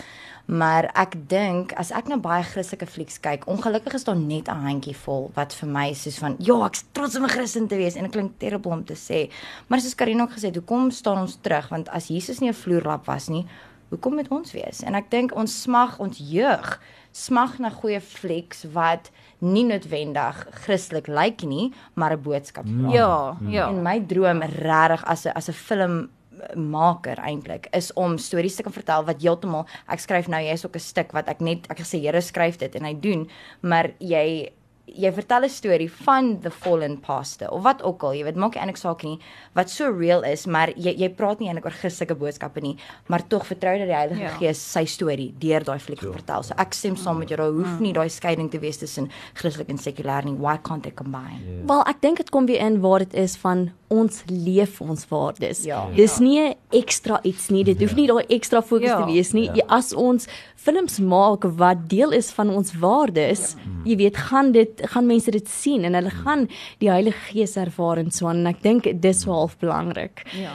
Maar 0.52 0.90
ek 1.00 1.16
dink 1.32 1.72
as 1.80 1.94
ek 1.96 2.10
nou 2.12 2.18
baie 2.20 2.44
Christelike 2.44 2.88
flieks 2.92 3.22
kyk, 3.24 3.46
ongelukkig 3.48 3.94
is 3.96 4.04
daar 4.04 4.20
net 4.20 4.50
'n 4.52 4.64
handjie 4.68 4.96
vol 4.96 5.32
wat 5.36 5.54
vir 5.54 5.70
my 5.70 5.94
soos 5.94 6.20
van 6.20 6.36
ja, 6.40 6.66
ek's 6.66 6.84
trots 6.92 7.16
om 7.16 7.24
'n 7.24 7.30
Christen 7.30 7.68
te 7.68 7.78
wees 7.78 7.96
en 7.96 8.04
dit 8.04 8.12
klink 8.12 8.40
terrible 8.40 8.72
om 8.72 8.84
te 8.84 8.96
sê. 8.96 9.32
Maar 9.68 9.80
soos 9.80 9.96
Karina 9.96 10.24
ook 10.24 10.36
gesê 10.36 10.52
het, 10.52 10.56
hoekom 10.56 10.92
staan 10.92 11.22
ons 11.22 11.38
terug? 11.42 11.70
Want 11.70 11.90
as 11.90 12.08
Jesus 12.08 12.40
nie 12.40 12.50
'n 12.50 12.54
vloerlap 12.54 13.06
was 13.06 13.28
nie, 13.30 13.46
hoekom 13.90 14.16
moet 14.16 14.28
ons 14.28 14.52
wees? 14.52 14.84
En 14.84 14.96
ek 14.96 15.10
dink 15.10 15.36
ons 15.36 15.62
smag 15.62 16.00
ons 16.00 16.18
jeug 16.18 16.80
smag 17.12 17.60
na 17.60 17.70
goeie 17.70 18.00
flieks 18.02 18.66
wat 18.74 19.12
nie 19.44 19.64
noodwendig 19.68 20.48
Christelik 20.64 21.08
lyk 21.08 21.44
nie, 21.44 21.74
maar 21.94 22.14
'n 22.14 22.22
boodskap. 22.22 22.66
Ja, 22.90 23.38
ja. 23.48 23.70
En 23.70 23.82
my 23.82 24.00
droom 24.00 24.42
regtig 24.42 25.04
as 25.06 25.26
'n 25.26 25.32
as 25.36 25.50
'n 25.50 25.54
film 25.54 26.10
maker 26.56 27.20
eintlik 27.20 27.68
is 27.78 27.92
om 27.94 28.18
stories 28.18 28.56
te 28.56 28.64
kan 28.64 28.74
vertel 28.74 29.06
wat 29.06 29.22
heeltemal 29.22 29.68
ek 29.88 30.00
skryf 30.00 30.28
nou 30.28 30.42
jy's 30.42 30.66
ook 30.66 30.76
'n 30.76 30.80
stuk 30.80 31.14
wat 31.14 31.28
ek 31.28 31.42
net 31.42 31.68
ek 31.70 31.80
gesê 31.80 32.02
Here 32.02 32.22
skryf 32.22 32.58
dit 32.58 32.76
en 32.76 32.86
hy 32.86 32.94
doen 32.94 33.28
maar 33.62 33.92
jy 34.00 34.52
jy 34.92 35.12
vertel 35.14 35.46
'n 35.46 35.50
storie 35.50 35.92
van 35.92 36.42
the 36.42 36.52
fallen 36.52 36.98
pastor 37.00 37.50
of 37.50 37.64
wat 37.64 37.82
ook 37.84 38.04
al, 38.04 38.14
jy 38.14 38.24
weet 38.24 38.36
maak 38.36 38.56
nie 38.56 38.62
eintlik 38.62 38.78
saak 38.78 39.04
nie 39.04 39.20
wat 39.56 39.70
so 39.70 39.92
real 39.92 40.24
is, 40.24 40.46
maar 40.46 40.70
jy 40.76 40.94
jy 40.98 41.10
praat 41.10 41.40
nie 41.40 41.48
eintlik 41.48 41.66
oor 41.66 41.72
Christelike 41.72 42.16
boodskappe 42.16 42.62
nie, 42.62 42.78
maar 43.08 43.28
tog 43.28 43.46
vertrou 43.46 43.78
dat 43.78 43.88
die 43.88 43.96
Heilige 43.96 44.22
Ja. 44.22 44.38
Gees 44.38 44.60
sy 44.60 44.86
storie 44.86 45.34
deur 45.40 45.64
daai 45.64 45.80
fliek 45.80 46.00
vertel. 46.00 46.44
So 46.44 46.54
ek 46.58 46.74
stem 46.74 46.96
saam 46.96 47.18
met 47.18 47.30
jou, 47.30 47.38
daar 47.38 47.52
hoef 47.52 47.80
nie 47.80 47.94
daai 47.94 48.10
skeiding 48.10 48.52
te 48.52 48.60
wees 48.60 48.78
tussen 48.78 49.10
Christelik 49.34 49.70
en 49.70 49.78
sekulêr 49.78 50.26
nie. 50.26 50.36
Why 50.36 50.58
can't 50.58 50.84
they 50.84 50.92
combine? 50.92 51.66
Wel, 51.66 51.84
ek 51.88 52.02
dink 52.02 52.18
dit 52.18 52.30
kom 52.30 52.46
weer 52.46 52.60
in 52.60 52.82
waar 52.82 53.00
dit 53.00 53.14
is 53.14 53.36
van 53.38 53.72
ons 53.92 54.22
leef 54.32 54.80
ons 54.82 55.04
waardes. 55.12 55.64
Ja. 55.68 55.84
Dis 55.96 56.20
nie 56.24 56.40
'n 56.40 56.56
ekstra 56.72 57.20
iets 57.24 57.50
nie. 57.50 57.64
Dit 57.64 57.80
hoef 57.82 57.96
nie 57.96 58.08
daai 58.08 58.26
ekstra 58.30 58.62
fokus 58.62 58.88
Ja. 58.90 58.98
te 59.06 59.12
wees 59.12 59.34
nie. 59.34 59.50
Ja. 59.54 59.64
As 59.68 59.94
ons 59.94 60.28
films 60.56 61.00
maak 61.00 61.44
wat 61.58 61.90
deel 61.90 62.12
is 62.12 62.32
van 62.32 62.50
ons 62.50 62.72
waardes, 62.74 63.56
ja. 63.58 63.90
jy 63.92 63.96
weet, 63.98 64.18
gaan 64.18 64.52
dit 64.52 64.82
gaan 64.86 65.06
mense 65.08 65.32
dit 65.32 65.48
sien 65.50 65.84
en 65.86 65.94
hulle 65.94 66.10
gaan 66.10 66.48
die 66.80 66.90
Heilige 66.90 67.20
Gees 67.32 67.56
ervaar 67.56 67.98
en 67.98 68.12
so 68.12 68.28
aan 68.28 68.38
en 68.38 68.48
ek 68.48 68.62
dink 68.64 69.02
dis 69.02 69.26
wel 69.26 69.36
half 69.36 69.58
belangrik. 69.60 70.24
Ja. 70.40 70.52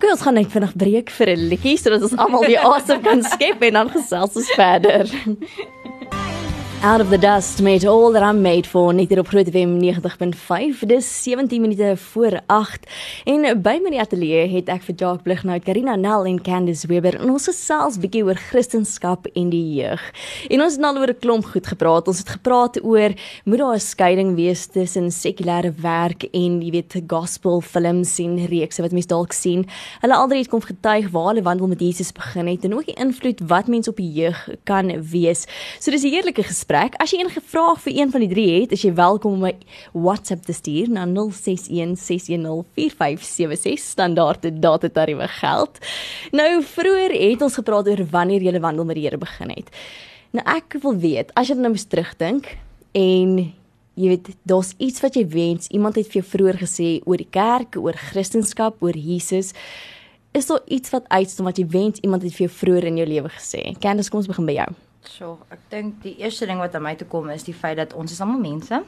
Kom 0.00 0.10
ons 0.10 0.22
gaan 0.22 0.34
net 0.34 0.48
vinnig 0.50 0.76
breek 0.76 1.10
vir 1.10 1.26
'n 1.28 1.48
liedjie 1.48 1.76
sodat 1.78 2.02
ons 2.02 2.16
almal 2.16 2.46
weer 2.46 2.60
asem 2.74 3.02
kan 3.02 3.22
skep 3.22 3.62
en 3.62 3.72
dan 3.72 3.88
gesels 3.90 4.36
ons 4.36 4.50
verder. 4.56 5.06
Out 6.82 7.02
of 7.02 7.10
the 7.10 7.18
dust 7.18 7.60
made 7.60 7.84
all 7.84 8.10
that 8.12 8.22
I'm 8.22 8.40
made 8.40 8.66
for 8.66 8.94
net 8.94 9.10
hier 9.12 9.18
op 9.20 9.28
Groot 9.28 9.50
FM 9.52 9.74
90.5. 9.82 10.78
Dis 10.88 11.08
17 11.22 11.60
minute 11.60 11.96
voor 11.96 12.38
8 12.46 12.86
en 13.28 13.42
by 13.60 13.74
my 13.82 13.90
in 13.90 13.96
die 13.98 14.00
ateljee 14.00 14.46
het 14.48 14.70
ek 14.72 14.86
vir 14.86 14.96
Jacques 14.96 15.26
Blighnout, 15.26 15.66
Karina 15.66 15.98
Nel 16.00 16.24
en 16.30 16.38
Candice 16.40 16.88
Weber 16.88 17.18
en 17.18 17.34
ons 17.34 17.50
gesels 17.50 17.98
bietjie 18.00 18.22
oor 18.24 18.40
Christendom 18.46 19.28
en 19.34 19.50
die 19.52 19.74
jeug. 19.74 20.06
En 20.48 20.64
ons 20.64 20.78
het 20.78 20.86
al 20.88 21.02
oor 21.02 21.12
'n 21.12 21.20
klomp 21.20 21.44
goed 21.52 21.66
gepraat. 21.66 22.08
Ons 22.08 22.24
het 22.24 22.30
gepraat 22.40 22.80
oor 22.82 23.12
moet 23.44 23.58
daar 23.58 23.76
'n 23.76 23.80
skeiding 23.80 24.34
wees 24.36 24.66
tussen 24.66 25.12
sekulêre 25.12 25.74
werk 25.82 26.24
en 26.32 26.62
jy 26.62 26.70
weet 26.70 27.02
gospel 27.06 27.60
films 27.60 28.18
en 28.18 28.46
reekse 28.46 28.80
wat 28.80 28.92
mense 28.92 29.08
dalk 29.08 29.32
sien. 29.32 29.66
Hulle 30.00 30.14
alreeds 30.14 30.48
het 30.48 30.50
kom 30.50 30.62
getuig 30.62 31.10
waar 31.10 31.34
hulle 31.34 31.42
wandel 31.42 31.66
met 31.66 31.80
Jesus 31.80 32.10
begin 32.12 32.46
het 32.46 32.64
en 32.64 32.74
ook 32.74 32.86
die 32.86 32.96
invloed 32.96 33.40
wat 33.46 33.68
mense 33.68 33.90
op 33.90 33.96
die 33.96 34.12
jeug 34.12 34.48
kan 34.64 34.88
wees. 35.10 35.46
So 35.78 35.90
dis 35.90 36.04
'n 36.04 36.08
heerlike 36.08 36.42
gesprek. 36.42 36.68
As 36.70 37.10
jy 37.10 37.18
enige 37.18 37.42
vraag 37.42 37.80
vir 37.82 37.98
een 37.98 38.12
van 38.14 38.22
die 38.22 38.30
drie 38.30 38.46
het, 38.60 38.70
is 38.76 38.84
jy 38.86 38.92
welkom 38.94 39.32
om 39.34 39.40
my 39.42 39.58
WhatsApp 39.90 40.46
te 40.46 40.54
stuur 40.54 40.86
na 40.94 41.02
0616104576 41.02 43.82
standaard 43.82 44.46
datatariewe 44.62 45.26
geld. 45.40 45.82
Nou 46.30 46.62
vroeër 46.62 47.10
het 47.10 47.42
ons 47.42 47.58
gepraat 47.58 47.90
oor 47.90 47.98
wanneer 48.12 48.38
jy 48.46 48.54
wandel 48.62 48.86
met 48.86 48.94
die 49.00 49.06
Here 49.08 49.18
begin 49.18 49.50
het. 49.50 49.66
Nou 50.30 50.46
ek 50.46 50.78
wil 50.84 50.94
weet, 51.02 51.34
as 51.34 51.50
jy 51.50 51.58
nou 51.58 51.74
moet 51.74 51.90
terugdink 51.90 52.54
en 52.94 53.50
jy 53.98 54.06
weet 54.12 54.30
daar's 54.46 54.70
iets 54.78 55.02
wat 55.02 55.18
jy 55.18 55.26
wens, 55.26 55.66
iemand 55.74 55.98
het 55.98 56.06
vir 56.06 56.20
jou 56.20 56.26
vroeër 56.36 56.54
gesê 56.60 57.02
oor 57.02 57.18
die 57.18 57.34
kerk, 57.34 57.74
oor 57.82 57.98
Christendom, 57.98 58.78
oor 58.78 58.94
Jesus. 58.94 59.50
Is 60.30 60.46
daar 60.46 60.62
iets 60.70 60.94
wat 60.94 61.10
uitstaan 61.10 61.50
wat 61.50 61.58
jy 61.58 61.66
wens 61.66 61.98
iemand 62.06 62.22
het 62.22 62.30
vir 62.38 62.46
jou 62.46 62.54
vroeër 62.60 62.86
in 62.92 63.02
jou 63.02 63.10
lewe 63.10 63.26
gesê? 63.34 63.74
Candice, 63.82 64.06
kom 64.06 64.22
ons 64.22 64.30
begin 64.30 64.46
by 64.46 64.54
jou. 64.60 64.70
So, 65.02 65.38
ek 65.50 65.60
dink 65.72 66.02
die 66.02 66.16
eerste 66.20 66.46
ding 66.46 66.58
wat 66.60 66.74
aan 66.74 66.84
my 66.84 66.94
toe 66.94 67.08
kom 67.08 67.30
is 67.30 67.46
die 67.46 67.56
feit 67.56 67.78
dat 67.80 67.94
ons 67.96 68.12
is 68.12 68.20
almal 68.20 68.40
mense. 68.40 68.82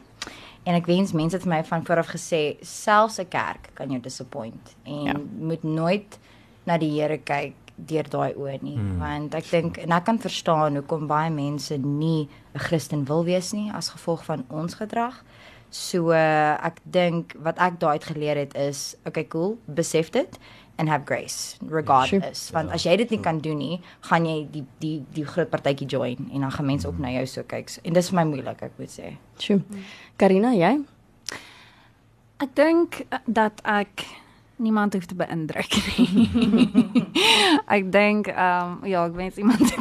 En 0.63 0.77
ek 0.79 0.87
wens 0.87 1.15
mense 1.17 1.35
het 1.37 1.47
vir 1.47 1.55
my 1.57 1.63
van 1.67 1.85
vooraf 1.87 2.13
gesê 2.15 2.59
selfs 2.63 3.19
'n 3.19 3.29
kerk 3.29 3.71
kan 3.75 3.91
jou 3.91 4.01
disappoint 4.01 4.75
en 4.85 5.05
Ja. 5.05 5.15
moet 5.39 5.63
nooit 5.63 6.19
na 6.65 6.79
die 6.79 7.01
Here 7.01 7.19
kyk 7.19 7.55
deur 7.77 8.09
daai 8.09 8.35
oë 8.35 8.63
nie, 8.63 8.77
hmm. 8.77 8.99
want 8.99 9.35
ek 9.35 9.51
dink 9.51 9.79
en 9.79 9.93
ek 9.93 10.05
kan 10.05 10.19
verstaan 10.19 10.77
hoekom 10.77 11.07
baie 11.07 11.31
mense 11.31 11.77
nie 11.79 12.29
'n 12.55 12.59
Christen 12.59 13.05
wil 13.05 13.25
wees 13.25 13.53
nie 13.53 13.73
as 13.73 13.89
gevolg 13.89 14.25
van 14.25 14.45
ons 14.51 14.75
gedrag. 14.75 15.25
So 15.71 16.13
uh, 16.13 16.59
ek 16.63 16.81
dink 16.85 17.35
wat 17.41 17.59
ek 17.59 17.81
daai 17.81 17.93
uit 17.93 18.05
geleer 18.05 18.37
het 18.37 18.55
is, 18.55 18.95
okay 19.07 19.25
cool, 19.25 19.59
besef 19.67 20.11
dit 20.11 20.39
and 20.79 20.89
have 20.89 21.05
grace 21.05 21.57
regardless 21.61 22.49
sure. 22.49 22.55
want 22.57 22.73
as 22.73 22.87
jy 22.87 22.97
dit 22.97 23.11
nie 23.11 23.21
kan 23.21 23.39
doen 23.45 23.59
nie 23.59 23.81
gaan 24.09 24.27
jy 24.27 24.39
die 24.55 24.65
die 24.81 24.97
die 25.15 25.27
groot 25.27 25.51
partytjie 25.53 25.89
join 25.89 26.31
en 26.33 26.47
dan 26.47 26.53
gaan 26.53 26.67
mense 26.67 26.89
ook 26.89 26.99
na 26.99 27.13
jou 27.19 27.27
so 27.27 27.43
kyk 27.43 27.71
en 27.85 27.93
dis 27.93 28.11
vir 28.11 28.21
my 28.21 28.25
moeilik 28.33 28.63
ek 28.63 28.79
moet 28.79 28.91
sê 28.91 29.15
Sjoe. 29.43 29.63
Karina, 30.21 30.53
jy? 30.55 30.77
Ek 32.43 32.51
dink 32.59 33.03
eh, 33.11 33.23
dat 33.27 33.63
ek 33.67 34.05
niemand 34.63 34.95
hoef 34.95 35.07
te 35.11 35.17
beïndruk 35.19 35.75
nie. 35.97 36.69
ek 37.77 37.89
dink 37.95 38.31
ehm 38.31 38.77
um, 38.79 38.89
ja, 38.89 39.05
ek 39.09 39.17
wens 39.19 39.41
iemand 39.41 39.63
het 39.63 39.81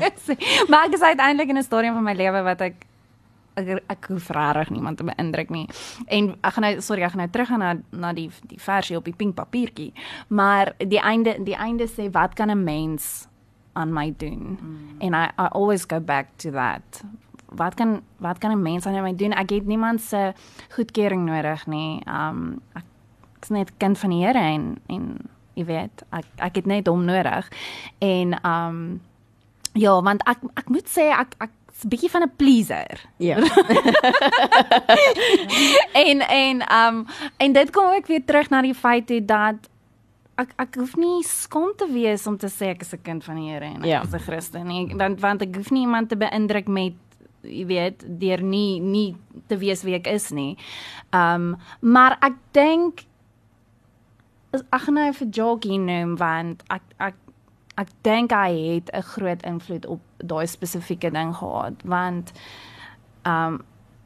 dit 0.00 0.22
sê. 0.24 0.36
Maar 0.68 0.88
ek 0.88 0.96
is 0.96 1.04
uiteindelik 1.04 1.52
in 1.52 1.60
'n 1.60 1.66
stadium 1.66 1.98
van 2.00 2.06
my 2.08 2.16
lewe 2.16 2.42
wat 2.46 2.64
ek 2.64 2.86
ek, 3.58 3.82
ek 3.94 4.10
hoef 4.12 4.30
regtig 4.34 4.72
niemand 4.74 5.00
te 5.00 5.06
beïndruk 5.08 5.50
nie. 5.54 5.66
En 6.06 6.32
ek 6.40 6.56
gaan 6.56 6.66
nou 6.66 6.74
sorry, 6.84 7.04
ek 7.06 7.14
gaan 7.14 7.24
nou 7.24 7.30
terug 7.34 7.52
gaan 7.52 7.64
na 7.64 7.72
na 7.92 8.12
die 8.16 8.28
die 8.50 8.60
versie 8.62 8.96
op 8.98 9.08
die 9.08 9.16
pink 9.16 9.36
papiertjie. 9.38 9.92
Maar 10.28 10.74
die 10.78 11.02
einde 11.02 11.36
die 11.44 11.58
einde 11.58 11.88
sê 11.90 12.10
wat 12.12 12.34
kan 12.34 12.50
'n 12.50 12.64
mens 12.64 13.28
aan 13.74 13.92
my 13.92 14.14
doen? 14.16 14.58
Mm. 14.60 15.00
And 15.00 15.14
I 15.14 15.30
I 15.38 15.48
always 15.52 15.86
go 15.86 16.00
back 16.00 16.36
to 16.38 16.50
that 16.50 17.04
wat 17.48 17.74
kan 17.74 18.02
wat 18.16 18.38
kan 18.38 18.50
'n 18.50 18.62
mens 18.62 18.86
aan 18.86 19.02
my 19.02 19.14
doen? 19.14 19.32
Ek 19.32 19.50
het 19.50 19.66
niemand 19.66 20.00
se 20.00 20.32
goedkeuring 20.68 21.24
nodig 21.24 21.66
nie. 21.66 22.02
Um 22.06 22.60
ek 22.74 22.84
ek's 23.36 23.48
net 23.48 23.72
kind 23.76 23.98
van 23.98 24.10
die 24.10 24.24
Here 24.24 24.38
en 24.38 24.78
en 24.86 25.16
jy 25.54 25.64
weet, 25.64 26.02
ek 26.10 26.24
ek 26.36 26.54
het 26.54 26.66
net 26.66 26.86
hom 26.86 27.04
nodig. 27.04 27.48
En 27.98 28.46
um 28.46 29.00
ja, 29.72 30.02
want 30.02 30.22
ek 30.26 30.38
ek 30.54 30.68
moet 30.68 30.88
sê 30.88 31.10
ek 31.10 31.34
ek 31.38 31.50
is 31.50 31.57
'n 31.84 31.88
bietjie 31.88 32.10
van 32.10 32.22
'n 32.22 32.32
pleaser. 32.36 33.00
Ja. 33.18 33.36
en 35.92 36.20
en 36.28 36.62
um 36.84 37.06
en 37.36 37.52
dit 37.52 37.70
kom 37.70 37.92
ek 37.94 38.06
weer 38.06 38.24
terug 38.24 38.48
na 38.50 38.62
die 38.62 38.74
feit 38.74 39.06
toe 39.06 39.20
dat 39.24 39.68
ek 40.38 40.52
ek 40.62 40.74
hoef 40.78 40.94
nie 40.96 41.22
skaam 41.26 41.72
te 41.76 41.86
wees 41.92 42.26
om 42.26 42.36
te 42.38 42.46
sê 42.50 42.70
ek 42.74 42.82
is 42.86 42.92
'n 42.94 43.02
kind 43.02 43.24
van 43.24 43.36
die 43.36 43.50
Here 43.50 43.64
en 43.64 43.82
ek 43.82 43.84
Ja. 43.86 44.02
is 44.02 44.12
'n 44.14 44.18
Christen 44.18 44.66
nie. 44.66 44.94
Want 44.96 45.20
want 45.20 45.42
ek 45.42 45.54
hoef 45.56 45.70
nie 45.70 45.82
iemand 45.86 46.08
te 46.08 46.16
beïndruk 46.16 46.68
met 46.68 46.94
jy 47.42 47.66
weet 47.66 48.04
deur 48.20 48.42
nie 48.42 48.80
nie 48.80 49.16
te 49.46 49.56
weet 49.56 49.82
wie 49.82 49.94
ek 49.94 50.06
is 50.06 50.30
nie. 50.30 50.56
Um 51.12 51.56
maar 51.80 52.16
ek 52.22 52.34
dink 52.52 53.00
is- 54.52 54.62
ek 54.72 54.80
gaan 54.80 54.94
nou 54.94 55.12
vir 55.12 55.26
Jockey 55.28 55.76
noem 55.76 56.16
want 56.16 56.62
ek 56.70 56.82
ek 56.98 57.14
ek 57.78 57.90
dink 58.02 58.34
hy 58.34 58.52
het 58.74 58.90
'n 58.92 59.06
groot 59.14 59.42
invloed 59.42 59.86
op 59.86 60.00
daai 60.16 60.46
spesifieke 60.46 61.10
ding 61.10 61.34
gehad 61.36 61.74
want 61.84 62.32
um 63.24 63.60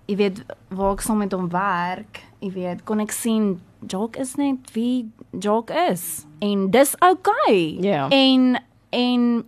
jy 0.07 0.17
weet 0.17 0.43
waar 0.69 0.93
ek 0.93 1.01
saam 1.01 1.19
met 1.23 1.33
hom 1.33 1.49
werk, 1.49 2.21
jy 2.41 2.51
weet 2.53 2.85
kon 2.85 3.01
ek 3.01 3.13
sien 3.13 3.61
Jock 3.87 4.17
is 4.17 4.37
net 4.37 4.71
wie 4.75 5.11
Jock 5.39 5.71
is 5.71 6.27
en 6.39 6.71
dis 6.71 6.95
okay. 6.99 7.77
Ja. 7.81 8.09
En 8.09 8.63
en 8.91 9.45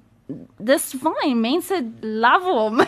dis 0.64 0.84
fyn. 1.02 1.40
Mense 1.40 1.76
love 2.00 2.44
hom. 2.48 2.80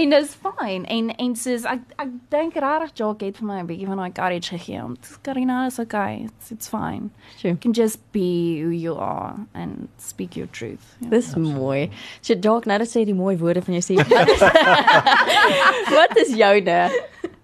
en 0.00 0.10
dis 0.10 0.32
fyn. 0.42 0.84
En 0.90 1.10
en 1.14 1.34
soos 1.38 1.64
ek 1.70 1.80
ek 2.02 2.10
dink 2.34 2.58
regtig 2.58 2.92
Jock 2.98 3.22
het 3.22 3.38
vir 3.38 3.46
my 3.46 3.58
'n 3.62 3.66
bietjie 3.68 3.86
van 3.86 3.96
daai 4.02 4.12
courage 4.12 4.50
gegee 4.56 4.82
om 4.82 4.96
Karina 5.22 5.66
is 5.66 5.78
okay. 5.78 6.24
It's 6.26 6.50
it's 6.50 6.68
fine. 6.68 7.10
Sjoe. 7.38 7.50
You 7.52 7.56
can 7.62 7.72
just 7.72 7.98
be 8.12 8.60
who 8.62 8.70
you 8.74 8.96
are 8.98 9.34
and 9.54 9.88
speak 9.98 10.34
your 10.36 10.48
truth. 10.50 10.82
Ja. 11.00 11.08
Dis 11.10 11.34
mooi. 11.36 11.90
Sy 12.20 12.34
dalk 12.34 12.66
nou 12.66 12.78
dat 12.78 12.88
sy 12.90 13.04
die 13.04 13.14
mooi 13.14 13.36
woorde 13.38 13.62
van 13.62 13.74
jou 13.78 13.82
sê. 13.82 13.96
Wat 15.98 16.16
is, 16.16 16.34
joune? 16.36 16.80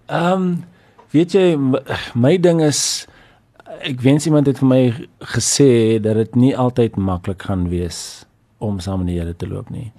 Ehm 0.06 0.32
um, 0.32 0.64
weet 1.14 1.32
jy 1.32 1.54
m- 1.56 1.78
my 2.14 2.37
ding 2.38 2.60
is 2.60 3.06
ek 3.84 4.00
wens 4.02 4.26
iemand 4.26 4.46
het 4.50 4.58
vir 4.58 4.68
my 4.68 4.82
gesê 5.34 6.00
dat 6.02 6.16
dit 6.16 6.34
nie 6.37 6.56
altyd 6.56 6.96
maklik 6.96 7.42
gaan 7.46 7.68
wees 7.70 8.24
om 8.64 8.81
saam 8.81 8.98
met 9.05 9.12
die 9.12 9.18
Here 9.20 9.35
te 9.37 9.46
loop 9.48 9.70
nie. 9.70 9.92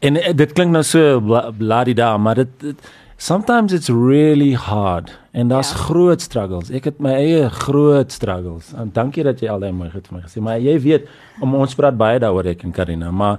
En 0.00 0.16
eh, 0.16 0.32
dit 0.36 0.52
klink 0.54 0.70
nou 0.72 0.82
so 0.86 1.20
bla- 1.20 1.50
bladida, 1.50 2.16
maar 2.18 2.34
dit, 2.34 2.48
dit 2.60 2.88
sometimes 3.16 3.72
it's 3.74 3.88
really 3.90 4.52
hard 4.54 5.10
en 5.32 5.48
daar's 5.48 5.70
Ja. 5.70 5.76
groot 5.76 6.20
struggles. 6.22 6.70
Ek 6.70 6.84
het 6.84 7.00
my 7.00 7.12
eie 7.18 7.48
groot 7.50 8.12
struggles. 8.12 8.72
En 8.78 8.90
dankie 8.94 9.24
dat 9.24 9.40
jy 9.40 9.48
al 9.50 9.58
daai 9.60 9.72
mooi 9.72 9.90
goed 9.90 10.06
vir 10.08 10.16
my 10.18 10.22
gesê, 10.26 10.40
maar 10.42 10.60
jy 10.60 10.78
weet 10.80 11.08
om 11.42 11.54
ons 11.54 11.74
praat 11.74 11.96
baie 11.98 12.18
daaroor 12.18 12.46
ek 12.46 12.62
en 12.64 12.72
Karina, 12.72 13.10
maar 13.10 13.38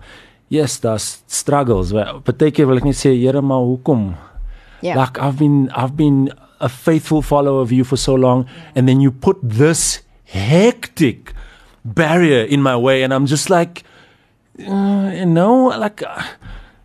yes, 0.49 0.79
daar's 0.79 1.21
struggles. 1.27 1.91
Partykeer 2.23 2.67
wil 2.67 2.77
ek 2.77 2.83
net 2.83 2.95
sê, 2.95 3.13
Here, 3.15 3.41
maar 3.41 3.63
hoekom? 3.63 4.15
Ja. 4.81 4.95
Like 4.99 5.19
I've 5.21 5.37
been 5.37 5.69
I've 5.75 5.95
been 5.95 6.29
a 6.61 6.67
faithful 6.69 7.21
follower 7.21 7.61
of 7.61 7.71
you 7.71 7.83
for 7.85 7.97
so 7.97 8.15
long 8.17 8.45
and 8.75 8.87
then 8.87 8.99
you 9.01 9.11
put 9.11 9.37
this 9.43 10.01
hectic 10.25 11.33
barrier 11.85 12.43
in 12.43 12.61
my 12.61 12.75
way 12.75 13.03
and 13.03 13.13
I'm 13.13 13.25
just 13.25 13.49
like 13.49 13.83
uh, 14.67 15.09
you 15.15 15.25
know 15.25 15.69
like 15.79 16.01
uh, 16.05 16.21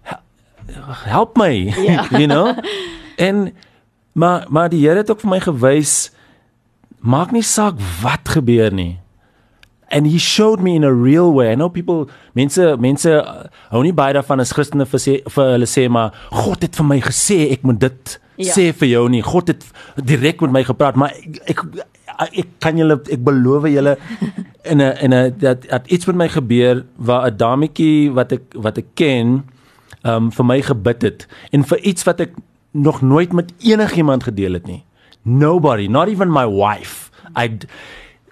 he- 0.03 1.11
help 1.11 1.37
me 1.37 1.71
Ja. 1.85 2.07
you 2.21 2.27
know 2.27 2.55
en 3.17 3.53
maar 4.13 4.47
maar 4.49 4.69
die 4.69 4.81
Here 4.87 4.97
het 5.03 5.11
ook 5.11 5.21
vir 5.21 5.31
my 5.31 5.41
gewys 5.41 6.11
maak 7.01 7.33
nie 7.33 7.43
saak 7.43 7.81
wat 8.03 8.29
gebeur 8.37 8.71
nie 8.73 8.99
and 9.91 10.07
he 10.11 10.19
showed 10.19 10.59
me 10.61 10.73
in 10.75 10.83
a 10.83 10.91
real 10.91 11.31
way. 11.35 11.53
I 11.53 11.55
know 11.55 11.69
people 11.71 12.09
mense 12.35 12.59
mense 12.83 13.07
uh, 13.07 13.45
hou 13.71 13.83
nie 13.85 13.93
baie 13.95 14.15
daarvan 14.17 14.41
as 14.43 14.51
Christene 14.57 14.87
vir 14.91 14.99
sê 15.03 15.13
vir 15.37 15.51
hulle 15.53 15.69
sê 15.71 15.85
maar 15.93 16.15
God 16.33 16.65
het 16.67 16.75
vir 16.81 16.87
my 16.89 16.97
gesê 17.05 17.45
ek 17.55 17.63
moet 17.63 17.79
dit 17.85 18.19
Ja. 18.37 18.51
sê 18.57 18.73
vir 18.75 18.89
jou 18.91 19.05
nie. 19.09 19.21
God 19.23 19.53
het 19.53 19.63
direk 20.03 20.41
met 20.43 20.51
my 20.51 20.63
gepraat, 20.67 20.97
maar 20.99 21.13
ek 21.15 21.37
ek, 21.53 21.61
ek 22.41 22.49
kan 22.59 22.75
julle 22.81 22.97
ek 23.07 23.21
beloof 23.23 23.69
julle 23.71 23.93
in 24.65 24.81
'n 24.81 24.97
in 25.05 25.13
'n 25.13 25.35
dat, 25.39 25.69
dat 25.69 25.87
iets 25.87 26.07
met 26.07 26.17
my 26.17 26.29
gebeur 26.29 26.85
waar 26.97 27.27
'n 27.31 27.37
dametjie 27.37 28.13
wat 28.13 28.33
ek 28.33 28.43
wat 28.53 28.77
ek 28.79 28.87
ken 28.95 29.45
um 30.03 30.33
vir 30.33 30.45
my 30.45 30.63
gebid 30.63 31.03
het 31.03 31.27
en 31.51 31.65
vir 31.65 31.79
iets 31.79 32.05
wat 32.05 32.21
ek 32.21 32.33
nog 32.71 33.01
nooit 33.03 33.33
met 33.33 33.53
enigiemand 33.59 34.23
gedeel 34.23 34.53
het 34.53 34.67
nie. 34.67 34.85
Nobody, 35.23 35.87
not 35.87 36.09
even 36.09 36.33
my 36.33 36.47
wife. 36.47 37.11
I 37.37 37.59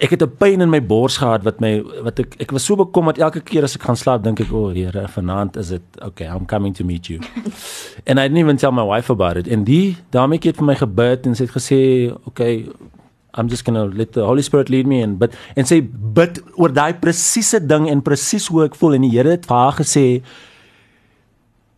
ek 0.03 0.11
het 0.11 0.22
'n 0.22 0.37
pyn 0.39 0.61
in 0.61 0.70
my 0.70 0.87
bors 0.87 1.16
gehad 1.16 1.43
wat 1.43 1.61
my 1.61 1.83
wat 2.03 2.18
ek 2.18 2.35
ek 2.39 2.51
was 2.51 2.64
so 2.64 2.76
bekommerd 2.76 3.18
elke 3.18 3.41
keer 3.41 3.62
as 3.62 3.74
ek 3.74 3.83
gaan 3.83 3.97
slaap 3.97 4.24
dink 4.24 4.41
ek 4.41 4.53
o 4.53 4.66
oh, 4.66 4.74
Here 4.74 5.09
vanaand 5.09 5.57
is 5.57 5.68
dit 5.68 5.83
okay 6.03 6.26
I'm 6.26 6.47
coming 6.47 6.74
to 6.74 6.85
meet 6.85 7.07
you. 7.07 7.20
and 8.09 8.18
I 8.18 8.22
didn't 8.22 8.39
even 8.39 8.57
tell 8.57 8.72
my 8.72 8.85
wife 8.85 9.12
about 9.12 9.37
it. 9.37 9.49
En 9.49 9.64
die 9.64 9.97
daarmee 10.11 10.39
het 10.43 10.57
vir 10.57 10.66
my 10.66 10.74
gebid 10.74 11.26
en 11.26 11.35
sy 11.35 11.45
het 11.45 11.55
gesê 11.55 12.12
okay 12.24 12.66
I'm 13.35 13.49
just 13.49 13.64
going 13.64 13.74
to 13.74 13.97
let 13.97 14.12
the 14.12 14.26
Holy 14.26 14.43
Spirit 14.43 14.68
lead 14.68 14.87
me 14.87 15.01
and 15.01 15.18
but 15.18 15.35
en 15.57 15.64
sê 15.64 15.80
bid 16.18 16.41
oor 16.55 16.68
daai 16.68 16.93
presiese 17.01 17.61
ding 17.66 17.89
en 17.89 18.03
presies 18.05 18.49
hoe 18.53 18.66
ek 18.68 18.76
voel 18.76 18.99
en 18.99 19.07
die 19.07 19.12
Here 19.12 19.37
het 19.37 19.49
vir 19.49 19.57
haar 19.57 19.76
gesê 19.80 20.07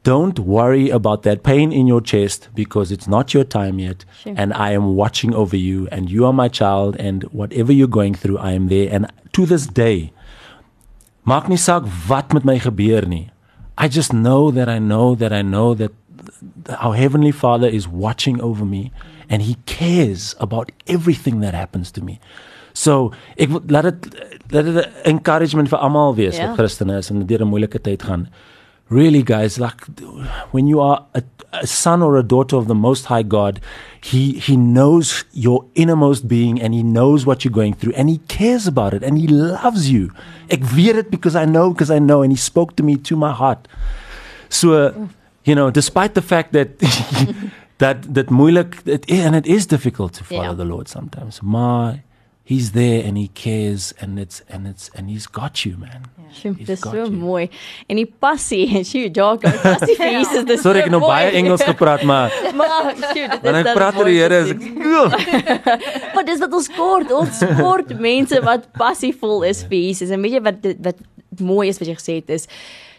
Don't 0.05 0.38
worry 0.38 0.90
about 0.90 1.22
that 1.22 1.42
pain 1.42 1.72
in 1.72 1.86
your 1.86 2.02
chest 2.02 2.50
because 2.55 2.92
it's 2.92 3.09
not 3.09 3.32
your 3.32 3.42
time 3.42 3.78
yet. 3.78 4.05
Sure. 4.22 4.34
And 4.36 4.52
I 4.52 4.72
am 4.72 4.96
watching 4.96 5.34
over 5.34 5.57
you, 5.57 5.88
and 5.90 6.11
you 6.11 6.26
are 6.26 6.32
my 6.32 6.48
child, 6.48 6.94
and 6.96 7.22
whatever 7.32 7.72
you're 7.72 7.88
going 7.88 8.14
through, 8.14 8.36
I 8.36 8.52
am 8.52 8.68
there. 8.68 8.90
And 8.92 9.11
to 9.32 9.46
this 9.46 9.66
day, 9.66 10.12
maak 11.26 11.48
nie 11.48 11.57
saak 11.57 11.88
wat 12.11 12.34
met 12.36 12.44
my 12.44 12.59
gebeur 12.59 13.09
nie. 13.09 13.30
I 13.78 13.88
just 13.88 14.12
know 14.12 14.50
that 14.50 14.68
I 14.68 14.78
know 14.78 15.14
that 15.14 15.32
I 15.32 15.40
know 15.40 15.72
that 15.72 15.92
th- 16.20 16.78
our 16.78 16.94
heavenly 16.94 17.32
Father 17.32 17.66
is 17.66 17.88
watching 17.88 18.42
over 18.42 18.66
me, 18.66 18.92
and 19.29 19.43
He 19.43 19.57
cares 19.66 20.35
about 20.41 20.70
everything 20.87 21.41
that 21.41 21.55
happens 21.55 21.91
to 21.93 22.01
me. 22.05 22.18
So 22.75 23.12
ek 23.39 23.51
laat 23.70 23.85
dit 23.91 24.09
laat 24.51 24.64
dit 24.66 24.75
'n 24.77 24.91
encouragement 25.14 25.68
vir 25.68 25.79
almal 25.79 26.14
wees 26.14 26.37
Ja. 26.37 26.47
wat 26.49 26.57
Christene 26.59 26.99
is 26.99 27.11
en 27.11 27.27
deur 27.27 27.41
'n 27.43 27.49
moeilike 27.49 27.81
tyd 27.81 28.03
gaan. 28.03 28.29
Really 28.91 29.22
guys, 29.22 29.59
like 29.59 29.87
when 30.53 30.66
you 30.66 30.81
are 30.81 31.01
a, 31.14 31.22
a 31.53 31.66
son 31.66 32.03
or 32.03 32.18
a 32.18 32.22
daughter 32.22 32.57
of 32.57 32.66
the 32.66 32.75
most 32.75 33.07
high 33.07 33.22
God, 33.22 33.61
he 34.01 34.39
he 34.39 34.57
knows 34.57 35.25
your 35.33 35.64
innermost 35.75 36.29
being 36.29 36.61
and 36.61 36.75
he 36.75 36.83
knows 36.83 37.25
what 37.25 37.45
you're 37.45 37.55
going 37.55 37.75
through 37.75 37.95
and 37.97 38.11
he 38.11 38.18
cares 38.29 38.66
about 38.66 38.93
it 38.93 39.03
and 39.03 39.16
he 39.16 39.27
loves 39.27 39.89
you. 39.89 40.11
Ek 40.51 40.61
weet 40.77 40.95
dit 40.97 41.11
because 41.11 41.35
I 41.35 41.47
know 41.47 41.70
because 41.70 41.91
I 41.91 41.99
know 41.99 42.22
and 42.22 42.31
he 42.33 42.37
spoke 42.37 42.77
to 42.77 42.83
me 42.83 42.97
to 43.09 43.16
my 43.16 43.33
heart. 43.33 43.66
So 44.51 44.93
you 45.45 45.55
know, 45.55 45.70
despite 45.70 46.12
the 46.14 46.22
fact 46.22 46.53
that 46.53 46.68
that 47.79 48.14
that 48.14 48.31
moeilik 48.31 48.77
it 48.87 49.11
and 49.11 49.35
it 49.35 49.47
is 49.47 49.66
difficult 49.66 50.12
to 50.14 50.25
follow 50.25 50.43
Ja. 50.45 50.55
the 50.55 50.64
Lord 50.64 50.89
sometimes. 50.89 51.41
Maar 51.43 52.03
he's 52.45 52.70
there 52.72 53.03
and 53.09 53.16
he 53.16 53.31
cares 53.33 53.93
and 54.01 54.18
it's 54.18 54.43
and 54.49 54.66
it's 54.66 54.91
and 54.95 55.09
he's 55.11 55.27
got 55.27 55.64
you, 55.64 55.77
man. 55.79 56.05
Sjoe, 56.35 56.55
He's 56.59 56.66
dis 56.66 56.81
got 56.81 56.93
so 56.93 57.05
you. 57.05 57.11
mooi. 57.11 57.49
En 57.87 57.97
die 57.97 58.07
passie, 58.18 58.66
sjoe, 58.91 59.09
Jacques, 59.11 59.61
passie 59.62 59.95
vir 59.97 60.11
Jesus, 60.18 60.45
dis 60.45 60.62
Sorry 60.62 60.81
so 60.81 60.85
ek 60.85 60.91
het 60.91 60.93
nou 60.93 61.01
baie 61.07 61.31
Engels 61.39 61.62
gepraat, 61.62 62.03
maar 62.03 62.31
Maar 62.59 62.95
sjoe, 63.12 63.29
dit 63.29 63.45
is 63.45 63.62
dan 63.62 63.72
praat 63.75 63.99
die 64.05 64.18
Here 64.18 64.39
is 64.45 64.55
Maar 66.14 66.25
dis 66.25 66.39
wat 66.43 66.53
ons 66.53 66.68
kort, 66.77 67.12
ons 67.12 67.43
kort 67.61 67.93
mense 68.01 68.41
wat 68.45 68.66
passievol 68.79 69.43
is 69.51 69.62
vir 69.68 69.79
Jesus. 69.79 70.11
En 70.14 70.20
weet 70.22 70.39
jy 70.39 70.43
wat 70.51 70.62
dit- 70.62 70.81
wat 70.85 70.97
mooi 71.41 71.68
is 71.68 71.79
wat 71.83 71.89
jy 71.91 71.95
gesê 71.99 72.14
het 72.20 72.31
is 72.31 72.45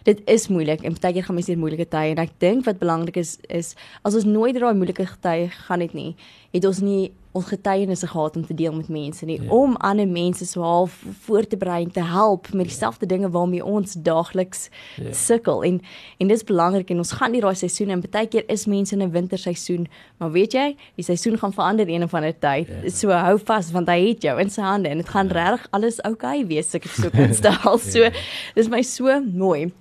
dit 0.06 0.22
is 0.30 0.47
moeilik 0.53 0.84
en 0.86 0.95
baie 1.01 1.14
keer 1.14 1.26
gaan 1.26 1.38
mense 1.38 1.51
deur 1.51 1.62
moeilike 1.62 1.88
tye 1.89 2.14
en 2.14 2.22
ek 2.22 2.36
dink 2.43 2.66
wat 2.68 2.82
belangrik 2.82 3.18
is 3.22 3.38
is 3.49 3.74
as 4.06 4.18
ons 4.18 4.28
nooit 4.30 4.53
deur 4.53 4.68
daai 4.68 4.80
moeilike 4.82 5.08
tye 5.26 5.49
gaan 5.68 5.82
het 5.82 5.93
nie, 5.97 6.14
het 6.53 6.66
ons 6.70 6.82
nie 6.86 7.12
ons 7.36 7.46
getuienisse 7.52 8.08
gehad 8.08 8.36
om 8.40 8.46
te 8.48 8.54
deel 8.56 8.74
met 8.74 8.88
mense 8.90 9.26
nie, 9.26 9.42
Ja. 9.42 9.50
om 9.52 9.76
ander 9.84 10.08
mense 10.08 10.46
so 10.46 10.62
half 10.62 10.96
voor 11.26 11.48
te 11.48 11.58
berei 11.58 11.84
en 11.84 11.92
te 11.92 12.04
help 12.04 12.54
met 12.54 12.66
dieselfde 12.70 13.06
dinge 13.06 13.30
waarmee 13.30 13.66
ons 13.66 13.94
daagliks 13.94 14.70
Ja. 14.96 15.14
sukkel 15.14 15.64
en 15.64 15.82
en 16.20 16.28
dis 16.28 16.44
belangrik 16.44 16.90
en 16.90 16.98
ons 16.98 17.12
gaan 17.12 17.32
nie 17.32 17.42
daai 17.42 17.56
seisoene 17.56 17.92
en 17.92 18.04
baie 18.12 18.28
keer 18.28 18.44
is 18.50 18.66
mense 18.66 18.96
in 18.96 19.02
'n 19.02 19.12
winterseisoen, 19.12 19.88
maar 20.18 20.32
weet 20.32 20.52
jy, 20.54 20.76
die 20.96 21.06
seisoen 21.06 21.38
gaan 21.38 21.54
verander 21.54 21.90
een 21.90 22.04
of 22.04 22.14
ander 22.14 22.40
tyd. 22.40 22.68
Ja. 22.84 22.90
So 22.90 23.10
hou 23.10 23.40
vas 23.44 23.72
want 23.72 23.88
hy 23.88 24.08
het 24.08 24.22
jou 24.22 24.40
in 24.40 24.50
sy 24.50 24.62
hande 24.62 24.90
en 24.90 24.98
dit 24.98 25.10
gaan 25.10 25.28
regtig 25.28 25.68
alles 25.72 26.02
oukei 26.02 26.40
okay 26.42 26.48
wees 26.48 26.74
ek 26.76 26.84
dit 26.84 26.92
so 26.92 27.10
kan 27.10 27.34
stel. 27.34 27.78
So 27.80 28.10
dis 28.56 28.70
my 28.70 28.82
so 28.82 29.22
mooi. 29.22 29.72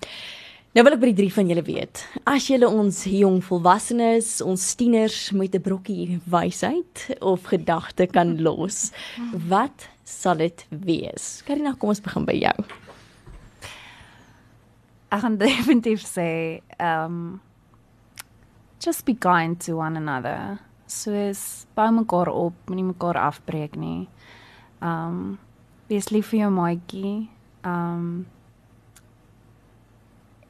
Nou 0.74 0.82
wil 0.82 0.96
ek 0.96 1.02
by 1.04 1.08
die 1.12 1.18
drie 1.20 1.30
van 1.30 1.46
julle 1.46 1.62
weet. 1.62 2.00
As 2.26 2.48
julle 2.50 2.66
ons 2.66 3.04
jong 3.06 3.36
volwassenes, 3.46 4.40
ons 4.42 4.62
tieners 4.74 5.30
met 5.30 5.54
'n 5.54 5.62
brokkie 5.62 6.18
wysheid 6.26 7.14
of 7.22 7.46
gedagte 7.46 8.08
kan 8.10 8.42
los, 8.42 8.90
wat 9.46 9.86
sal 10.02 10.34
dit 10.42 10.66
wees? 10.70 11.42
Karina, 11.46 11.76
kom 11.78 11.90
ons 11.90 12.00
begin 12.00 12.24
by 12.24 12.34
jou. 12.34 12.64
Ek 15.12 15.20
gaan 15.20 15.38
definitief 15.46 16.02
sê 16.02 16.60
um 16.80 17.40
just 18.80 19.04
be 19.04 19.14
kind 19.14 19.60
to 19.60 19.76
one 19.78 19.96
another. 19.96 20.58
Soos 20.86 21.66
bou 21.76 21.90
mekaar 21.92 22.28
op, 22.28 22.54
moenie 22.66 22.90
mekaar 22.90 23.16
afbreek 23.16 23.76
nie. 23.76 24.08
Um 24.82 25.38
wees 25.86 26.10
lief 26.10 26.34
vir 26.34 26.40
jou 26.40 26.50
maatjie. 26.50 27.28
Um 27.62 28.26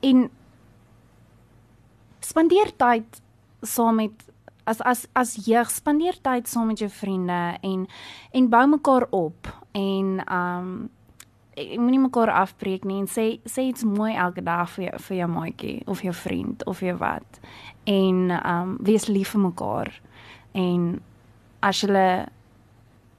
en 0.05 0.29
spandeer 2.25 2.73
tyd 2.81 3.21
saam 3.65 4.01
met 4.03 4.25
as 4.65 4.81
as 4.81 5.07
as 5.13 5.37
jeug 5.47 5.71
spandeer 5.71 6.17
tyd 6.25 6.49
saam 6.49 6.71
met 6.73 6.81
jou 6.83 6.91
vriende 6.91 7.41
en 7.61 7.87
en 8.33 8.51
bou 8.53 8.67
mekaar 8.77 9.09
op 9.11 9.51
en 9.73 10.21
um 10.41 10.69
ek 11.55 11.79
moenie 11.79 12.03
mekaar 12.03 12.33
afbreek 12.35 12.85
nie 12.89 12.99
en 13.03 13.09
sê 13.11 13.27
sê 13.47 13.69
iets 13.71 13.85
mooi 13.87 14.15
elke 14.19 14.43
dag 14.43 14.71
vir 14.75 14.89
jou, 14.89 15.01
vir 15.07 15.17
jou 15.21 15.29
maatjie 15.31 15.75
of 15.87 16.03
jou 16.03 16.15
vriend 16.25 16.65
of 16.67 16.81
jou 16.83 16.97
wat. 16.99 17.41
En 17.87 18.31
um 18.35 18.77
wees 18.83 19.07
lief 19.07 19.35
vir 19.37 19.45
mekaar. 19.45 19.93
En 20.53 20.89
as 21.63 21.83
jy 21.83 22.07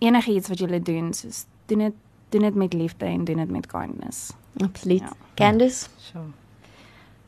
enigiets 0.03 0.51
wat 0.51 0.59
jy 0.59 0.79
doen, 0.79 1.13
soos 1.13 1.45
doen 1.71 1.87
dit 1.87 2.01
doen 2.29 2.41
dit 2.41 2.55
met 2.55 2.73
liefde 2.73 3.05
en 3.05 3.23
doen 3.23 3.37
dit 3.37 3.49
met 3.49 3.67
kindness. 3.67 4.33
Absoluut. 4.59 4.99
Ja. 4.99 5.13
Candice? 5.35 5.87
So. 5.97 6.25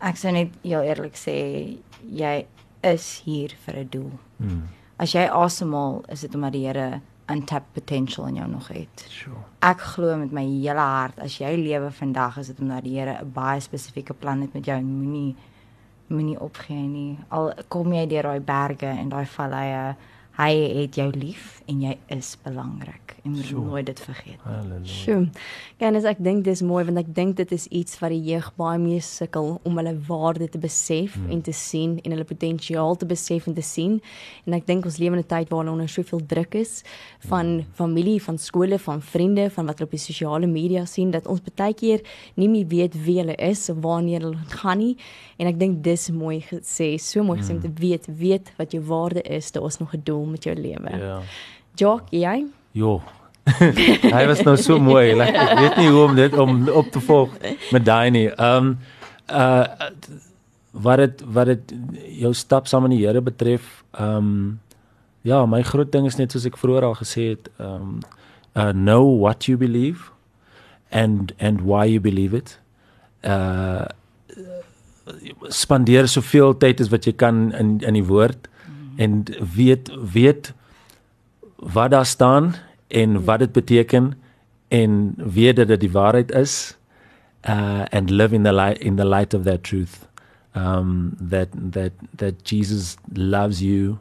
Ek 0.01 0.17
sou 0.17 0.31
net 0.31 0.49
heel 0.63 0.81
eerlik 0.81 1.15
sê 1.15 1.77
jy 2.09 2.45
is 2.83 3.21
hier 3.25 3.49
vir 3.65 3.75
'n 3.83 3.87
doel. 3.89 4.11
Hmm, 4.37 4.67
As 4.99 5.11
jy 5.13 5.27
asemhaal, 5.29 6.03
is 6.09 6.21
dit 6.21 6.35
omdat 6.35 6.53
die 6.53 6.65
Here 6.65 7.01
untapped 7.29 7.73
potential 7.73 8.25
in 8.27 8.35
jou 8.35 8.47
nog 8.47 8.67
het. 8.67 9.05
sure. 9.09 9.35
Ek 9.61 9.79
glo 9.79 10.17
met 10.17 10.31
my 10.31 10.41
hele 10.43 10.79
hart 10.79 11.19
as 11.19 11.37
jy 11.37 11.55
lewe 11.55 11.91
vandag 11.91 12.37
is 12.37 12.47
dit 12.47 12.59
omdat 12.59 12.83
die 12.83 12.97
Here 12.99 13.17
'n 13.21 13.31
baie 13.31 13.59
spesifieke 13.59 14.13
plan 14.13 14.41
het 14.41 14.53
met 14.53 14.65
jou 14.65 14.77
en 14.77 14.85
moenie 14.85 15.35
moenie 16.09 16.39
opgee 16.39 16.87
nie. 16.87 17.17
Al 17.29 17.53
kom 17.67 17.91
jy 17.93 18.07
deur 18.07 18.23
daai 18.23 18.39
berge 18.39 18.85
en 18.87 19.09
daai 19.09 19.25
valleie, 19.25 19.95
hy 20.37 20.81
het 20.81 20.95
jou 20.95 21.11
lief 21.11 21.61
en 21.67 21.81
jy 21.81 21.97
is 22.07 22.37
belangrik 22.43 23.16
en 23.27 23.33
moet 23.35 23.45
Sure. 23.45 23.61
nooit 23.61 23.85
dit 23.85 23.99
vergeet. 23.99 24.39
Halleluja. 24.43 24.85
Sjoe. 24.85 25.29
Kennis, 25.77 26.03
ek 26.03 26.17
dink 26.23 26.43
dis 26.43 26.61
mooi 26.61 26.83
want 26.87 26.97
ek 26.97 27.09
dink 27.15 27.35
dit 27.37 27.51
is 27.51 27.67
iets 27.67 27.99
wat 27.99 28.09
die 28.09 28.21
jeug 28.31 28.51
baie 28.57 28.79
mee 28.79 28.99
sukkel 29.03 29.59
om 29.63 29.77
hulle 29.77 29.93
waarde 30.07 30.47
te 30.49 30.57
besef 30.57 31.13
Hmm. 31.15 31.25
mm. 31.25 31.31
en 31.31 31.41
te 31.41 31.51
sien 31.53 31.99
en 32.03 32.11
hulle 32.11 32.23
potensiaal 32.23 32.95
te 32.97 33.05
besef 33.05 33.47
en 33.47 33.53
te 33.53 33.61
sien. 33.61 34.01
En 34.45 34.53
ek 34.53 34.65
dink 34.65 34.85
ons 34.85 34.97
lewe 34.97 35.13
in 35.13 35.19
'n 35.19 35.27
tyd 35.27 35.49
waar 35.49 35.67
onder 35.67 35.89
soveel 35.89 36.21
druk 36.25 36.55
is 36.55 36.83
van 37.27 37.45
Hmm. 37.45 37.65
familie, 37.73 38.21
van 38.23 38.37
skole, 38.37 38.79
van 38.79 39.01
vriende, 39.01 39.49
van 39.49 39.65
wat 39.65 39.77
hulle 39.79 39.85
op 39.85 39.91
die 39.91 39.99
sosiale 40.13 40.47
media 40.47 40.85
sien 40.85 41.11
dat 41.11 41.27
ons 41.27 41.41
baie 41.55 41.73
keer 41.73 42.01
nie 42.35 42.47
meer 42.49 42.67
weet 42.67 43.03
wie 43.05 43.17
hulle 43.19 43.35
is 43.35 43.69
of 43.69 43.77
waarheen 43.81 44.21
hulle 44.21 44.35
gaan 44.47 44.77
nie. 44.77 44.97
En 45.37 45.47
ek 45.47 45.59
dink 45.59 45.83
dis 45.83 46.09
mooi 46.11 46.41
gesê, 46.41 46.97
so 46.99 47.23
mooi 47.23 47.39
gesê 47.39 47.51
om 47.51 47.59
Hmm. 47.61 47.73
te 47.75 47.81
weet 47.81 48.05
weet 48.07 48.51
wat 48.57 48.71
jou 48.71 48.83
waarde 48.83 49.21
is, 49.21 49.51
daar 49.51 49.65
is 49.65 49.77
nog 49.79 49.93
'n 49.93 50.01
doel 50.03 50.25
met 50.25 50.43
jou 50.43 50.55
lewe. 50.55 50.97
Ja. 50.97 51.21
Jock, 51.75 52.01
jy? 52.11 52.45
Jo. 52.77 53.01
Hy 54.17 54.23
was 54.27 54.43
nou 54.45 54.55
so 54.59 54.77
mooi. 54.83 55.15
Like, 55.15 55.33
ek 55.33 55.59
weet 55.61 55.79
nie 55.79 55.89
hoe 55.89 56.03
om 56.03 56.15
dit 56.17 56.33
om 56.37 56.57
op 56.69 56.91
te 56.91 57.01
volg 57.03 57.33
met 57.73 57.85
daai 57.87 58.09
nie. 58.13 58.27
Ehm 58.35 58.71
um, 58.71 58.77
uh 59.27 59.91
wat 60.77 60.99
dit 61.01 61.21
wat 61.33 61.49
dit 61.49 61.71
jou 62.19 62.29
stap 62.37 62.67
saam 62.69 62.83
met 62.85 62.93
die 62.93 63.05
Here 63.05 63.21
betref, 63.23 63.81
ehm 63.97 64.17
um, 64.17 64.59
ja, 65.25 65.45
my 65.45 65.63
groot 65.65 65.91
ding 65.91 66.05
is 66.05 66.19
net 66.19 66.31
soos 66.31 66.45
ek 66.45 66.59
vroeër 66.59 66.85
al 66.85 66.99
gesê 66.99 67.31
het, 67.33 67.49
ehm 67.57 67.87
um, 67.87 67.97
uh 68.57 68.71
know 68.73 69.05
what 69.21 69.47
you 69.49 69.57
believe 69.57 70.11
and 70.91 71.33
and 71.39 71.65
why 71.65 71.85
you 71.85 71.99
believe 72.03 72.37
it. 72.37 72.59
Uh 73.23 73.87
spandeer 75.47 76.07
soveel 76.11 76.53
tyd 76.59 76.81
as 76.83 76.91
wat 76.91 77.07
jy 77.07 77.15
kan 77.15 77.47
in 77.55 77.77
in 77.79 77.95
die 77.95 78.05
woord 78.05 78.49
en 78.99 79.23
weet 79.55 79.89
weet 80.13 80.51
wat 81.57 81.91
daar 81.91 82.05
staan 82.05 82.55
en 82.87 83.23
wat 83.23 83.39
dit 83.39 83.51
beteken 83.51 84.13
en 84.67 85.15
weet 85.17 85.55
dat 85.55 85.67
dit 85.67 85.79
die 85.79 85.91
waarheid 85.91 86.31
is 86.31 86.77
uh 87.49 87.83
and 87.89 88.09
live 88.09 88.35
in 88.35 88.43
the 88.43 88.53
light 88.53 88.77
in 88.77 88.95
the 88.95 89.05
light 89.05 89.33
of 89.33 89.43
that 89.43 89.63
truth 89.63 90.07
um 90.55 91.15
that 91.29 91.47
that 91.71 91.91
that 92.15 92.33
Jesus 92.43 92.97
loves 93.13 93.61
you 93.61 93.97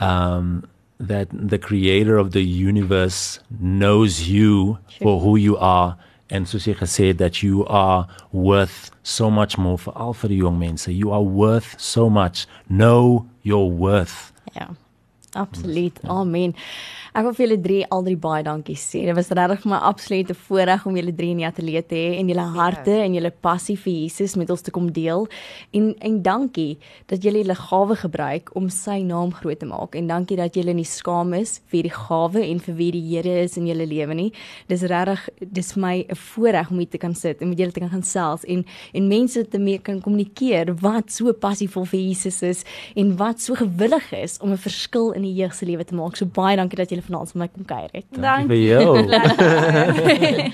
um 0.00 0.64
that 1.06 1.28
the 1.48 1.58
creator 1.58 2.16
of 2.18 2.30
the 2.30 2.44
universe 2.44 3.40
knows 3.60 4.28
you 4.28 4.78
for 5.00 5.20
who 5.20 5.36
you 5.36 5.56
are 5.58 5.96
and 6.30 6.48
soos 6.48 6.66
jy 6.66 6.74
gesê 6.78 7.10
het 7.10 7.18
that 7.20 7.42
you 7.42 7.66
are 7.66 8.06
worth 8.32 8.90
so 9.02 9.30
much 9.30 9.58
more 9.58 9.76
for 9.78 9.92
al 9.96 10.14
vir 10.16 10.32
die 10.32 10.40
jong 10.40 10.58
mense. 10.58 10.88
You 10.88 11.12
are 11.12 11.22
worth 11.22 11.74
so 11.78 12.08
much. 12.08 12.46
Know 12.68 13.26
your 13.42 13.68
worth. 13.70 14.32
Ja. 14.56 14.70
Absoluut. 15.34 15.92
Amen. 16.04 16.54
Ek 17.12 17.26
wil 17.26 17.34
vir 17.36 17.44
julle 17.44 17.56
drie 17.60 17.80
al 17.92 18.06
drie 18.06 18.16
baie 18.16 18.40
dankie 18.40 18.72
sê. 18.80 19.02
Dit 19.04 19.12
was 19.12 19.26
regtig 19.36 19.66
my 19.68 19.76
absolute 19.84 20.32
voorreg 20.46 20.86
om 20.88 20.94
julle 20.96 21.12
drie 21.12 21.34
in 21.34 21.42
die 21.42 21.44
ateljee 21.44 21.82
te 21.84 21.98
hê 21.98 22.12
en 22.16 22.30
julle 22.32 22.44
harte 22.54 22.94
en 23.02 23.12
julle 23.12 23.28
passie 23.44 23.74
vir 23.76 23.92
Jesus 23.92 24.32
met 24.40 24.48
ons 24.48 24.64
te 24.64 24.72
kom 24.72 24.86
deel. 24.96 25.26
En 25.76 25.90
en 26.08 26.16
dankie 26.24 26.78
dat 27.12 27.20
julle 27.20 27.42
julle 27.42 27.56
gawe 27.58 27.96
gebruik 28.00 28.48
om 28.56 28.70
sy 28.72 29.02
naam 29.04 29.34
groot 29.36 29.60
te 29.60 29.68
maak. 29.68 29.98
En 30.00 30.08
dankie 30.08 30.38
dat 30.40 30.56
julle 30.56 30.72
nie 30.72 30.86
skaam 30.88 31.34
is 31.36 31.58
vir 31.68 31.84
die 31.84 31.92
gawe 31.92 32.46
en 32.46 32.62
vir 32.64 32.78
wie 32.80 32.88
die 32.96 33.04
Here 33.10 33.42
is 33.42 33.58
in 33.60 33.68
julle 33.68 33.84
lewe 33.90 34.16
nie. 34.16 34.30
Dis 34.72 34.86
regtig 34.88 35.28
dis 35.52 35.74
vir 35.76 35.82
my 35.84 35.94
'n 36.08 36.16
voorreg 36.16 36.70
om 36.70 36.78
hier 36.80 36.88
te 36.88 37.02
kan 37.04 37.14
sit 37.14 37.42
en 37.42 37.50
met 37.50 37.58
julle 37.58 37.72
te 37.72 37.80
kan 37.80 37.92
gesels 37.92 38.48
en 38.48 38.64
en 38.94 39.08
mense 39.08 39.48
te 39.50 39.58
mee 39.58 39.78
kan 39.78 40.00
kommunikeer 40.00 40.80
wat 40.80 41.12
so 41.12 41.30
passievol 41.34 41.84
vir 41.84 42.00
Jesus 42.00 42.42
is 42.42 42.64
en 42.96 43.16
wat 43.18 43.38
so 43.38 43.54
gewillig 43.54 44.12
is 44.12 44.38
om 44.40 44.52
'n 44.52 44.56
verskil 44.56 45.12
in 45.12 45.22
die 45.22 45.34
jeug 45.34 45.52
se 45.52 45.66
lewe 45.66 45.84
te 45.84 45.94
maak. 45.94 46.16
So 46.16 46.24
baie 46.24 46.56
dankie 46.56 46.78
dat 46.78 46.88
julle 46.88 47.01
vanaand 47.06 47.32
vir 47.32 47.40
my 47.42 47.48
kom 47.52 47.64
kuier 47.68 47.92
het. 47.92 48.06
Dankie 48.16 48.48
vir 48.48 48.60
jou 48.62 48.92